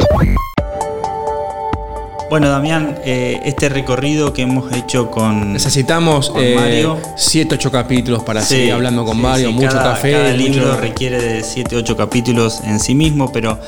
Bueno, 2.31 2.49
Damián, 2.49 2.97
eh, 3.05 3.41
este 3.45 3.68
recorrido 3.68 4.33
que 4.33 4.43
hemos 4.43 4.72
hecho 4.72 5.11
con. 5.11 5.53
Necesitamos 5.53 6.31
con 6.31 6.55
Mario. 6.55 6.97
7, 7.16 7.57
8 7.57 7.72
capítulos 7.72 8.22
para 8.22 8.41
seguir 8.41 8.72
hablando 8.72 9.05
con 9.05 9.20
Mario, 9.20 9.51
mucho 9.51 9.72
café. 9.72 10.12
Cada 10.12 10.33
libro 10.33 10.76
requiere 10.76 11.20
de 11.20 11.43
7, 11.43 11.74
8 11.74 11.97
capítulos 11.97 12.61
en 12.64 12.78
sí 12.78 12.95
mismo, 12.95 13.33
pero 13.33 13.59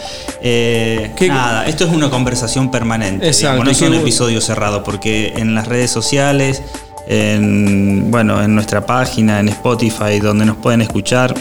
eh, 0.40 1.10
nada, 1.26 1.66
esto 1.66 1.86
es 1.86 1.90
una 1.90 2.08
conversación 2.08 2.70
permanente. 2.70 3.26
Exacto. 3.26 3.64
no 3.64 3.70
es 3.72 3.80
un 3.80 3.94
episodio 3.94 4.40
cerrado, 4.40 4.84
porque 4.84 5.32
en 5.38 5.56
las 5.56 5.66
redes 5.66 5.90
sociales, 5.90 6.62
en, 7.08 8.12
bueno, 8.12 8.40
en 8.44 8.54
nuestra 8.54 8.86
página, 8.86 9.40
en 9.40 9.48
Spotify, 9.48 10.20
donde 10.20 10.44
nos 10.44 10.58
pueden 10.58 10.82
escuchar 10.82 11.34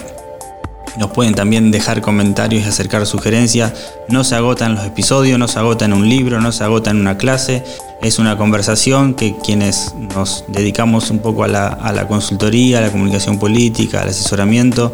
nos 0.97 1.11
pueden 1.11 1.33
también 1.33 1.71
dejar 1.71 2.01
comentarios 2.01 2.65
y 2.65 2.67
acercar 2.67 3.05
sugerencias. 3.05 3.73
No 4.09 4.23
se 4.23 4.35
agotan 4.35 4.75
los 4.75 4.85
episodios, 4.85 5.39
no 5.39 5.47
se 5.47 5.59
agota 5.59 5.85
en 5.85 5.93
un 5.93 6.07
libro, 6.07 6.41
no 6.41 6.51
se 6.51 6.63
agota 6.63 6.91
en 6.91 6.97
una 6.97 7.17
clase. 7.17 7.63
Es 8.01 8.19
una 8.19 8.37
conversación 8.37 9.13
que 9.13 9.35
quienes 9.43 9.93
nos 10.15 10.43
dedicamos 10.47 11.11
un 11.11 11.19
poco 11.19 11.43
a 11.43 11.47
la, 11.47 12.05
consultoría, 12.07 12.79
a 12.79 12.81
la 12.81 12.91
comunicación 12.91 13.37
política, 13.37 14.01
al 14.01 14.09
asesoramiento, 14.09 14.91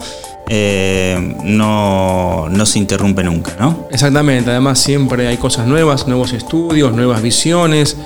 eh, 0.50 1.36
no, 1.44 2.48
no, 2.50 2.66
se 2.66 2.80
interrumpe 2.80 3.24
nunca, 3.24 3.54
¿no? 3.60 3.88
Exactamente, 3.92 4.50
además 4.50 4.80
siempre 4.80 5.28
hay 5.28 5.38
cosas 5.38 5.68
nuevas, 5.68 6.08
nuevos 6.08 6.32
estudios, 6.32 6.94
nuevas 6.94 7.22
visiones, 7.22 7.98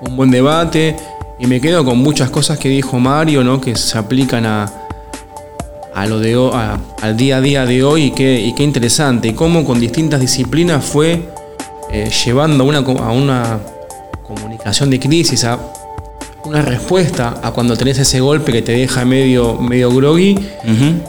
un 0.00 0.16
buen 0.16 0.30
debate. 0.30 0.96
Y 1.40 1.46
me 1.46 1.60
quedo 1.60 1.84
con 1.84 1.98
muchas 1.98 2.30
cosas 2.30 2.58
que 2.58 2.68
dijo 2.68 2.98
Mario, 2.98 3.44
¿no? 3.44 3.60
que 3.60 3.76
se 3.76 3.96
aplican 3.96 4.44
a, 4.44 4.72
a 6.00 6.06
lo 6.06 6.20
de, 6.20 6.34
al 7.02 7.16
día 7.16 7.38
a 7.38 7.40
día 7.40 7.66
de 7.66 7.82
hoy 7.82 8.04
y 8.04 8.10
qué, 8.12 8.40
y 8.40 8.54
qué 8.54 8.62
interesante, 8.62 9.28
y 9.28 9.32
cómo 9.32 9.64
con 9.64 9.80
distintas 9.80 10.20
disciplinas 10.20 10.84
fue 10.84 11.28
eh, 11.90 12.08
llevando 12.24 12.62
a 12.62 12.66
una, 12.66 12.78
a 12.78 13.12
una 13.12 13.58
comunicación 14.26 14.90
de 14.90 15.00
crisis, 15.00 15.42
a 15.44 15.58
una 16.44 16.62
respuesta 16.62 17.40
a 17.42 17.50
cuando 17.50 17.76
tenés 17.76 17.98
ese 17.98 18.20
golpe 18.20 18.52
que 18.52 18.62
te 18.62 18.72
deja 18.72 19.04
medio, 19.04 19.56
medio 19.56 19.90
groggy 19.90 20.38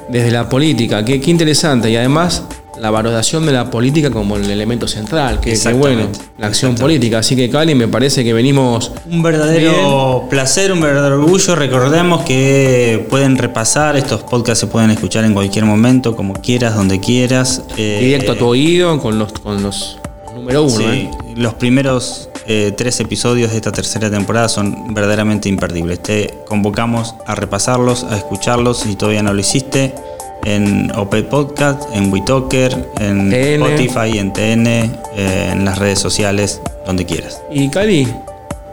desde 0.09 0.31
la 0.31 0.49
política. 0.49 1.05
Qué, 1.05 1.21
qué 1.21 1.29
interesante. 1.29 1.89
Y 1.91 1.95
además 1.95 2.43
la 2.79 2.89
valoración 2.89 3.45
de 3.45 3.51
la 3.51 3.69
política 3.69 4.09
como 4.09 4.37
el 4.37 4.49
elemento 4.49 4.87
central, 4.87 5.39
que 5.39 5.53
es 5.53 5.77
bueno, 5.77 6.07
la 6.37 6.47
acción 6.47 6.75
política. 6.75 7.19
Así 7.19 7.35
que 7.35 7.49
Cali, 7.49 7.75
me 7.75 7.87
parece 7.87 8.23
que 8.23 8.33
venimos... 8.33 8.91
Un 9.09 9.21
verdadero 9.21 10.27
placer, 10.29 10.71
un 10.71 10.81
verdadero 10.81 11.15
orgullo. 11.15 11.55
Recordemos 11.55 12.23
que 12.23 13.05
pueden 13.09 13.37
repasar, 13.37 13.97
estos 13.97 14.23
podcasts 14.23 14.61
se 14.61 14.67
pueden 14.67 14.91
escuchar 14.91 15.25
en 15.25 15.33
cualquier 15.33 15.65
momento, 15.65 16.15
como 16.15 16.33
quieras, 16.33 16.75
donde 16.75 16.99
quieras. 16.99 17.63
Eh, 17.77 17.99
Directo 18.01 18.33
a 18.33 18.35
tu 18.35 18.47
oído, 18.47 18.99
con 18.99 19.19
los, 19.19 19.33
con 19.33 19.61
los 19.61 19.97
número 20.33 20.63
uno. 20.63 20.91
¿eh? 20.91 21.09
Los 21.35 21.55
primeros 21.55 22.29
eh, 22.47 22.73
tres 22.75 22.99
episodios 22.99 23.51
de 23.51 23.57
esta 23.57 23.71
tercera 23.71 24.09
temporada 24.09 24.47
son 24.47 24.93
verdaderamente 24.93 25.49
imperdibles. 25.49 26.01
Te 26.01 26.33
convocamos 26.47 27.15
a 27.25 27.35
repasarlos, 27.35 28.03
a 28.05 28.17
escucharlos 28.17 28.79
si 28.79 28.95
todavía 28.95 29.23
no 29.23 29.33
lo 29.33 29.39
hiciste 29.39 29.93
en 30.45 30.91
OP 30.95 31.15
Podcast, 31.29 31.83
en 31.93 32.11
WeTalker, 32.11 32.91
en 32.99 33.33
Spotify, 33.33 34.17
en 34.17 34.33
TN, 34.33 34.67
eh, 34.67 35.49
en 35.51 35.65
las 35.65 35.77
redes 35.79 35.99
sociales, 35.99 36.61
donde 36.85 37.05
quieras. 37.05 37.41
Y 37.51 37.69
Cali, 37.69 38.07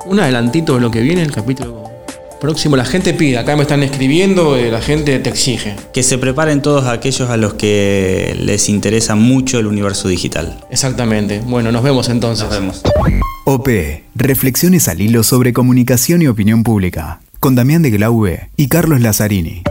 un 0.07 0.21
adelantito 0.21 0.75
de 0.75 0.81
lo 0.81 0.91
que 0.91 1.01
viene 1.01 1.23
el 1.23 1.33
capítulo 1.33 1.87
próximo. 2.41 2.77
La 2.77 2.85
gente 2.85 3.15
pide, 3.15 3.39
acá 3.39 3.57
me 3.57 3.63
están 3.63 3.83
escribiendo, 3.83 4.57
eh, 4.57 4.71
la 4.71 4.81
gente 4.81 5.19
te 5.19 5.31
exige. 5.31 5.75
Que 5.93 6.03
se 6.03 6.19
preparen 6.19 6.63
todos 6.63 6.87
aquellos 6.87 7.31
a 7.31 7.37
los 7.37 7.55
que 7.55 8.37
les 8.39 8.69
interesa 8.69 9.15
mucho 9.15 9.59
el 9.59 9.67
universo 9.67 10.09
digital. 10.09 10.65
Exactamente. 10.71 11.41
Bueno, 11.45 11.73
nos 11.73 11.83
vemos 11.83 12.09
entonces. 12.09 12.47
Nos 12.47 12.55
vemos. 12.55 12.83
OP, 13.45 13.69
reflexiones 14.15 14.89
al 14.89 15.01
hilo 15.01 15.23
sobre 15.23 15.53
comunicación 15.53 16.23
y 16.23 16.27
opinión 16.27 16.63
pública, 16.63 17.21
con 17.41 17.55
Damián 17.55 17.83
de 17.83 17.91
Glaube 17.91 18.49
y 18.57 18.69
Carlos 18.69 19.01
Lazzarini. 19.01 19.63